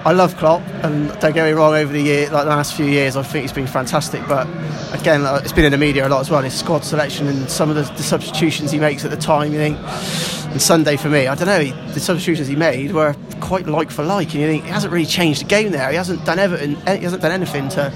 I 0.05 0.11
love 0.11 0.35
Klopp, 0.35 0.61
and 0.83 1.07
don't 1.21 1.33
get 1.33 1.45
me 1.45 1.51
wrong. 1.51 1.73
Over 1.73 1.93
the 1.93 2.01
year, 2.01 2.29
like 2.29 2.43
the 2.43 2.49
last 2.49 2.75
few 2.75 2.85
years, 2.85 3.15
I 3.15 3.23
think 3.23 3.43
he's 3.43 3.53
been 3.53 3.67
fantastic. 3.67 4.21
But 4.27 4.47
again, 4.93 5.21
it's 5.41 5.53
been 5.53 5.63
in 5.63 5.71
the 5.71 5.77
media 5.77 6.05
a 6.05 6.09
lot 6.09 6.19
as 6.19 6.29
well. 6.29 6.41
His 6.41 6.53
squad 6.53 6.83
selection 6.83 7.27
and 7.27 7.49
some 7.49 7.69
of 7.69 7.75
the, 7.77 7.83
the 7.83 8.03
substitutions 8.03 8.71
he 8.71 8.79
makes 8.79 9.05
at 9.05 9.11
the 9.11 9.17
time. 9.17 9.53
You 9.53 9.59
think, 9.59 9.77
and 10.51 10.61
Sunday 10.61 10.97
for 10.97 11.09
me, 11.09 11.27
I 11.27 11.35
don't 11.35 11.47
know. 11.47 11.61
He, 11.61 11.71
the 11.93 12.01
substitutions 12.01 12.49
he 12.49 12.57
made 12.57 12.91
were 12.91 13.15
quite 13.39 13.65
like 13.65 13.91
for 13.91 14.03
like, 14.03 14.33
and 14.33 14.41
you 14.41 14.47
think 14.47 14.65
he 14.65 14.69
hasn't 14.69 14.91
really 14.91 15.05
changed 15.05 15.39
the 15.39 15.45
game 15.45 15.71
there. 15.71 15.89
He 15.89 15.95
hasn't 15.95 16.25
done 16.25 16.37
Everton. 16.37 16.75
He 16.75 17.03
hasn't 17.03 17.21
done 17.21 17.31
anything 17.31 17.69
to 17.69 17.93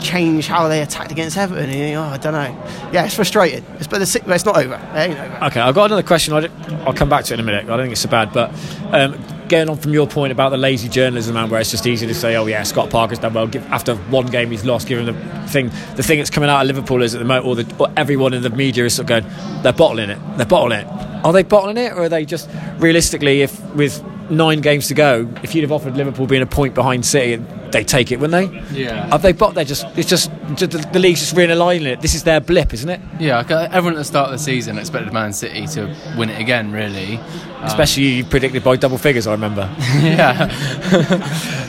change 0.00 0.46
how 0.46 0.68
they 0.68 0.80
attacked 0.80 1.10
against 1.10 1.36
Everton. 1.36 1.64
And 1.64 1.72
you 1.72 1.78
think, 1.86 1.96
oh, 1.96 2.02
I 2.02 2.18
don't 2.18 2.34
know. 2.34 2.90
Yeah, 2.92 3.04
it's 3.04 3.16
frustrating. 3.16 3.64
It's, 3.78 3.88
but 3.88 4.00
it's 4.00 4.44
not 4.44 4.56
over. 4.56 4.74
It 4.94 5.10
over. 5.10 5.44
Okay, 5.46 5.60
I've 5.60 5.74
got 5.74 5.86
another 5.86 6.04
question. 6.04 6.34
I'll 6.34 6.94
come 6.94 7.08
back 7.08 7.24
to 7.24 7.34
it 7.34 7.40
in 7.40 7.40
a 7.40 7.42
minute. 7.42 7.64
I 7.64 7.76
don't 7.76 7.80
think 7.80 7.92
it's 7.92 8.02
so 8.02 8.08
bad, 8.08 8.32
but. 8.32 8.54
Um, 8.92 9.20
getting 9.48 9.70
on 9.70 9.76
from 9.76 9.92
your 9.92 10.06
point 10.06 10.32
about 10.32 10.50
the 10.50 10.56
lazy 10.56 10.88
journalism, 10.88 11.34
man, 11.34 11.50
where 11.50 11.60
it's 11.60 11.70
just 11.70 11.86
easy 11.86 12.06
to 12.06 12.14
say, 12.14 12.36
"Oh 12.36 12.46
yeah, 12.46 12.62
Scott 12.62 12.90
Parker's 12.90 13.18
done 13.18 13.34
well." 13.34 13.46
Give, 13.46 13.64
after 13.72 13.96
one 13.96 14.26
game 14.26 14.50
he's 14.50 14.64
lost, 14.64 14.88
given 14.88 15.06
the 15.06 15.14
thing, 15.48 15.70
the 15.96 16.02
thing 16.02 16.18
that's 16.18 16.30
coming 16.30 16.50
out 16.50 16.60
of 16.60 16.66
Liverpool 16.66 17.02
is 17.02 17.14
at 17.14 17.18
the 17.18 17.24
moment, 17.24 17.46
or, 17.46 17.56
the, 17.56 17.76
or 17.78 17.88
everyone 17.96 18.34
in 18.34 18.42
the 18.42 18.50
media 18.50 18.84
is 18.84 18.94
sort 18.94 19.10
of 19.10 19.22
going, 19.22 19.62
"They're 19.62 19.72
bottling 19.72 20.10
it. 20.10 20.18
They're 20.36 20.46
bottling 20.46 20.80
it." 20.80 20.86
Are 21.24 21.32
they 21.32 21.42
bottling 21.42 21.78
it, 21.78 21.92
or 21.92 22.04
are 22.04 22.08
they 22.08 22.24
just 22.24 22.48
realistically, 22.78 23.42
if 23.42 23.60
with 23.74 24.02
nine 24.30 24.60
games 24.60 24.88
to 24.88 24.94
go, 24.94 25.28
if 25.42 25.54
you'd 25.54 25.62
have 25.62 25.72
offered 25.72 25.96
Liverpool 25.96 26.26
being 26.26 26.42
a 26.42 26.46
point 26.46 26.74
behind 26.74 27.04
City, 27.04 27.42
they 27.70 27.84
take 27.84 28.12
it, 28.12 28.20
wouldn't 28.20 28.50
they? 28.50 28.78
Yeah. 28.78 29.06
Have 29.08 29.22
they 29.22 29.32
bought? 29.32 29.54
They're 29.54 29.64
just 29.64 29.86
it's 29.96 30.08
just, 30.08 30.30
just 30.54 30.70
the, 30.70 30.78
the, 30.92 30.98
league's 30.98 31.20
just 31.20 31.34
realigning 31.34 31.86
it. 31.86 32.00
This 32.00 32.14
is 32.14 32.22
their 32.24 32.40
blip, 32.40 32.72
isn't 32.72 32.88
it? 32.88 33.00
Yeah. 33.18 33.40
Everyone 33.72 33.94
at 33.94 33.98
the 33.98 34.04
start 34.04 34.26
of 34.26 34.32
the 34.32 34.38
season 34.38 34.78
expected 34.78 35.12
Man 35.12 35.32
City 35.32 35.66
to 35.68 35.94
win 36.16 36.30
it 36.30 36.40
again, 36.40 36.72
really. 36.72 37.20
Especially 37.62 38.10
um, 38.10 38.16
you 38.18 38.24
predicted 38.24 38.62
by 38.64 38.76
double 38.76 38.98
figures. 38.98 39.26
I 39.26 39.32
remember. 39.32 39.68
yeah. 40.00 40.50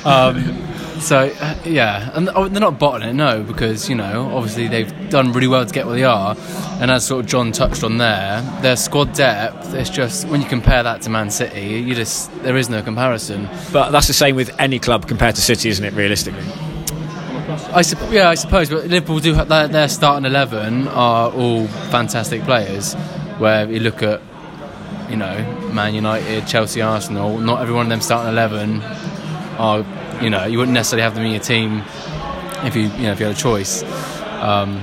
um, 0.06 0.69
so 0.99 1.32
uh, 1.39 1.56
yeah, 1.65 2.12
and 2.13 2.30
oh, 2.36 2.47
they're 2.47 2.60
not 2.60 2.78
bottling 2.78 3.10
it, 3.10 3.13
no, 3.13 3.41
because 3.43 3.89
you 3.89 3.95
know 3.95 4.30
obviously 4.36 4.67
they've 4.67 5.10
done 5.10 5.32
really 5.32 5.47
well 5.47 5.65
to 5.65 5.73
get 5.73 5.86
where 5.86 5.95
they 5.95 6.04
are, 6.04 6.36
and 6.82 6.91
as 6.91 7.06
sort 7.06 7.23
of 7.23 7.32
John 7.32 7.52
touched 7.52 7.84
on 7.84 7.97
there, 7.97 8.41
their 8.62 8.75
squad 8.75 9.13
depth. 9.13 9.73
It's 9.73 9.89
just 9.89 10.28
when 10.28 10.41
you 10.41 10.47
compare 10.47 10.84
that 10.84 11.02
to 11.04 11.10
Man 11.10 11.30
City, 11.32 11.62
you 11.62 11.95
just 11.95 12.32
there 12.43 12.58
is 12.58 12.69
no 12.69 12.82
comparison. 12.82 13.47
But 13.71 13.91
that's 13.91 14.08
the 14.08 14.13
same 14.13 14.36
with 14.36 14.54
any 14.60 14.80
club 14.80 15.08
compared 15.08 15.36
to 15.36 15.41
City, 15.41 15.69
isn't 15.69 15.84
it? 15.84 15.93
Realistically. 15.93 16.43
I 17.73 17.82
su- 17.82 17.97
yeah, 18.12 18.30
I 18.30 18.36
suppose, 18.36 18.69
but 18.69 18.86
Liverpool 18.88 19.19
do 19.19 19.34
have 19.34 19.47
their, 19.47 19.67
their 19.67 19.89
starting 19.89 20.25
eleven 20.25 20.88
are 20.89 21.32
all 21.32 21.67
fantastic 21.67 22.43
players. 22.43 22.93
Where 23.39 23.71
you 23.71 23.80
look 23.80 24.04
at, 24.04 24.21
you 25.10 25.17
know, 25.17 25.72
Man 25.74 25.93
United, 25.95 26.48
Chelsea, 26.48 26.82
Arsenal, 26.82 27.38
not 27.38 27.62
every 27.62 27.74
one 27.74 27.86
of 27.86 27.89
them 27.89 28.02
starting 28.02 28.32
eleven 28.32 28.82
are 29.58 29.86
you 30.22 30.30
know, 30.30 30.45
you 30.45 30.58
wouldn't 30.58 30.74
necessarily 30.74 31.04
have 31.04 31.15
them 31.15 31.26
in 31.26 31.32
your 31.32 31.39
team 31.41 31.84
if 32.65 32.76
you, 32.76 32.84
you 32.84 33.04
know, 33.04 33.12
if 33.12 33.19
you 33.19 33.26
had 33.26 33.36
a 33.36 33.39
choice. 33.39 33.84
Um, 34.41 34.82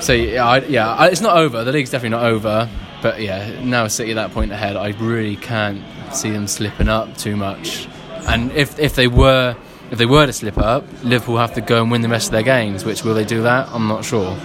so 0.00 0.12
yeah, 0.12 0.46
I, 0.46 0.58
yeah, 0.66 1.06
it's 1.06 1.20
not 1.20 1.36
over. 1.36 1.64
The 1.64 1.72
league's 1.72 1.90
definitely 1.90 2.16
not 2.18 2.24
over. 2.24 2.68
but 3.02 3.20
yeah, 3.20 3.60
now 3.62 3.86
City 3.86 4.10
at 4.10 4.14
that 4.14 4.32
point 4.32 4.52
ahead, 4.52 4.76
I 4.76 4.88
really 4.98 5.36
can't 5.36 5.82
see 6.12 6.30
them 6.30 6.46
slipping 6.46 6.88
up 6.88 7.16
too 7.16 7.36
much. 7.36 7.88
And 8.26 8.50
if 8.52 8.78
if 8.78 8.94
they 8.94 9.06
were 9.06 9.56
if 9.90 9.98
they 9.98 10.06
were 10.06 10.26
to 10.26 10.32
slip 10.32 10.58
up, 10.58 10.84
Liverpool 11.04 11.38
have 11.38 11.54
to 11.54 11.60
go 11.60 11.82
and 11.82 11.90
win 11.90 12.00
the 12.00 12.08
rest 12.08 12.28
of 12.28 12.32
their 12.32 12.42
games. 12.42 12.84
Which 12.84 13.04
will 13.04 13.14
they 13.14 13.24
do 13.24 13.42
that? 13.42 13.68
I'm 13.68 13.86
not 13.86 14.04
sure. 14.04 14.36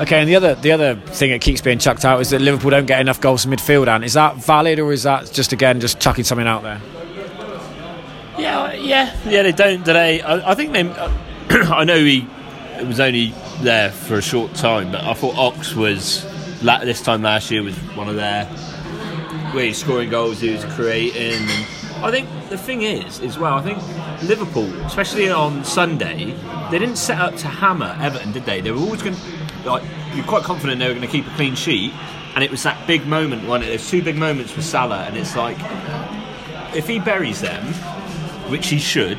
Okay, 0.00 0.20
and 0.20 0.28
the 0.28 0.36
other 0.36 0.54
the 0.54 0.70
other 0.70 0.94
thing 0.94 1.30
that 1.30 1.40
keeps 1.40 1.60
being 1.60 1.78
chucked 1.78 2.04
out 2.04 2.20
is 2.20 2.30
that 2.30 2.40
Liverpool 2.40 2.70
don't 2.70 2.86
get 2.86 3.00
enough 3.00 3.20
goals 3.20 3.42
from 3.42 3.52
midfield. 3.52 3.88
And 3.88 4.04
is 4.04 4.12
that 4.12 4.36
valid, 4.36 4.78
or 4.78 4.92
is 4.92 5.02
that 5.02 5.32
just 5.32 5.52
again 5.52 5.80
just 5.80 5.98
chucking 5.98 6.24
something 6.24 6.46
out 6.46 6.62
there? 6.62 6.80
Yeah, 8.38 8.72
yeah, 8.74 9.16
yeah. 9.26 9.42
They 9.42 9.52
don't. 9.52 9.84
Do 9.84 9.92
they? 9.92 10.22
I, 10.22 10.52
I 10.52 10.54
think 10.54 10.72
they. 10.72 10.88
Uh, 10.88 11.12
I 11.50 11.82
know 11.82 11.98
he 11.98 12.28
was 12.84 13.00
only 13.00 13.34
there 13.60 13.90
for 13.90 14.14
a 14.14 14.22
short 14.22 14.54
time, 14.54 14.92
but 14.92 15.02
I 15.02 15.14
thought 15.14 15.36
Ox 15.36 15.74
was 15.74 16.24
this 16.62 17.02
time 17.02 17.22
last 17.22 17.50
year 17.50 17.62
was 17.62 17.76
one 17.96 18.08
of 18.08 18.16
their 18.16 18.44
where 19.52 19.64
he's 19.64 19.78
scoring 19.78 20.10
goals, 20.10 20.40
he 20.40 20.50
was 20.50 20.64
creating. 20.66 21.40
And 21.40 22.04
I 22.04 22.10
think 22.10 22.28
the 22.50 22.58
thing 22.58 22.82
is, 22.82 23.20
as 23.20 23.38
well, 23.38 23.54
I 23.54 23.62
think 23.62 23.78
Liverpool, 24.22 24.72
especially 24.84 25.30
on 25.30 25.64
Sunday, 25.64 26.36
they 26.70 26.78
didn't 26.78 26.96
set 26.96 27.18
up 27.18 27.34
to 27.36 27.48
hammer 27.48 27.96
Everton, 28.00 28.32
did 28.32 28.44
they? 28.44 28.60
They 28.60 28.70
were 28.70 28.78
always 28.78 29.02
going 29.02 29.16
like, 29.68 29.84
you're 30.14 30.24
quite 30.24 30.42
confident 30.42 30.78
they 30.78 30.88
were 30.88 30.94
going 30.94 31.06
to 31.06 31.12
keep 31.12 31.26
a 31.26 31.30
clean 31.36 31.54
sheet. 31.54 31.92
And 32.34 32.44
it 32.44 32.50
was 32.50 32.62
that 32.62 32.86
big 32.86 33.06
moment, 33.06 33.46
one. 33.48 33.62
There's 33.62 33.88
two 33.88 34.02
big 34.02 34.16
moments 34.16 34.52
for 34.52 34.62
Salah, 34.62 35.04
and 35.04 35.16
it's 35.16 35.34
like, 35.34 35.56
if 36.74 36.86
he 36.86 36.98
buries 36.98 37.40
them, 37.40 37.64
which 38.50 38.68
he 38.68 38.78
should, 38.78 39.18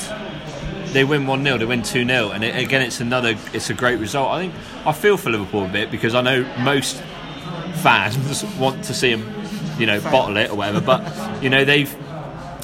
they 0.94 1.04
win 1.04 1.28
1 1.28 1.44
0, 1.44 1.58
they 1.58 1.66
win 1.66 1.82
2 1.82 2.06
0. 2.06 2.30
And 2.30 2.44
it, 2.44 2.56
again, 2.56 2.82
it's 2.82 3.00
another, 3.00 3.36
it's 3.54 3.70
a 3.70 3.74
great 3.74 4.00
result. 4.00 4.32
I 4.32 4.40
think 4.40 4.54
I 4.86 4.92
feel 4.92 5.18
for 5.18 5.30
Liverpool 5.30 5.66
a 5.66 5.68
bit 5.68 5.92
because 5.92 6.16
I 6.16 6.22
know 6.22 6.44
most 6.60 6.98
fans 7.82 8.44
want 8.60 8.84
to 8.86 8.94
see 8.94 9.14
them, 9.14 9.32
you 9.78 9.86
know, 9.86 10.00
bottle 10.02 10.38
it 10.38 10.50
or 10.50 10.56
whatever. 10.56 10.82
But, 10.82 11.44
you 11.44 11.50
know, 11.50 11.66
they've 11.66 11.94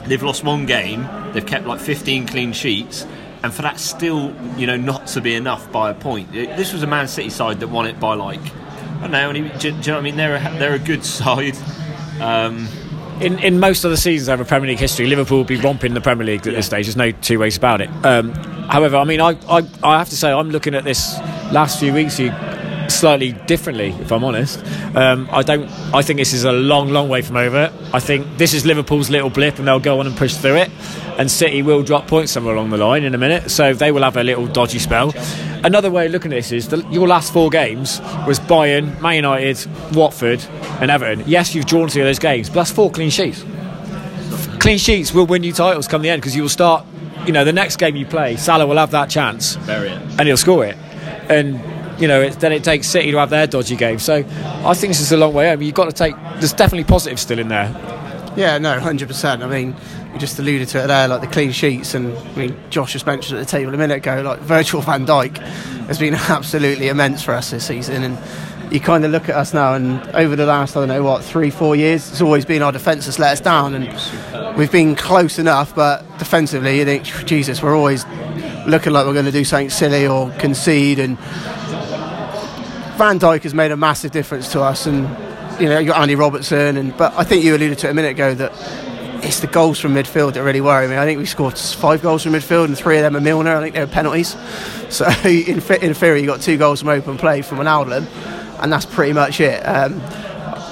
they've 0.05 0.23
lost 0.23 0.43
one 0.43 0.65
game, 0.65 1.07
they've 1.33 1.45
kept 1.45 1.65
like 1.65 1.79
15 1.79 2.27
clean 2.27 2.53
sheets. 2.53 3.05
And 3.45 3.53
for 3.53 3.61
that 3.61 3.79
still, 3.79 4.33
you 4.57 4.65
know, 4.65 4.75
not 4.75 5.05
to 5.09 5.21
be 5.21 5.35
enough 5.35 5.71
by 5.71 5.91
a 5.91 5.93
point. 5.93 6.31
This 6.31 6.73
was 6.73 6.81
a 6.81 6.87
Man 6.87 7.07
City 7.07 7.29
side 7.29 7.59
that 7.59 7.67
won 7.67 7.85
it 7.85 7.99
by 7.99 8.15
like, 8.15 8.39
I 8.97 9.01
don't 9.01 9.11
know, 9.11 9.31
do, 9.33 9.39
you, 9.39 9.49
do 9.49 9.67
you 9.67 9.71
know 9.73 9.93
what 9.93 9.99
I 9.99 10.01
mean? 10.01 10.15
They're 10.17 10.35
a, 10.37 10.57
they're 10.57 10.73
a 10.73 10.79
good 10.79 11.05
side. 11.19 11.55
Um, 12.19 12.67
in, 13.21 13.37
in 13.37 13.59
most 13.59 13.83
of 13.83 13.91
the 13.91 13.97
seasons 13.97 14.29
over 14.29 14.43
Premier 14.43 14.67
League 14.69 14.79
history, 14.79 15.05
Liverpool 15.05 15.37
will 15.37 15.43
be 15.45 15.57
romping 15.61 15.93
the 15.93 16.01
Premier 16.01 16.25
League 16.25 16.39
at 16.41 16.47
Yeah. 16.47 16.53
this 16.53 16.65
stage. 16.65 16.87
There's 16.87 16.95
no 16.97 17.11
two 17.11 17.37
ways 17.37 17.55
about 17.55 17.81
it. 17.81 17.89
Um, 18.03 18.33
however, 18.67 18.97
I 18.97 19.03
mean, 19.03 19.21
I, 19.21 19.37
I, 19.47 19.61
I 19.83 19.99
have 19.99 20.09
to 20.09 20.17
say, 20.17 20.31
I'm 20.31 20.49
looking 20.49 20.73
at 20.73 20.83
this 20.83 21.19
last 21.51 21.79
few 21.79 21.93
weeks 21.93 22.17
here 22.17 22.31
slightly 22.89 23.33
differently, 23.33 23.89
if 23.89 24.11
I'm 24.11 24.23
honest. 24.23 24.63
Um, 24.95 25.27
I 25.31 25.41
don't. 25.43 25.69
I 25.93 26.01
think 26.01 26.17
this 26.17 26.33
is 26.33 26.43
a 26.43 26.51
long, 26.51 26.89
long 26.89 27.09
way 27.09 27.21
from 27.21 27.37
over. 27.37 27.71
I 27.93 27.99
think 27.99 28.37
this 28.37 28.53
is 28.53 28.65
Liverpool's 28.65 29.09
little 29.09 29.29
blip, 29.29 29.57
and 29.59 29.67
they'll 29.67 29.79
go 29.79 29.99
on 29.99 30.07
and 30.07 30.15
push 30.15 30.35
through 30.35 30.57
it. 30.57 30.71
And 31.17 31.31
City 31.31 31.61
will 31.61 31.81
drop 31.81 32.07
points 32.07 32.31
somewhere 32.31 32.55
along 32.55 32.71
the 32.71 32.77
line 32.77 33.03
in 33.03 33.15
a 33.15 33.17
minute, 33.17 33.49
so 33.49 33.73
they 33.73 33.91
will 33.91 34.03
have 34.03 34.17
a 34.17 34.23
little 34.23 34.47
dodgy 34.47 34.79
spell. 34.79 35.13
Another 35.63 35.89
way 35.89 36.07
of 36.07 36.11
looking 36.11 36.31
at 36.33 36.35
this 36.35 36.51
is 36.51 36.67
the, 36.67 36.85
your 36.89 37.07
last 37.07 37.31
four 37.31 37.49
games 37.49 38.01
was 38.27 38.39
Bayern, 38.39 38.99
Man 39.01 39.15
United, 39.15 39.65
Watford, 39.95 40.43
and 40.81 40.91
Everton. 40.91 41.23
Yes, 41.25 41.55
you've 41.55 41.65
drawn 41.65 41.87
two 41.87 42.01
of 42.01 42.05
those 42.05 42.19
games, 42.19 42.49
but 42.49 42.55
that's 42.55 42.71
four 42.71 42.91
clean 42.91 43.09
sheets 43.09 43.43
clean 44.59 44.77
sheets 44.79 45.13
will 45.13 45.27
win 45.27 45.43
you 45.43 45.53
titles 45.53 45.87
come 45.87 46.01
the 46.01 46.09
end 46.09 46.19
because 46.19 46.35
you 46.35 46.41
will 46.41 46.49
start. 46.49 46.83
You 47.27 47.31
know, 47.33 47.43
the 47.45 47.53
next 47.53 47.77
game 47.77 47.95
you 47.95 48.05
play, 48.05 48.35
Salah 48.35 48.65
will 48.65 48.77
have 48.77 48.89
that 48.91 49.11
chance 49.11 49.57
bury 49.57 49.89
it. 49.89 50.01
and 50.19 50.21
he'll 50.21 50.37
score 50.37 50.65
it. 50.65 50.75
And 51.29 51.59
you 51.97 52.07
know, 52.07 52.29
then 52.29 52.51
it 52.51 52.63
takes 52.63 52.87
City 52.87 53.11
to 53.11 53.17
have 53.17 53.29
their 53.29 53.47
dodgy 53.47 53.75
game. 53.75 53.99
So 53.99 54.15
I 54.15 54.73
think 54.73 54.91
this 54.91 55.01
is 55.01 55.11
a 55.11 55.17
long 55.17 55.33
way 55.33 55.49
home. 55.49 55.61
You've 55.61 55.75
got 55.75 55.85
to 55.85 55.91
take. 55.91 56.15
There's 56.39 56.53
definitely 56.53 56.85
positives 56.85 57.21
still 57.21 57.39
in 57.39 57.47
there. 57.47 57.69
Yeah, 58.35 58.57
no, 58.57 58.79
hundred 58.79 59.07
percent. 59.07 59.43
I 59.43 59.47
mean, 59.47 59.75
you 60.13 60.19
just 60.19 60.37
alluded 60.39 60.67
to 60.69 60.83
it 60.83 60.87
there, 60.87 61.07
like 61.07 61.21
the 61.21 61.27
clean 61.27 61.51
sheets, 61.51 61.93
and 61.93 62.17
I 62.17 62.35
mean, 62.35 62.57
Josh 62.69 62.93
just 62.93 63.05
mentioned 63.05 63.39
at 63.39 63.45
the 63.45 63.51
table 63.51 63.73
a 63.73 63.77
minute 63.77 63.97
ago, 63.97 64.21
like 64.21 64.39
Virgil 64.39 64.81
Van 64.81 65.05
Dijk 65.05 65.37
has 65.87 65.99
been 65.99 66.13
absolutely 66.29 66.89
immense 66.89 67.23
for 67.23 67.33
us 67.33 67.51
this 67.51 67.65
season, 67.65 68.03
and 68.03 68.17
you 68.73 68.79
kind 68.79 69.05
of 69.05 69.11
look 69.11 69.29
at 69.29 69.35
us 69.35 69.53
now, 69.53 69.73
and 69.73 70.01
over 70.15 70.35
the 70.35 70.45
last 70.45 70.75
I 70.75 70.81
don't 70.81 70.89
know 70.89 71.03
what 71.03 71.23
three, 71.23 71.49
four 71.49 71.75
years, 71.75 72.09
it's 72.09 72.21
always 72.21 72.45
been 72.45 72.61
our 72.61 72.71
defence 72.71 73.05
that's 73.05 73.19
let 73.19 73.33
us 73.33 73.41
down, 73.41 73.73
and 73.73 74.57
we've 74.57 74.71
been 74.71 74.95
close 74.95 75.39
enough, 75.39 75.75
but 75.75 76.03
defensively, 76.17 76.79
you 76.79 76.85
think, 76.85 77.05
Jesus, 77.25 77.61
we're 77.61 77.75
always 77.75 78.05
looking 78.67 78.91
like 78.93 79.05
we're 79.05 79.13
going 79.13 79.25
to 79.25 79.31
do 79.31 79.45
something 79.45 79.69
silly 79.69 80.07
or 80.07 80.29
concede, 80.39 80.99
and 80.99 81.17
Van 82.97 83.19
Dijk 83.19 83.43
has 83.43 83.53
made 83.53 83.71
a 83.71 83.77
massive 83.77 84.11
difference 84.11 84.51
to 84.53 84.61
us, 84.61 84.85
and 84.85 85.03
you 85.59 85.67
know 85.67 85.79
you 85.79 85.87
got 85.87 85.99
Andy 86.01 86.15
Robertson, 86.15 86.77
and 86.77 86.95
but 86.95 87.13
I 87.17 87.25
think 87.25 87.43
you 87.43 87.53
alluded 87.53 87.77
to 87.79 87.87
it 87.87 87.91
a 87.91 87.93
minute 87.93 88.11
ago 88.11 88.33
that 88.35 88.53
it's 89.21 89.41
the 89.41 89.47
goals 89.47 89.79
from 89.79 89.93
midfield 89.93 90.33
that 90.35 90.43
really 90.43 90.61
worry 90.61 90.87
me. 90.87 90.97
I 90.97 91.03
think 91.03 91.19
we 91.19 91.25
scored 91.25 91.57
five 91.57 92.01
goals 92.01 92.23
from 92.23 92.31
midfield, 92.31 92.65
and 92.65 92.77
three 92.77 92.97
of 92.97 93.03
them 93.03 93.17
are 93.17 93.21
Milner. 93.21 93.57
I 93.57 93.61
think 93.61 93.75
they 93.75 93.81
were 93.81 93.87
penalties. 93.87 94.35
So 94.87 95.09
in, 95.25 95.61
in 95.81 95.93
theory, 95.93 96.21
you 96.21 96.27
got 96.27 96.41
two 96.41 96.57
goals 96.57 96.79
from 96.79 96.89
open 96.89 97.17
play 97.17 97.41
from 97.41 97.57
Ronaldo, 97.57 98.07
and 98.61 98.71
that's 98.71 98.85
pretty 98.85 99.11
much 99.11 99.41
it. 99.41 99.59
Um, 99.61 99.99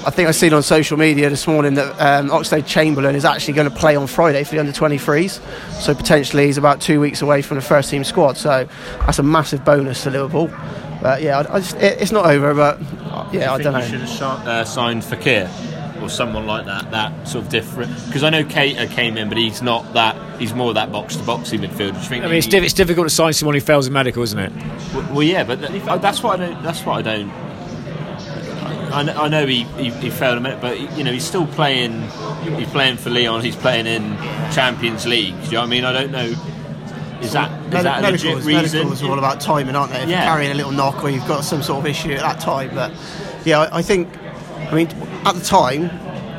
I 0.06 0.10
think 0.10 0.28
I've 0.28 0.36
seen 0.36 0.54
on 0.54 0.62
social 0.62 0.96
media 0.96 1.28
this 1.28 1.46
morning 1.46 1.74
that 1.74 1.90
um, 2.00 2.30
Oxlade 2.30 2.64
Chamberlain 2.66 3.16
is 3.16 3.24
actually 3.24 3.54
going 3.54 3.68
to 3.68 3.74
play 3.74 3.96
on 3.96 4.06
Friday 4.06 4.44
for 4.44 4.52
the 4.54 4.60
under 4.60 4.72
23s. 4.72 5.40
So 5.80 5.94
potentially 5.94 6.46
he's 6.46 6.58
about 6.58 6.80
two 6.80 7.00
weeks 7.00 7.22
away 7.22 7.42
from 7.42 7.56
the 7.56 7.62
first 7.62 7.90
team 7.90 8.04
squad. 8.04 8.36
So 8.36 8.68
that's 9.00 9.18
a 9.18 9.22
massive 9.22 9.64
bonus 9.64 10.04
to 10.04 10.10
Liverpool. 10.10 10.50
But 11.04 11.20
yeah, 11.20 11.40
I, 11.40 11.56
I 11.56 11.58
just, 11.60 11.76
it, 11.76 12.00
it's 12.00 12.12
not 12.12 12.24
over. 12.24 12.54
But 12.54 12.80
yeah, 13.30 13.52
I, 13.52 13.58
think 13.58 13.64
don't 13.64 13.72
know. 13.74 13.78
You 13.80 13.84
should 13.84 14.00
have 14.00 14.08
shi- 14.08 14.48
uh, 14.48 14.64
signed 14.64 15.02
Fekir 15.02 15.50
or 16.02 16.08
someone 16.08 16.46
like 16.46 16.64
that. 16.64 16.90
That 16.92 17.28
sort 17.28 17.44
of 17.44 17.50
different 17.50 17.94
because 18.06 18.22
I 18.22 18.30
know 18.30 18.42
Keita 18.42 18.88
came 18.90 19.18
in, 19.18 19.28
but 19.28 19.36
he's 19.36 19.60
not 19.60 19.92
that. 19.92 20.16
He's 20.40 20.54
more 20.54 20.72
that 20.72 20.90
box 20.90 21.16
to 21.16 21.22
boxy 21.22 21.58
midfield. 21.58 21.76
Do 21.92 21.98
you 21.98 22.06
think 22.06 22.24
I 22.24 22.28
mean, 22.28 22.36
it's, 22.38 22.46
he- 22.46 22.52
diff- 22.52 22.64
it's 22.64 22.72
difficult 22.72 23.06
to 23.06 23.14
sign 23.14 23.34
someone 23.34 23.54
who 23.54 23.60
fails 23.60 23.86
in 23.86 23.92
medical, 23.92 24.22
isn't 24.22 24.38
it? 24.38 24.50
Well, 25.10 25.22
yeah, 25.22 25.44
but 25.44 25.60
th- 25.60 25.86
uh, 25.86 25.98
that's 25.98 26.22
what 26.22 26.40
I 26.40 26.46
don't. 26.46 26.62
That's 26.62 26.80
what 26.86 26.94
I 26.94 27.02
don't. 27.02 27.30
I 28.90 29.02
know, 29.02 29.12
I 29.22 29.28
know 29.28 29.44
he, 29.46 29.64
he, 29.64 29.90
he 29.90 30.08
failed 30.08 30.38
a 30.38 30.40
minute, 30.40 30.62
but 30.62 30.96
you 30.96 31.04
know 31.04 31.12
he's 31.12 31.26
still 31.26 31.46
playing. 31.48 32.00
He's 32.56 32.68
playing 32.70 32.96
for 32.96 33.10
Lyon. 33.10 33.42
He's 33.42 33.56
playing 33.56 33.86
in 33.86 34.16
Champions 34.52 35.04
League. 35.04 35.34
Do 35.40 35.44
you 35.46 35.50
know 35.52 35.60
what 35.60 35.66
I 35.66 35.66
mean? 35.66 35.84
I 35.84 35.92
don't 35.92 36.12
know. 36.12 36.34
Is 37.24 37.32
that 37.32 37.50
is 37.66 37.72
Medi- 37.72 37.82
that 37.84 37.98
a 38.04 38.10
legit 38.10 38.24
medicals, 38.24 38.44
reason? 38.46 38.78
medicals 38.80 39.02
are 39.02 39.10
all 39.10 39.18
about 39.18 39.40
timing, 39.40 39.74
aren't 39.76 39.92
they? 39.92 40.02
If 40.02 40.08
Yeah. 40.08 40.24
you're 40.24 40.32
carrying 40.32 40.50
a 40.52 40.54
little 40.54 40.72
knock 40.72 41.02
or 41.02 41.10
you've 41.10 41.26
got 41.26 41.44
some 41.44 41.62
sort 41.62 41.80
of 41.80 41.86
issue 41.86 42.12
at 42.12 42.20
that 42.20 42.40
time. 42.40 42.70
But 42.74 42.92
yeah, 43.44 43.60
I, 43.60 43.78
I 43.78 43.82
think, 43.82 44.08
I 44.70 44.74
mean, 44.74 44.88
at 45.24 45.34
the 45.34 45.40
time, 45.44 45.90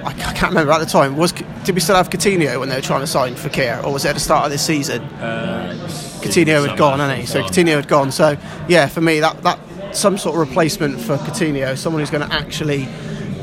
I, 0.06 0.14
can't 0.14 0.50
remember 0.52 0.72
at 0.72 0.80
the 0.80 0.86
time, 0.86 1.18
was 1.18 1.32
did 1.32 1.74
we 1.74 1.82
still 1.82 1.96
have 1.96 2.10
Coutinho 2.12 2.60
when 2.60 2.70
they 2.70 2.76
were 2.76 2.82
trying 2.82 3.02
to 3.02 3.08
sign 3.08 3.34
Fekir, 3.36 3.84
or 3.84 3.92
was 3.94 4.06
it 4.06 4.10
at 4.10 4.14
the 4.14 4.20
start 4.20 4.46
of 4.46 4.52
this 4.52 4.64
season? 4.66 5.02
Uh, 5.04 5.74
Coutinho 6.22 6.68
had 6.68 6.78
gone, 6.78 7.00
hadn't 7.00 7.20
he? 7.22 7.26
So 7.26 7.42
Coutinho 7.42 7.76
had 7.76 7.88
gone. 7.88 8.12
So 8.12 8.38
yeah, 8.68 8.86
for 8.88 9.02
me, 9.02 9.20
that 9.20 9.42
that 9.44 9.60
some 9.96 10.18
sort 10.18 10.36
of 10.36 10.48
replacement 10.48 11.00
for 11.02 11.18
Coutinho, 11.18 11.76
someone 11.78 12.02
who's 12.02 12.12
going 12.12 12.28
to 12.28 12.34
actually 12.36 12.88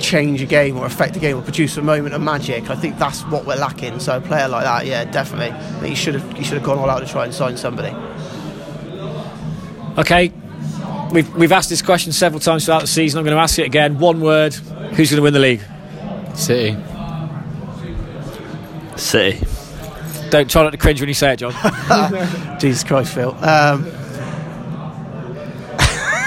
change 0.03 0.43
a 0.43 0.47
game 0.47 0.77
or 0.77 0.85
affect 0.85 1.17
a 1.17 1.21
game 1.21 1.39
or 1.39 1.43
produce 1.43 1.77
a 1.77 1.83
moment 1.83 2.15
of 2.15 2.21
magic. 2.21 2.69
I 2.69 2.77
think 2.77 2.99
that's 2.99 3.23
what 3.23 3.47
we're 3.47 3.57
lacking. 3.57 4.01
So 4.01 4.17
a 4.17 4.21
player 4.21 4.49
like 4.49 4.65
that, 4.65 4.87
yeah, 4.87 5.05
definitely. 5.05 5.51
I 5.51 5.81
think 5.81 5.87
he 5.87 5.95
should 5.95 6.15
have 6.15 6.37
he 6.37 6.45
should 6.45 6.55
have 6.55 6.65
gone 6.65 6.79
all 6.79 6.91
out 6.91 7.01
to 7.01 7.07
try 7.07 7.25
and 7.25 7.33
sign 7.33 7.57
somebody. 7.57 7.95
Okay, 9.99 10.33
we've 11.13 11.35
we've 11.35 11.53
asked 11.53 11.71
this 11.71 11.83
question 11.83 12.13
several 12.13 12.41
times 12.41 12.65
throughout 12.65 12.83
the 12.83 12.87
season. 12.87 13.19
I'm 13.19 13.25
going 13.25 13.37
to 13.37 13.43
ask 13.43 13.59
it 13.59 13.67
again. 13.67 13.99
One 13.99 14.21
word: 14.21 14.55
Who's 14.55 15.11
going 15.11 15.17
to 15.17 15.23
win 15.23 15.33
the 15.33 15.41
league? 15.41 15.63
City. 16.35 16.77
City. 18.97 19.47
Don't 20.31 20.51
try 20.51 20.63
not 20.63 20.71
to 20.71 20.79
cringe 20.79 21.01
when 21.01 21.09
you 21.09 21.15
say 21.15 21.35
it, 21.35 21.37
John. 21.37 21.53
Jesus 22.59 22.83
Christ, 22.85 23.15
Phil. 23.15 23.35
Um, 23.45 23.85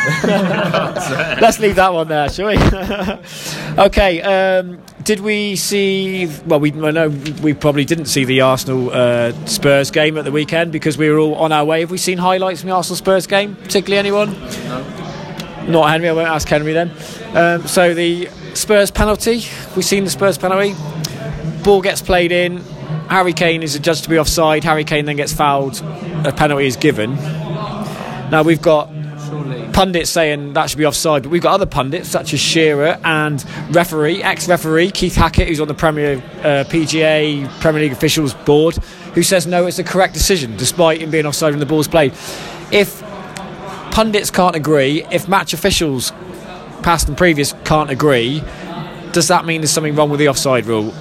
Let's 0.23 1.59
leave 1.59 1.77
that 1.77 1.91
one 1.91 2.07
there, 2.07 2.29
shall 2.29 2.45
we? 2.45 2.57
okay. 3.77 4.21
Um, 4.21 4.81
did 5.03 5.19
we 5.19 5.55
see? 5.55 6.27
Well, 6.45 6.59
we 6.59 6.71
I 6.71 6.91
know 6.91 7.09
we 7.41 7.53
probably 7.53 7.85
didn't 7.85 8.05
see 8.05 8.25
the 8.25 8.41
Arsenal 8.41 8.89
uh, 8.91 9.31
Spurs 9.45 9.91
game 9.91 10.17
at 10.17 10.25
the 10.25 10.31
weekend 10.31 10.71
because 10.71 10.97
we 10.97 11.09
were 11.09 11.19
all 11.19 11.35
on 11.35 11.51
our 11.51 11.65
way. 11.65 11.81
Have 11.81 11.91
we 11.91 11.97
seen 11.97 12.17
highlights 12.17 12.61
from 12.61 12.69
the 12.69 12.75
Arsenal 12.75 12.97
Spurs 12.97 13.27
game? 13.27 13.55
Particularly 13.55 13.97
anyone? 13.97 14.33
No. 14.65 15.65
Not 15.67 15.89
Henry. 15.89 16.09
I 16.09 16.13
won't 16.13 16.27
ask 16.27 16.47
Henry 16.47 16.73
then. 16.73 16.91
Um, 17.35 17.67
so 17.67 17.93
the 17.93 18.29
Spurs 18.53 18.91
penalty. 18.91 19.43
We've 19.75 19.85
seen 19.85 20.03
the 20.03 20.09
Spurs 20.09 20.37
penalty. 20.37 20.75
Ball 21.63 21.81
gets 21.81 22.01
played 22.01 22.31
in. 22.31 22.57
Harry 23.09 23.33
Kane 23.33 23.63
is 23.63 23.75
adjudged 23.75 24.03
to 24.03 24.09
be 24.09 24.17
offside. 24.17 24.63
Harry 24.63 24.83
Kane 24.83 25.05
then 25.05 25.15
gets 25.15 25.33
fouled. 25.33 25.81
A 26.25 26.33
penalty 26.35 26.67
is 26.67 26.75
given. 26.75 27.15
Now 27.15 28.43
we've 28.43 28.61
got 28.61 28.89
pundits 29.73 30.09
saying 30.09 30.53
that 30.53 30.69
should 30.69 30.77
be 30.77 30.85
offside, 30.85 31.23
but 31.23 31.31
we've 31.31 31.41
got 31.41 31.53
other 31.53 31.65
pundits 31.65 32.09
such 32.09 32.33
as 32.33 32.39
Shearer 32.39 32.99
and 33.03 33.43
referee, 33.71 34.23
ex-referee 34.23 34.91
Keith 34.91 35.15
Hackett, 35.15 35.47
who's 35.47 35.59
on 35.59 35.67
the 35.67 35.73
Premier 35.73 36.17
uh, 36.39 36.63
PGA 36.67 37.47
Premier 37.59 37.81
League 37.81 37.91
officials 37.91 38.33
board, 38.33 38.75
who 39.13 39.23
says 39.23 39.45
no, 39.45 39.65
it's 39.65 39.77
the 39.77 39.83
correct 39.83 40.13
decision, 40.13 40.55
despite 40.57 41.01
him 41.01 41.11
being 41.11 41.25
offside 41.25 41.51
when 41.51 41.59
the 41.59 41.65
ball's 41.65 41.87
played. 41.87 42.13
If 42.71 43.01
pundits 43.91 44.31
can't 44.31 44.55
agree, 44.55 45.05
if 45.11 45.27
match 45.27 45.53
officials, 45.53 46.11
past 46.81 47.07
and 47.07 47.17
previous, 47.17 47.53
can't 47.63 47.89
agree, 47.89 48.41
does 49.11 49.27
that 49.29 49.45
mean 49.45 49.61
there's 49.61 49.71
something 49.71 49.95
wrong 49.95 50.09
with 50.09 50.19
the 50.19 50.29
offside 50.29 50.65
rule? 50.65 50.93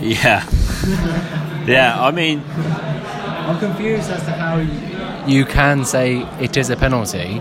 Yeah. 0.00 0.48
yeah, 1.66 1.96
I 1.98 2.10
mean, 2.10 2.42
I'm 2.56 3.58
confused 3.58 4.10
as 4.10 4.22
to 4.24 4.32
how 4.32 4.58
you 4.58 4.95
can 5.44 5.84
say 5.84 6.18
it 6.40 6.56
is 6.56 6.70
a 6.70 6.76
penalty. 6.76 7.40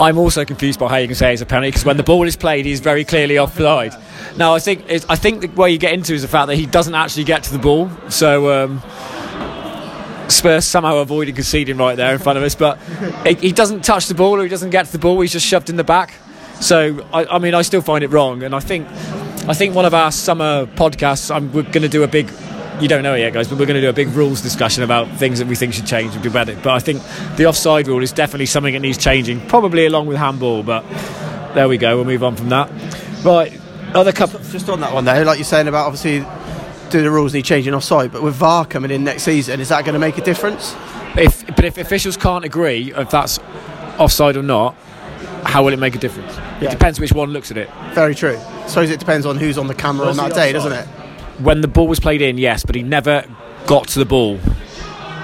I'm 0.00 0.18
also 0.18 0.44
confused 0.44 0.78
by 0.78 0.88
how 0.88 0.96
you 0.96 1.06
can 1.06 1.14
say 1.16 1.32
it's 1.32 1.42
a 1.42 1.46
penalty 1.46 1.68
because 1.70 1.84
when 1.84 1.96
the 1.96 2.02
ball 2.02 2.26
is 2.26 2.36
played, 2.36 2.66
he's 2.66 2.80
very 2.80 3.04
clearly 3.04 3.38
offside. 3.38 3.94
Now, 4.36 4.54
I 4.54 4.58
think 4.58 4.84
I 5.08 5.16
think 5.16 5.40
the 5.40 5.48
way 5.48 5.70
you 5.70 5.78
get 5.78 5.92
into 5.92 6.14
is 6.14 6.22
the 6.22 6.28
fact 6.28 6.48
that 6.48 6.56
he 6.56 6.66
doesn't 6.66 6.94
actually 6.94 7.24
get 7.24 7.44
to 7.44 7.52
the 7.52 7.58
ball. 7.58 7.90
So 8.08 8.50
um, 8.50 8.82
Spurs 10.28 10.64
somehow 10.64 10.96
avoided 10.96 11.34
conceding 11.34 11.76
right 11.76 11.96
there 11.96 12.12
in 12.12 12.18
front 12.18 12.38
of 12.38 12.44
us, 12.44 12.54
but 12.54 12.78
he, 13.26 13.34
he 13.34 13.52
doesn't 13.52 13.84
touch 13.84 14.06
the 14.06 14.14
ball 14.14 14.40
or 14.40 14.42
he 14.42 14.48
doesn't 14.48 14.70
get 14.70 14.86
to 14.86 14.92
the 14.92 14.98
ball. 14.98 15.20
He's 15.20 15.32
just 15.32 15.46
shoved 15.46 15.70
in 15.70 15.76
the 15.76 15.84
back. 15.84 16.14
So 16.60 17.06
I, 17.12 17.24
I 17.24 17.38
mean, 17.38 17.54
I 17.54 17.62
still 17.62 17.82
find 17.82 18.04
it 18.04 18.08
wrong, 18.08 18.42
and 18.42 18.54
I 18.54 18.60
think 18.60 18.86
I 19.48 19.54
think 19.54 19.74
one 19.74 19.84
of 19.84 19.94
our 19.94 20.12
summer 20.12 20.66
podcasts, 20.66 21.34
I'm, 21.34 21.52
we're 21.52 21.62
going 21.62 21.82
to 21.82 21.88
do 21.88 22.04
a 22.04 22.08
big. 22.08 22.30
You 22.80 22.88
don't 22.88 23.02
know 23.02 23.14
it 23.14 23.20
yet, 23.20 23.32
guys, 23.32 23.48
but 23.48 23.58
we're 23.58 23.66
going 23.66 23.76
to 23.76 23.80
do 23.80 23.90
a 23.90 23.92
big 23.92 24.08
rules 24.08 24.40
discussion 24.40 24.82
about 24.82 25.08
things 25.18 25.38
that 25.38 25.46
we 25.46 25.54
think 25.54 25.74
should 25.74 25.86
change 25.86 26.14
and 26.14 26.22
do 26.22 26.30
better. 26.30 26.56
But 26.56 26.72
I 26.72 26.78
think 26.80 27.02
the 27.36 27.46
offside 27.46 27.86
rule 27.86 28.02
is 28.02 28.12
definitely 28.12 28.46
something 28.46 28.72
that 28.74 28.80
needs 28.80 28.98
changing, 28.98 29.46
probably 29.46 29.86
along 29.86 30.06
with 30.06 30.16
handball. 30.16 30.62
But 30.62 30.84
there 31.54 31.68
we 31.68 31.78
go. 31.78 31.96
We'll 31.96 32.04
move 32.04 32.24
on 32.24 32.34
from 32.34 32.48
that. 32.48 32.70
Right, 33.24 33.58
other 33.94 34.12
couple. 34.12 34.40
Just 34.40 34.68
on 34.68 34.80
that 34.80 34.92
one 34.92 35.04
though, 35.04 35.22
like 35.22 35.38
you're 35.38 35.44
saying 35.44 35.68
about 35.68 35.86
obviously 35.86 36.26
do 36.90 37.02
the 37.02 37.10
rules 37.10 37.34
need 37.34 37.44
changing 37.44 37.72
offside, 37.74 38.10
but 38.12 38.22
with 38.22 38.34
VAR 38.34 38.66
coming 38.66 38.90
in 38.90 39.04
next 39.04 39.22
season, 39.22 39.60
is 39.60 39.68
that 39.68 39.84
going 39.84 39.94
to 39.94 40.00
make 40.00 40.18
a 40.18 40.22
difference? 40.22 40.74
If 41.16 41.46
but 41.46 41.64
if 41.64 41.78
officials 41.78 42.16
can't 42.16 42.44
agree 42.44 42.92
if 42.94 43.10
that's 43.10 43.38
offside 43.98 44.36
or 44.36 44.42
not, 44.42 44.74
how 45.44 45.64
will 45.64 45.72
it 45.72 45.78
make 45.78 45.94
a 45.94 45.98
difference? 45.98 46.36
It 46.60 46.70
depends 46.70 46.98
which 46.98 47.12
one 47.12 47.30
looks 47.30 47.50
at 47.50 47.58
it. 47.58 47.70
Very 47.92 48.14
true. 48.14 48.36
I 48.36 48.66
suppose 48.66 48.90
it 48.90 48.98
depends 48.98 49.26
on 49.26 49.36
who's 49.36 49.58
on 49.58 49.66
the 49.66 49.74
camera 49.74 50.08
on 50.08 50.16
that 50.16 50.34
day, 50.34 50.52
doesn't 50.52 50.72
it? 50.72 50.88
When 51.42 51.60
the 51.60 51.68
ball 51.68 51.88
was 51.88 52.00
played 52.00 52.22
in, 52.22 52.38
yes, 52.38 52.64
but 52.64 52.74
he 52.74 52.82
never 52.82 53.24
got 53.66 53.88
to 53.88 53.98
the 53.98 54.04
ball 54.04 54.38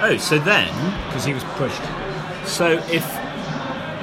oh, 0.01 0.17
so 0.17 0.39
then, 0.39 0.67
because 1.07 1.25
he 1.25 1.33
was 1.33 1.43
pushed. 1.55 1.81
so 2.47 2.71
if 2.91 3.05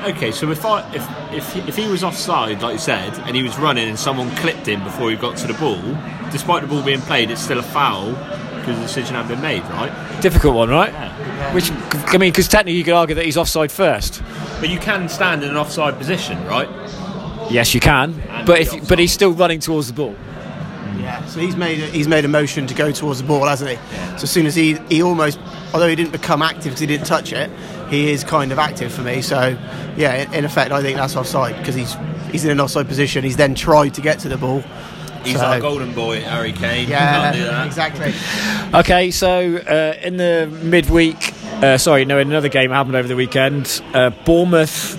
okay, 0.04 0.30
so 0.30 0.50
if 0.50 0.64
I 0.64 0.80
if 0.94 1.32
if 1.32 1.52
he, 1.52 1.60
if 1.60 1.76
he 1.76 1.88
was 1.88 2.04
offside, 2.04 2.62
like 2.62 2.74
you 2.74 2.78
said, 2.78 3.12
and 3.26 3.34
he 3.36 3.42
was 3.42 3.58
running 3.58 3.88
and 3.88 3.98
someone 3.98 4.34
clipped 4.36 4.66
him 4.66 4.82
before 4.84 5.10
he 5.10 5.16
got 5.16 5.36
to 5.38 5.46
the 5.46 5.54
ball, 5.54 5.80
despite 6.30 6.62
the 6.62 6.68
ball 6.68 6.82
being 6.82 7.00
played, 7.00 7.30
it's 7.30 7.40
still 7.42 7.58
a 7.58 7.62
foul 7.62 8.12
because 8.12 8.76
the 8.76 8.82
decision 8.82 9.14
had 9.14 9.28
been 9.28 9.40
made, 9.40 9.62
right? 9.64 9.92
Difficult 10.20 10.54
one, 10.54 10.68
right? 10.68 10.92
Yeah. 10.92 11.54
Which 11.54 11.70
I 11.70 12.18
mean, 12.18 12.32
because 12.32 12.48
technically 12.48 12.78
you 12.78 12.84
could 12.84 12.94
argue 12.94 13.14
that 13.14 13.24
he's 13.24 13.36
offside 13.36 13.70
first. 13.72 14.22
But 14.60 14.70
you 14.70 14.78
can 14.78 15.08
stand 15.08 15.42
in 15.42 15.50
an 15.50 15.56
offside 15.56 15.98
position, 15.98 16.44
right? 16.46 16.68
Yes, 17.50 17.74
you 17.74 17.80
can, 17.80 18.20
And 18.28 18.46
but 18.46 18.60
if 18.60 18.72
offside. 18.72 18.88
but 18.88 18.98
he's 18.98 19.12
still 19.12 19.32
running 19.32 19.60
towards 19.60 19.86
the 19.86 19.92
ball. 19.92 20.16
Yeah. 21.20 21.26
So 21.26 21.40
he's 21.40 21.56
made 21.56 21.80
a, 21.82 21.86
he's 21.86 22.08
made 22.08 22.24
a 22.24 22.28
motion 22.28 22.66
to 22.66 22.74
go 22.74 22.92
towards 22.92 23.20
the 23.20 23.26
ball, 23.26 23.46
hasn't 23.46 23.70
he? 23.70 23.76
So 24.18 24.22
as 24.24 24.30
soon 24.30 24.46
as 24.46 24.54
he 24.54 24.74
he 24.88 25.02
almost, 25.02 25.38
although 25.72 25.88
he 25.88 25.96
didn't 25.96 26.12
become 26.12 26.42
active 26.42 26.64
because 26.64 26.80
he 26.80 26.86
didn't 26.86 27.06
touch 27.06 27.32
it, 27.32 27.50
he 27.90 28.10
is 28.10 28.24
kind 28.24 28.52
of 28.52 28.58
active 28.58 28.92
for 28.92 29.02
me. 29.02 29.22
So 29.22 29.56
yeah, 29.96 30.14
in, 30.22 30.34
in 30.34 30.44
effect, 30.44 30.72
I 30.72 30.82
think 30.82 30.96
that's 30.98 31.16
offside 31.16 31.56
because 31.58 31.74
he's 31.74 31.94
he's 32.30 32.44
in 32.44 32.50
an 32.50 32.60
offside 32.60 32.88
position. 32.88 33.24
He's 33.24 33.36
then 33.36 33.54
tried 33.54 33.94
to 33.94 34.00
get 34.00 34.18
to 34.20 34.28
the 34.28 34.36
ball. 34.36 34.62
He's 35.24 35.38
So- 35.38 35.44
our 35.46 35.58
golden 35.60 35.92
boy, 35.92 36.20
Harry 36.20 36.52
Kane. 36.52 36.88
Yeah, 36.88 37.32
Can't 37.32 37.36
do 37.36 37.44
that. 37.46 37.66
exactly. 37.66 38.14
Okay, 38.78 39.10
so 39.10 39.56
uh, 39.56 39.94
in 40.00 40.16
the 40.18 40.48
midweek, 40.62 41.32
uh, 41.64 41.78
sorry, 41.78 42.04
no, 42.04 42.18
in 42.18 42.28
another 42.30 42.48
game 42.48 42.70
that 42.70 42.76
happened 42.76 42.94
over 42.94 43.08
the 43.08 43.16
weekend, 43.16 43.82
uh, 43.92 44.10
Bournemouth. 44.24 44.96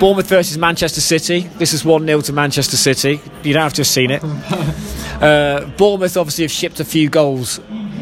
Bournemouth 0.00 0.28
versus 0.28 0.58
Manchester 0.58 1.00
City. 1.00 1.48
This 1.58 1.72
is 1.72 1.84
1 1.84 2.04
0 2.06 2.20
to 2.22 2.32
Manchester 2.32 2.76
City. 2.76 3.20
You 3.44 3.52
don't 3.54 3.62
have 3.62 3.72
to 3.74 3.80
have 3.80 3.86
seen 3.86 4.10
it. 4.10 4.20
Uh, 5.20 5.66
Bournemouth 5.76 6.16
obviously 6.16 6.44
have 6.44 6.50
shipped 6.50 6.80
a 6.80 6.84
few 6.84 7.08
goals 7.08 7.60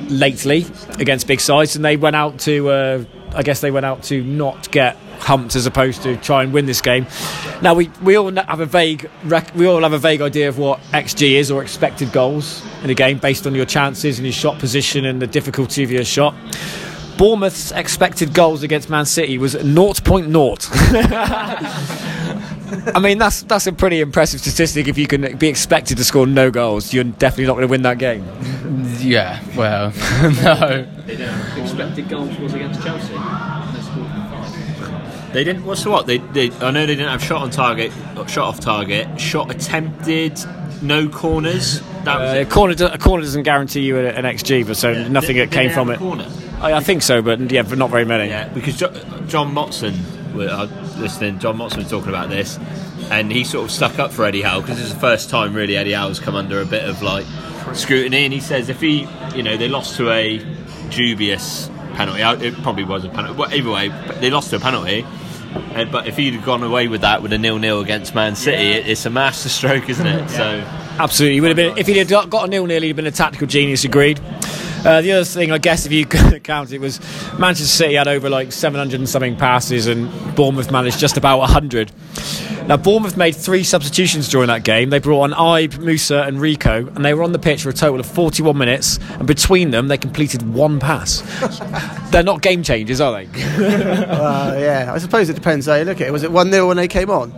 lately 0.08 0.66
against 0.98 1.26
big 1.26 1.40
sides, 1.40 1.76
and 1.76 1.84
they 1.84 1.96
went 1.96 2.16
out 2.16 2.38
to, 2.40 2.70
uh, 2.70 3.04
I 3.34 3.42
guess 3.42 3.60
they 3.60 3.70
went 3.70 3.86
out 3.86 4.02
to 4.04 4.22
not 4.22 4.70
get 4.70 4.96
humped 5.20 5.56
as 5.56 5.66
opposed 5.66 6.02
to 6.02 6.16
try 6.18 6.42
and 6.42 6.52
win 6.52 6.66
this 6.66 6.80
game. 6.80 7.06
Now 7.62 7.74
we, 7.74 7.90
we 8.02 8.16
all 8.16 8.32
have 8.32 8.60
a 8.60 8.66
vague 8.66 9.08
we 9.54 9.66
all 9.66 9.82
have 9.82 9.92
a 9.92 9.98
vague 9.98 10.20
idea 10.20 10.48
of 10.48 10.58
what 10.58 10.80
XG 10.92 11.32
is 11.32 11.50
or 11.50 11.62
expected 11.62 12.12
goals 12.12 12.62
in 12.82 12.90
a 12.90 12.94
game 12.94 13.18
based 13.18 13.46
on 13.46 13.54
your 13.54 13.64
chances 13.64 14.18
and 14.18 14.26
your 14.26 14.32
shot 14.32 14.58
position 14.58 15.06
and 15.06 15.22
the 15.22 15.26
difficulty 15.26 15.82
of 15.82 15.90
your 15.90 16.04
shot. 16.04 16.34
Bournemouth's 17.16 17.70
expected 17.72 18.34
goals 18.34 18.62
against 18.64 18.90
Man 18.90 19.06
City 19.06 19.38
was 19.38 19.54
0.0. 19.54 22.04
I 22.94 22.98
mean, 22.98 23.18
that's 23.18 23.42
that's 23.42 23.66
a 23.66 23.72
pretty 23.72 24.00
impressive 24.00 24.40
statistic. 24.40 24.88
If 24.88 24.96
you 24.98 25.06
can 25.06 25.36
be 25.36 25.48
expected 25.48 25.96
to 25.98 26.04
score 26.04 26.26
no 26.26 26.50
goals, 26.50 26.92
you're 26.94 27.04
definitely 27.04 27.46
not 27.46 27.54
going 27.54 27.66
to 27.68 27.70
win 27.70 27.82
that 27.82 27.98
game. 27.98 28.24
Yeah, 29.00 29.42
well, 29.56 29.90
no. 30.42 30.86
Expected 31.62 32.08
goals 32.08 32.38
was 32.38 32.54
against 32.54 32.82
Chelsea. 32.82 33.14
They 35.32 35.42
didn't. 35.42 35.64
What's 35.64 35.82
the 35.82 35.90
what? 35.90 36.06
They, 36.06 36.18
they. 36.18 36.50
I 36.60 36.70
know 36.70 36.86
they 36.86 36.94
didn't 36.94 37.08
have 37.10 37.22
shot 37.22 37.42
on 37.42 37.50
target, 37.50 37.92
shot 38.28 38.48
off 38.48 38.60
target, 38.60 39.20
shot 39.20 39.50
attempted, 39.50 40.38
no 40.80 41.08
corners. 41.08 41.80
That 42.04 42.20
was 42.20 42.30
Uh, 42.30 42.36
a 42.36 42.40
it. 42.42 42.50
corner, 42.50 42.74
a 42.92 42.98
corner 42.98 43.24
doesn't 43.24 43.42
guarantee 43.42 43.80
you 43.80 43.98
a- 43.98 44.10
an 44.10 44.24
XG, 44.24 44.64
but 44.66 44.76
so 44.76 44.92
nothing 45.08 45.34
Did- 45.36 45.50
that 45.50 45.54
came 45.54 45.70
from 45.70 45.90
it. 45.90 45.98
Corner. 45.98 46.28
I, 46.60 46.74
I 46.74 46.80
think 46.80 47.02
so, 47.02 47.20
but 47.20 47.50
yeah, 47.50 47.62
but 47.62 47.78
not 47.78 47.90
very 47.90 48.04
many. 48.04 48.28
Yeah, 48.28 48.48
because 48.48 48.76
jo- 48.76 48.92
John 49.26 49.52
Motson, 49.52 49.94
we 50.34 50.46
uh, 50.46 50.66
listening, 50.96 51.38
John 51.38 51.56
Motson 51.58 51.78
was 51.78 51.90
talking 51.90 52.08
about 52.08 52.28
this, 52.30 52.58
and 53.10 53.30
he 53.30 53.44
sort 53.44 53.64
of 53.64 53.70
stuck 53.70 53.98
up 53.98 54.12
for 54.12 54.24
Eddie 54.24 54.42
Howe 54.42 54.60
because 54.60 54.80
it's 54.80 54.92
the 54.92 55.00
first 55.00 55.30
time 55.30 55.54
really 55.54 55.76
Eddie 55.76 55.92
Howe's 55.92 56.20
come 56.20 56.34
under 56.34 56.60
a 56.60 56.64
bit 56.66 56.88
of 56.88 57.02
like 57.02 57.26
scrutiny, 57.74 58.24
and 58.24 58.32
he 58.32 58.40
says 58.40 58.68
if 58.68 58.80
he, 58.80 59.06
you 59.34 59.42
know, 59.42 59.56
they 59.56 59.68
lost 59.68 59.96
to 59.96 60.10
a 60.10 60.38
dubious 60.90 61.70
penalty, 61.94 62.22
uh, 62.22 62.34
it 62.40 62.54
probably 62.62 62.84
was 62.84 63.04
a 63.04 63.08
penalty. 63.08 63.38
Well, 63.38 63.52
either 63.54 63.70
way, 63.70 63.88
they 64.20 64.30
lost 64.30 64.50
to 64.50 64.56
a 64.56 64.60
penalty. 64.60 65.04
And, 65.72 65.90
but 65.92 66.08
if 66.08 66.16
he'd 66.16 66.34
have 66.34 66.44
gone 66.44 66.64
away 66.64 66.88
with 66.88 67.02
that 67.02 67.22
with 67.22 67.32
a 67.32 67.38
nil-nil 67.38 67.80
against 67.80 68.12
Man 68.12 68.34
City, 68.34 68.72
it, 68.72 68.88
it's 68.88 69.06
a 69.06 69.10
masterstroke, 69.10 69.88
isn't 69.88 70.06
it? 70.06 70.28
So 70.28 70.64
Absolutely, 70.98 71.34
he 71.34 71.40
would 71.40 71.48
have 71.48 71.56
been 71.56 71.78
if 71.78 71.86
he'd 71.86 71.96
have 71.98 72.08
got- 72.08 72.28
got 72.30 72.46
a 72.46 72.50
nil 72.50 72.66
nil. 72.66 72.80
He'd 72.82 72.88
have 72.88 72.96
been 72.96 73.06
a 73.06 73.12
tactical 73.12 73.46
genius. 73.46 73.84
Agreed. 73.84 74.18
Uh, 74.84 75.00
the 75.00 75.12
other 75.12 75.24
thing, 75.24 75.50
I 75.50 75.58
guess, 75.58 75.86
if 75.86 75.92
you 75.92 76.04
count 76.06 76.72
it, 76.72 76.78
was 76.78 77.00
Manchester 77.38 77.66
City 77.66 77.94
had 77.94 78.06
over 78.06 78.28
like 78.28 78.52
700 78.52 79.00
and 79.00 79.08
something 79.08 79.36
passes, 79.36 79.86
and 79.86 80.10
Bournemouth 80.36 80.70
managed 80.70 80.98
just 80.98 81.16
about 81.16 81.38
100. 81.38 81.90
Now, 82.66 82.76
Bournemouth 82.76 83.16
made 83.16 83.36
three 83.36 83.62
substitutions 83.62 84.28
during 84.28 84.48
that 84.48 84.64
game. 84.64 84.90
They 84.90 84.98
brought 84.98 85.22
on 85.22 85.32
Ibe, 85.32 85.74
Mousset, 85.78 86.26
and 86.28 86.40
Rico, 86.40 86.86
and 86.86 87.04
they 87.04 87.12
were 87.12 87.22
on 87.22 87.32
the 87.32 87.38
pitch 87.38 87.62
for 87.62 87.68
a 87.68 87.74
total 87.74 88.00
of 88.00 88.06
41 88.06 88.56
minutes. 88.56 88.98
And 89.18 89.26
between 89.26 89.70
them, 89.70 89.88
they 89.88 89.98
completed 89.98 90.42
one 90.54 90.80
pass. 90.80 91.20
They're 92.10 92.22
not 92.22 92.42
game 92.42 92.62
changers, 92.62 93.00
are 93.00 93.12
they? 93.12 93.28
Yeah, 94.64 94.92
I 94.94 94.98
suppose 94.98 95.28
it 95.28 95.34
depends 95.34 95.66
how 95.66 95.74
you 95.74 95.84
look 95.84 96.00
at 96.00 96.06
it. 96.06 96.10
Was 96.10 96.22
it 96.22 96.32
1 96.32 96.50
0 96.50 96.68
when 96.68 96.76
they 96.76 96.88
came 96.88 97.10
on? 97.10 97.32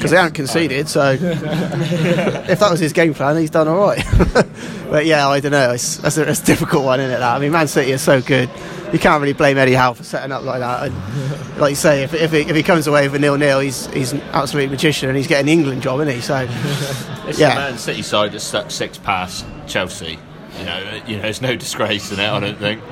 Because 0.00 0.12
they 0.12 0.16
haven't 0.16 0.32
conceded, 0.32 0.88
so 0.88 1.10
if 1.12 2.58
that 2.58 2.70
was 2.70 2.80
his 2.80 2.94
game 2.94 3.12
plan, 3.12 3.36
he's 3.36 3.50
done 3.50 3.68
all 3.68 3.76
right. 3.76 4.02
but 4.90 5.04
yeah, 5.04 5.28
I 5.28 5.40
don't 5.40 5.52
know. 5.52 5.72
It's, 5.72 5.98
that's, 5.98 6.16
a, 6.16 6.24
that's 6.24 6.40
a 6.40 6.46
difficult 6.46 6.86
one, 6.86 7.00
isn't 7.00 7.12
it? 7.14 7.18
That 7.18 7.36
I 7.36 7.38
mean, 7.38 7.52
Man 7.52 7.68
City 7.68 7.92
is 7.92 8.00
so 8.00 8.22
good. 8.22 8.48
You 8.94 8.98
can't 8.98 9.20
really 9.20 9.34
blame 9.34 9.58
Eddie 9.58 9.74
Howe 9.74 9.92
for 9.92 10.02
setting 10.02 10.32
up 10.32 10.42
like 10.42 10.60
that. 10.60 10.86
And 10.86 11.58
like 11.60 11.70
you 11.72 11.76
say, 11.76 12.02
if, 12.02 12.14
if, 12.14 12.32
he, 12.32 12.38
if 12.40 12.56
he 12.56 12.62
comes 12.62 12.86
away 12.86 13.06
with 13.08 13.14
a 13.14 13.18
nil 13.18 13.36
nil, 13.36 13.60
he's 13.60 13.88
he's 13.88 14.12
an 14.12 14.22
absolute 14.32 14.70
magician, 14.70 15.10
and 15.10 15.18
he's 15.18 15.26
getting 15.26 15.46
the 15.46 15.52
England 15.52 15.82
job, 15.82 16.00
isn't 16.00 16.14
he? 16.14 16.22
So 16.22 16.48
it's 17.28 17.38
Yeah. 17.38 17.50
the 17.54 17.60
Man 17.60 17.76
City 17.78 18.00
side 18.00 18.32
that 18.32 18.40
stuck 18.40 18.70
six 18.70 18.96
past 18.96 19.44
Chelsea. 19.66 20.18
You 20.60 20.66
know, 20.66 21.02
you 21.06 21.16
know, 21.16 21.22
there's 21.22 21.40
no 21.40 21.56
disgrace 21.56 22.12
in 22.12 22.20
it. 22.20 22.28
I 22.28 22.38
don't 22.38 22.58
think. 22.58 22.82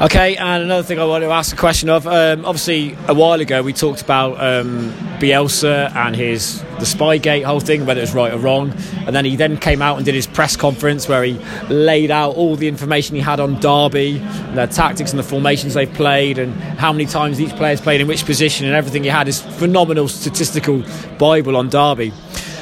Okay, 0.00 0.36
and 0.36 0.62
another 0.62 0.82
thing 0.82 0.98
I 0.98 1.04
wanted 1.04 1.26
to 1.26 1.32
ask 1.32 1.52
a 1.52 1.58
question 1.58 1.90
of. 1.90 2.06
Um, 2.06 2.46
obviously, 2.46 2.96
a 3.08 3.14
while 3.14 3.40
ago 3.40 3.62
we 3.62 3.74
talked 3.74 4.00
about 4.00 4.40
um, 4.40 4.90
Bielsa 5.18 5.94
and 5.94 6.16
his 6.16 6.62
the 6.78 6.86
Spygate 6.86 7.44
whole 7.44 7.60
thing, 7.60 7.84
whether 7.84 8.00
it's 8.00 8.14
right 8.14 8.32
or 8.32 8.38
wrong. 8.38 8.72
And 9.06 9.14
then 9.14 9.26
he 9.26 9.36
then 9.36 9.58
came 9.58 9.82
out 9.82 9.96
and 9.96 10.06
did 10.06 10.14
his 10.14 10.26
press 10.26 10.56
conference 10.56 11.08
where 11.08 11.24
he 11.24 11.34
laid 11.68 12.10
out 12.10 12.36
all 12.36 12.56
the 12.56 12.68
information 12.68 13.16
he 13.16 13.20
had 13.20 13.38
on 13.38 13.60
Derby, 13.60 14.18
and 14.18 14.56
their 14.56 14.66
tactics 14.66 15.10
and 15.10 15.18
the 15.18 15.24
formations 15.24 15.74
they've 15.74 15.92
played, 15.92 16.38
and 16.38 16.54
how 16.78 16.90
many 16.90 17.04
times 17.04 17.38
each 17.38 17.54
player's 17.56 17.82
played 17.82 18.00
in 18.00 18.08
which 18.08 18.24
position, 18.24 18.66
and 18.66 18.74
everything 18.74 19.02
he 19.02 19.10
had. 19.10 19.26
His 19.26 19.42
phenomenal 19.42 20.08
statistical 20.08 20.84
bible 21.18 21.54
on 21.54 21.68
Derby. 21.68 22.14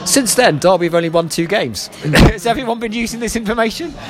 Since 0.07 0.35
then, 0.37 0.59
Derby 0.59 0.87
have 0.87 0.95
only 0.95 1.09
won 1.11 1.29
two 1.29 1.47
games. 1.47 1.89
Has 1.99 2.47
everyone 2.47 2.79
been 2.79 2.93
using 2.93 3.21
this 3.21 3.37
information? 3.37 3.93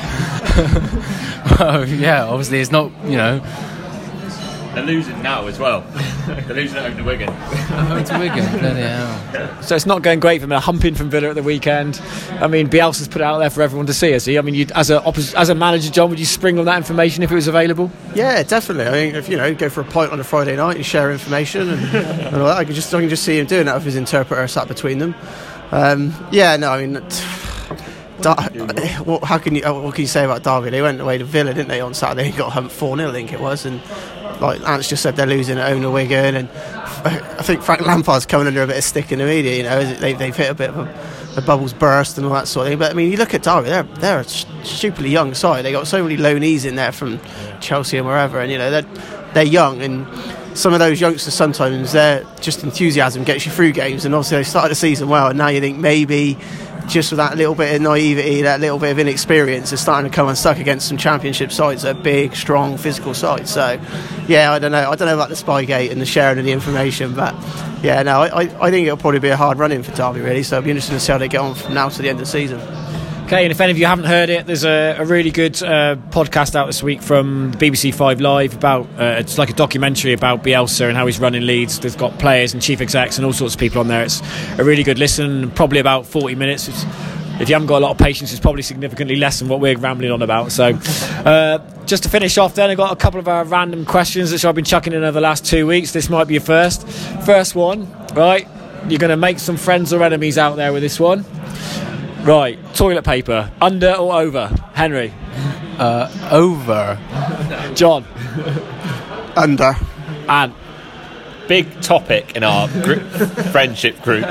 Oh, 1.59 1.85
yeah, 1.85 2.25
obviously 2.25 2.61
it's 2.61 2.73
not, 2.73 2.91
you 3.05 3.17
know, 3.17 3.39
They're 4.75 4.85
losing 4.85 5.23
now 5.23 5.47
as 5.47 5.59
well. 5.59 5.83
They're 6.27 6.55
losing 6.57 6.77
over 6.85 6.95
to 6.95 7.03
Wigan. 7.03 7.29
oh, 7.31 7.97
it's 8.01 8.11
Wigan, 8.11 8.59
bloody 8.59 8.81
hell. 8.81 9.63
So 9.63 9.75
it's 9.77 9.87
not 9.87 10.03
going 10.03 10.19
great 10.21 10.41
for 10.41 10.49
them. 10.49 10.57
A 10.57 10.61
humping 10.61 10.95
from 10.95 11.09
Villa 11.09 11.29
at 11.31 11.35
the 11.37 11.43
weekend. 11.43 12.03
I 12.41 12.47
mean, 12.49 12.69
Bielsa's 12.69 13.09
put 13.09 13.23
it 13.23 13.25
out 13.25 13.39
there 13.39 13.49
for 13.49 13.63
everyone 13.63 13.87
to 13.87 13.95
see. 13.95 14.11
Has 14.11 14.25
he? 14.27 14.39
I 14.39 14.43
mean, 14.43 14.55
you, 14.55 14.67
as 14.75 14.91
a 14.91 14.99
oppos- 15.01 15.35
as 15.35 15.49
a 15.49 15.55
manager, 15.55 15.91
John, 15.91 16.11
would 16.11 16.19
you 16.19 16.27
spring 16.27 16.59
on 16.59 16.65
that 16.67 16.77
information 16.77 17.23
if 17.23 17.31
it 17.31 17.35
was 17.37 17.47
available? 17.49 17.91
yeah, 18.15 18.43
definitely. 18.43 18.87
I 18.87 19.07
mean, 19.07 19.15
if 19.15 19.29
you 19.29 19.37
know, 19.37 19.55
go 19.55 19.69
for 19.71 19.81
a 19.83 19.85
pint 19.85 20.13
on 20.13 20.21
a 20.21 20.25
Friday 20.25 20.57
night 20.57 20.77
and 20.77 20.85
share 20.85 21.11
information 21.13 21.71
and, 21.71 21.97
and 21.97 22.37
all 22.37 22.49
that, 22.49 22.57
I 22.59 22.65
can 22.65 22.75
just 22.75 22.93
I 22.93 23.01
can 23.01 23.09
just 23.09 23.23
see 23.23 23.39
him 23.39 23.47
doing 23.47 23.67
that 23.67 23.77
with 23.77 23.85
his 23.85 23.97
interpreter 23.97 24.47
sat 24.49 24.69
between 24.69 24.99
them. 24.99 25.15
Um, 25.71 26.15
yeah, 26.31 26.57
no, 26.57 26.71
I 26.71 26.87
mean, 26.87 26.95
what, 29.05 29.25
how 29.25 29.39
can 29.39 29.55
you 29.55 29.63
what 29.63 29.95
can 29.95 30.03
you 30.03 30.09
say 30.09 30.25
about 30.25 30.43
Derby? 30.43 30.71
They 30.71 30.83
went 30.83 31.01
away 31.01 31.19
to 31.19 31.25
Villa, 31.25 31.53
didn't 31.55 31.69
they, 31.69 31.81
on 31.81 31.95
Saturday? 31.95 32.31
They 32.31 32.37
got 32.37 32.53
humped 32.53 32.73
four 32.73 32.97
0 32.97 33.11
I 33.11 33.13
think 33.13 33.33
it 33.33 33.41
was, 33.41 33.67
and 33.67 33.81
like 34.41 34.61
Ants 34.63 34.89
just 34.89 35.03
said, 35.03 35.17
they're 35.17 35.27
losing 35.27 35.59
at 35.59 35.71
home 35.71 35.93
Wigan, 35.93 36.35
and 36.35 36.49
I 37.05 37.43
think 37.43 37.63
Frank 37.63 37.83
Lampard's 37.83 38.27
coming 38.27 38.47
under 38.47 38.63
a 38.63 38.67
bit 38.67 38.77
of 38.77 38.85
stick 38.85 39.13
in 39.13 39.19
the 39.19 39.25
media. 39.25 39.57
You 39.57 39.63
know, 39.63 39.95
they, 39.95 40.13
they've 40.13 40.37
hit 40.37 40.51
a 40.51 40.55
bit 40.55 40.71
of 40.71 40.79
a, 40.79 41.35
the 41.35 41.43
bubbles 41.43 41.73
burst 41.73 42.17
and 42.19 42.27
all 42.27 42.33
that 42.35 42.49
sort 42.49 42.67
of 42.67 42.71
thing. 42.71 42.79
But 42.79 42.91
I 42.91 42.95
mean, 42.95 43.11
you 43.11 43.17
look 43.17 43.35
at 43.35 43.43
Derby; 43.43 43.69
they're 43.69 43.83
they're 43.83 44.21
a 44.21 44.25
stupidly 44.25 45.11
young 45.11 45.35
side. 45.35 45.65
They 45.65 45.73
got 45.73 45.87
so 45.87 46.03
many 46.03 46.17
loanees 46.17 46.65
in 46.65 46.77
there 46.77 46.93
from 46.93 47.21
Chelsea 47.61 47.97
and 47.99 48.07
wherever, 48.07 48.41
and 48.41 48.51
you 48.51 48.59
know 48.59 48.71
they're 48.71 48.87
they're 49.35 49.45
young 49.45 49.83
and 49.83 50.07
some 50.57 50.73
of 50.73 50.79
those 50.79 51.01
youngsters 51.01 51.35
sometimes 51.35 51.93
their 51.93 52.25
just 52.41 52.65
enthusiasm 52.65 53.25
gets 53.25 53.47
you 53.47 53.53
through 53.53 53.73
games 53.73 54.05
and 54.05 54.15
obviously 54.15 54.39
they 54.39 54.45
started 54.45 54.71
the 54.71 54.75
season 54.75 55.09
well 55.09 55.29
and 55.29 55.39
now 55.39 55.49
you 55.49 55.61
think 55.61 55.79
maybe 55.79 56.37
just 56.89 57.11
with 57.11 57.19
that 57.19 57.37
little 57.37 57.55
bit 57.55 57.75
of 57.75 57.83
naivety, 57.83 58.43
that 58.43 58.61
little 58.61 58.79
bit 58.79 58.93
of 58.93 58.99
inexperience, 58.99 59.73
is 59.73 59.81
starting 59.81 60.11
to 60.11 60.15
come 60.15 60.29
unstuck 60.29 60.59
against 60.59 60.89
some 60.89 60.97
championship 60.97 61.53
sides 61.53 61.83
that 61.83 61.97
are 61.97 62.01
big, 62.01 62.35
strong, 62.35 62.77
physical 62.77 63.15
sides. 63.15 63.53
So, 63.53 63.81
yeah, 64.29 64.53
I 64.53 64.59
don't 64.59 64.73
know. 64.73 64.91
I 64.91 64.95
don't 64.95 65.07
know 65.07 65.15
about 65.15 65.29
the 65.29 65.35
Spygate 65.35 65.91
and 65.91 66.01
the 66.01 66.07
sharing 66.07 66.39
of 66.39 66.45
the 66.45 66.53
information, 66.53 67.15
but 67.15 67.35
yeah, 67.83 68.03
no, 68.03 68.21
I, 68.21 68.43
I 68.61 68.71
think 68.71 68.87
it'll 68.87 68.97
probably 68.97 69.21
be 69.21 69.29
a 69.29 69.37
hard 69.37 69.59
run 69.59 69.73
in 69.73 69.83
for 69.83 69.93
Derby, 69.93 70.21
really. 70.21 70.43
So 70.43 70.57
it'll 70.57 70.65
be 70.65 70.71
interesting 70.71 70.97
to 70.97 71.01
see 71.01 71.13
how 71.13 71.19
they 71.19 71.29
get 71.29 71.41
on 71.41 71.55
from 71.55 71.75
now 71.75 71.89
to 71.89 72.03
the 72.03 72.09
end 72.09 72.21
of 72.21 72.27
the 72.27 72.31
season. 72.31 72.61
Okay, 73.27 73.43
and 73.45 73.51
if 73.51 73.61
any 73.61 73.73
of 73.73 73.79
you 73.79 73.87
haven't 73.87 74.05
heard 74.05 74.31
it, 74.31 74.47
there's 74.47 74.65
a, 74.65 74.95
a 75.01 75.05
really 75.05 75.33
good 75.33 75.61
uh, 75.61 75.97
podcast 76.11 76.55
out 76.55 76.67
this 76.67 76.81
week 76.81 77.03
from 77.03 77.51
BBC 77.55 77.93
Five 77.93 78.21
Live 78.21 78.55
about 78.55 78.87
uh, 79.01 79.17
it's 79.19 79.37
like 79.37 79.51
a 79.51 79.53
documentary 79.53 80.13
about 80.13 80.45
Bielsa 80.45 80.87
and 80.87 80.97
how 80.97 81.07
he's 81.07 81.19
running 81.19 81.45
Leeds. 81.45 81.81
They've 81.81 81.99
got 81.99 82.17
players 82.21 82.55
and 82.55 82.63
chief 82.63 82.81
execs 82.81 83.17
and 83.19 83.27
all 83.27 83.33
sorts 83.33 83.55
of 83.55 83.59
people 83.59 83.81
on 83.81 83.89
there. 83.89 84.05
It's 84.05 84.23
a 84.61 84.63
really 84.63 84.85
good 84.85 85.01
listen, 85.01 85.51
probably 85.51 85.81
about 85.81 86.07
40 86.07 86.37
minutes. 86.37 86.69
It's, 86.69 86.85
if 87.41 87.49
you 87.49 87.57
haven't 87.57 87.67
got 87.67 87.79
a 87.79 87.85
lot 87.85 87.91
of 87.91 87.99
patience, 87.99 88.31
it's 88.31 88.39
probably 88.39 88.63
significantly 88.63 89.17
less 89.17 89.41
than 89.41 89.49
what 89.49 89.59
we're 89.59 89.77
rambling 89.77 90.13
on 90.13 90.23
about. 90.23 90.53
So, 90.53 90.79
uh, 91.25 91.59
just 91.85 92.05
to 92.05 92.09
finish 92.09 92.39
off, 92.39 92.55
then 92.55 92.71
I've 92.71 92.77
got 92.77 92.93
a 92.93 92.97
couple 92.97 93.19
of 93.19 93.27
our 93.27 93.45
random 93.45 93.87
questions 93.87 94.31
which 94.31 94.45
I've 94.45 94.55
been 94.55 94.65
chucking 94.65 94.93
in 94.93 95.03
over 95.03 95.15
the 95.15 95.21
last 95.21 95.45
two 95.45 95.67
weeks. 95.67 95.93
This 95.93 96.09
might 96.09 96.29
be 96.29 96.35
your 96.35 96.43
first. 96.43 96.87
First 97.27 97.57
one, 97.57 97.91
right? 98.15 98.47
You're 98.89 99.01
going 99.01 99.11
to 99.11 99.17
make 99.17 99.41
some 99.41 99.57
friends 99.57 99.93
or 99.93 100.05
enemies 100.05 100.39
out 100.39 100.55
there 100.55 100.73
with 100.73 100.83
this 100.83 101.01
one. 101.01 101.25
Right, 102.27 102.59
toilet 102.75 103.05
paper, 103.05 103.51
under 103.61 103.93
or 103.93 104.21
over? 104.21 104.49
Henry. 104.75 105.13
Uh, 105.79 106.11
over. 106.33 106.99
John. 107.75 108.05
Under. 109.37 109.77
And 110.29 110.53
Big 111.49 111.81
topic 111.81 112.35
in 112.35 112.43
our 112.43 112.67
group, 112.83 113.05
friendship 113.53 114.03
group. 114.03 114.25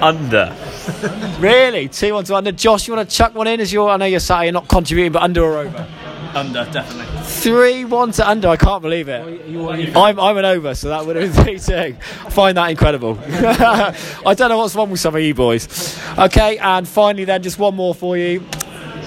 Under. 0.00 0.56
really, 1.38 1.86
two 1.88 2.16
on 2.16 2.24
to 2.24 2.34
under. 2.34 2.50
Josh, 2.50 2.88
you 2.88 2.94
want 2.94 3.08
to 3.08 3.14
chuck 3.14 3.34
one 3.34 3.46
in 3.46 3.60
as 3.60 3.70
you're? 3.70 3.90
I 3.90 3.98
know 3.98 4.06
you're 4.06 4.20
sat 4.20 4.38
here 4.38 4.44
you're 4.44 4.52
not 4.54 4.66
contributing, 4.66 5.12
but 5.12 5.22
under 5.22 5.42
or 5.42 5.58
over? 5.58 5.86
Under, 6.34 6.64
definitely. 6.72 7.09
Three 7.40 7.86
one 7.86 8.12
to 8.12 8.28
under. 8.28 8.48
I 8.48 8.56
can't 8.56 8.82
believe 8.82 9.08
it. 9.08 9.96
I'm 9.96 10.20
I'm 10.20 10.36
an 10.36 10.44
over, 10.44 10.74
so 10.74 10.90
that 10.90 11.06
would 11.06 11.16
have 11.16 11.34
been 11.34 11.44
three 11.44 11.58
two. 11.58 11.96
I 12.26 12.30
find 12.30 12.54
that 12.58 12.68
incredible. 12.68 13.18
I 13.26 14.34
don't 14.36 14.50
know 14.50 14.58
what's 14.58 14.74
wrong 14.74 14.90
with 14.90 15.00
some 15.00 15.14
of 15.14 15.22
you 15.22 15.32
boys. 15.34 15.98
Okay, 16.18 16.58
and 16.58 16.86
finally, 16.86 17.24
then 17.24 17.42
just 17.42 17.58
one 17.58 17.74
more 17.74 17.94
for 17.94 18.18
you. 18.18 18.44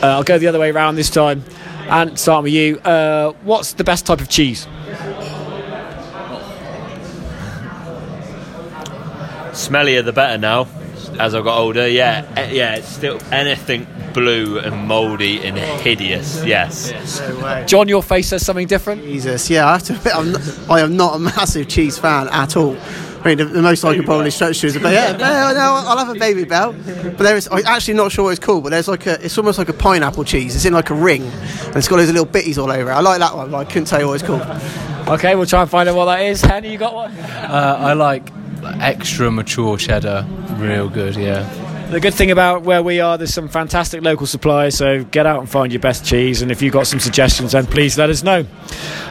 Uh, 0.02 0.08
I'll 0.08 0.24
go 0.24 0.40
the 0.40 0.48
other 0.48 0.60
way 0.60 0.72
around 0.72 0.96
this 0.96 1.12
time, 1.12 1.44
and 1.88 2.18
start 2.20 2.44
with 2.44 2.54
you. 2.54 2.80
Uh, 2.80 3.34
what's 3.44 3.74
the 3.74 3.84
best 3.84 4.08
type 4.08 4.20
of 4.20 4.30
cheese? 4.30 4.66
Smellier 9.54 10.04
the 10.04 10.12
better 10.12 10.40
now. 10.40 10.68
As 11.20 11.36
I've 11.36 11.44
got 11.44 11.58
older, 11.58 11.88
yeah, 11.88 12.26
eh, 12.36 12.52
yeah. 12.52 12.76
It's 12.76 12.88
still 12.88 13.20
anything 13.32 13.88
blue 14.14 14.60
and 14.60 14.88
mouldy 14.88 15.46
and 15.46 15.58
hideous. 15.58 16.44
Yes. 16.44 16.92
No. 17.20 17.66
John, 17.66 17.88
your 17.88 18.04
face 18.04 18.28
says 18.30 18.46
something 18.46 18.68
different. 18.68 19.04
Jesus, 19.04 19.50
yeah, 19.50 19.68
I 19.68 19.74
have 19.74 19.84
to 19.84 19.96
admit, 19.96 20.16
I'm 20.16 20.32
not, 20.32 20.70
I 20.70 20.80
am 20.82 20.98
not 20.98 21.16
a 21.16 21.20
massive 21.20 21.68
cheese 21.68 21.98
fan 21.98 22.28
at 22.30 22.56
all. 22.56 22.78
I 23.24 23.28
mean, 23.28 23.38
the, 23.38 23.46
the 23.46 23.62
most 23.62 23.86
I 23.86 23.96
could 23.96 24.04
probably 24.06 24.32
stretch 24.32 24.60
to 24.60 24.68
is 24.68 24.76
a 24.76 24.82
ba- 24.82 24.92
yeah, 24.92 25.14
no, 25.14 25.18
no, 25.18 25.84
I'll 25.88 25.98
have 25.98 26.10
a 26.10 26.20
Babybel. 26.20 27.16
But 27.18 27.24
there 27.24 27.38
is, 27.38 27.48
I'm 27.50 27.66
actually 27.66 27.94
not 27.94 28.12
sure 28.12 28.26
what 28.26 28.32
it's 28.32 28.46
called, 28.46 28.64
but 28.64 28.70
there's 28.72 28.90
like 28.90 29.06
a, 29.08 29.24
it's 29.24 29.38
almost 29.38 29.58
like 29.58 29.70
a 29.70 29.74
pineapple 29.74 30.26
cheese. 30.26 30.56
It's 30.56 30.66
in 30.66 30.74
like 30.74 30.90
a 30.90 30.94
ring, 30.94 31.24
and 31.24 31.76
it's 31.78 31.88
got 31.88 31.98
those 31.98 32.12
little 32.12 32.26
bitties 32.26 32.58
all 32.58 32.70
over 32.70 32.92
it. 32.92 32.94
I 32.94 33.00
like 33.00 33.20
that 33.20 33.34
one, 33.34 33.50
but 33.50 33.58
I 33.58 33.66
couldn't 33.66 33.86
tell 33.86 34.02
you 34.02 34.08
what 34.08 34.16
it's 34.16 34.24
called. 34.24 34.42
Okay, 35.08 35.36
we'll 35.36 35.46
try 35.46 35.62
and 35.62 35.70
find 35.72 35.88
out 35.88 35.96
what 35.96 36.06
that 36.06 36.22
is. 36.22 36.42
Henry, 36.42 36.70
you 36.72 36.78
got 36.78 36.94
one? 36.94 37.12
Uh, 37.12 37.78
I 37.80 37.94
like 37.94 38.28
extra 38.66 39.32
mature 39.32 39.78
cheddar. 39.78 40.26
Real 40.58 40.90
good, 40.90 41.16
yeah. 41.16 41.44
The 41.94 42.00
good 42.00 42.16
thing 42.16 42.32
about 42.32 42.64
where 42.64 42.82
we 42.82 43.02
are, 43.02 43.20
there's 43.20 43.36
some 43.36 43.48
fantastic 43.48 44.02
local 44.02 44.26
suppliers, 44.26 44.76
so 44.76 45.04
get 45.04 45.28
out 45.28 45.42
and 45.42 45.48
find 45.48 45.72
your 45.72 45.80
best 45.80 46.04
cheese. 46.04 46.42
And 46.42 46.50
if 46.50 46.60
you've 46.60 46.74
got 46.74 46.88
some 46.88 47.00
suggestions, 47.00 47.52
then 47.52 47.68
please 47.68 48.00
let 48.00 48.10
us 48.10 48.24
know. 48.24 48.48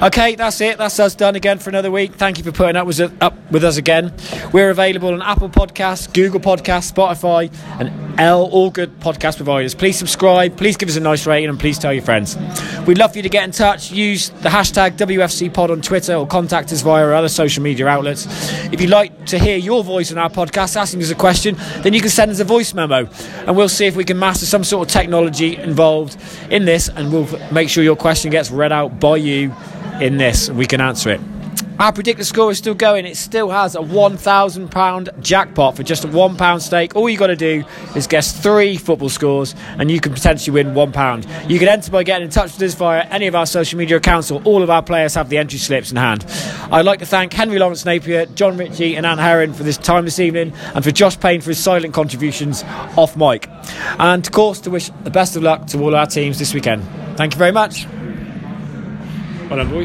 Okay, 0.03 0.35
that's 0.35 0.61
it. 0.61 0.78
That's 0.78 0.99
us 0.99 1.14
done 1.14 1.37
again 1.37 1.61
for 1.61 1.70
another 1.70 1.93
week. 1.93 2.14
Thank 2.14 2.39
you 2.39 2.45
for 2.45 2.51
putting 2.51 2.74
up 2.74 2.89
with, 2.89 3.01
up 3.22 3.53
with 3.53 3.62
us 3.62 3.76
again. 3.76 4.12
We're 4.53 4.70
available 4.70 5.11
on 5.11 5.22
Apple 5.22 5.49
Podcasts, 5.49 6.12
Google 6.12 6.41
Podcasts, 6.41 6.93
Spotify, 6.93 7.55
and 7.78 8.20
L, 8.20 8.47
all 8.51 8.68
good 8.68 8.99
podcast 8.99 9.37
providers. 9.37 9.76
Please 9.76 9.97
subscribe, 9.97 10.57
please 10.57 10.76
give 10.76 10.89
us 10.89 10.97
a 10.97 11.01
nice 11.01 11.24
rating, 11.24 11.51
and 11.51 11.61
please 11.61 11.78
tell 11.78 11.93
your 11.93 12.03
friends. 12.03 12.37
We'd 12.85 12.99
love 12.99 13.12
for 13.12 13.18
you 13.18 13.22
to 13.22 13.28
get 13.28 13.45
in 13.45 13.53
touch. 13.53 13.93
Use 13.93 14.30
the 14.30 14.49
hashtag 14.49 14.97
WFCPod 14.97 15.70
on 15.70 15.83
Twitter 15.83 16.14
or 16.14 16.26
contact 16.26 16.72
us 16.72 16.80
via 16.80 17.05
our 17.05 17.14
other 17.14 17.28
social 17.28 17.62
media 17.62 17.87
outlets. 17.87 18.26
If 18.72 18.80
you'd 18.80 18.91
like 18.91 19.26
to 19.26 19.39
hear 19.39 19.57
your 19.57 19.85
voice 19.85 20.11
on 20.11 20.18
our 20.18 20.28
podcast 20.28 20.76
asking 20.76 21.01
us 21.01 21.11
a 21.11 21.14
question, 21.14 21.55
then 21.83 21.95
you 21.95 22.01
can 22.01 22.11
send 22.11 22.30
us 22.33 22.41
a 22.41 22.45
voice 22.45 22.72
memo 22.75 23.09
and 23.47 23.57
we'll 23.57 23.68
see 23.68 23.87
if 23.87 23.97
we 23.97 24.05
can 24.05 24.18
master 24.18 24.47
some 24.47 24.64
sort 24.64 24.89
of 24.89 24.93
technology 24.93 25.57
involved 25.57 26.16
in 26.51 26.64
this 26.64 26.89
and 26.89 27.12
we'll 27.12 27.29
make 27.53 27.68
sure 27.68 27.83
your 27.85 27.97
question 27.97 28.31
gets 28.31 28.51
read 28.51 28.73
out 28.73 29.01
by 29.01 29.16
you 29.16 29.55
in 30.01 30.16
this 30.16 30.49
and 30.49 30.59
we 30.59 30.66
can 30.66 30.81
answer 30.81 31.11
it. 31.11 31.20
Our 31.79 31.93
predictor 31.93 32.25
score 32.25 32.51
is 32.51 32.59
still 32.59 32.75
going. 32.75 33.07
It 33.07 33.16
still 33.16 33.51
has 33.51 33.75
a 33.75 33.81
£1,000 33.81 35.20
jackpot 35.20 35.77
for 35.77 35.83
just 35.83 36.05
a 36.05 36.09
£1 36.09 36.61
stake. 36.61 36.95
All 36.95 37.09
you 37.09 37.18
got 37.18 37.29
to 37.29 37.37
do 37.37 37.64
is 37.97 38.07
guess 38.07 38.41
three 38.41 38.77
football 38.77 39.09
scores 39.09 39.55
and 39.79 39.91
you 39.91 39.99
can 39.99 40.12
potentially 40.12 40.55
win 40.55 40.75
£1. 40.75 41.51
You 41.51 41.59
can 41.59 41.68
enter 41.68 41.91
by 41.91 42.05
getting 42.05 42.27
in 42.27 42.31
touch 42.31 42.53
with 42.53 42.62
us 42.62 42.75
via 42.75 43.03
any 43.05 43.27
of 43.27 43.35
our 43.35 43.47
social 43.47 43.79
media 43.79 43.97
accounts 43.97 44.31
or 44.31 44.41
all 44.45 44.62
of 44.62 44.70
our 44.70 44.83
players 44.83 45.14
have 45.14 45.29
the 45.29 45.39
entry 45.39 45.59
slips 45.59 45.91
in 45.91 45.97
hand. 45.97 46.25
I'd 46.70 46.85
like 46.85 47.01
to 47.01 47.07
thank 47.07 47.33
Henry 47.33 47.59
Lawrence 47.59 47.85
Napier, 47.85 48.27
John 48.27 48.57
Ritchie, 48.57 48.97
and 48.97 49.05
Anne 49.05 49.18
Herron 49.18 49.53
for 49.53 49.62
this 49.62 49.79
time 49.79 50.05
this 50.05 50.20
evening 50.20 50.53
and 50.75 50.85
for 50.85 50.91
Josh 50.91 51.18
Payne 51.18 51.41
for 51.41 51.51
his 51.51 51.59
silent 51.59 51.95
contributions 51.95 52.62
off 52.97 53.16
mic. 53.16 53.49
And 53.99 54.25
of 54.25 54.33
course, 54.33 54.61
to 54.61 54.70
wish 54.70 54.91
the 55.03 55.11
best 55.11 55.37
of 55.37 55.43
luck 55.43 55.66
to 55.68 55.83
all 55.83 55.97
our 55.97 56.07
teams 56.07 56.39
this 56.39 56.55
weekend. 56.55 56.85
Thank 57.16 57.35
you 57.35 57.39
very 57.39 57.53
much. 57.53 57.87
Well 59.49 59.57
done, 59.59 59.68
boys. 59.68 59.81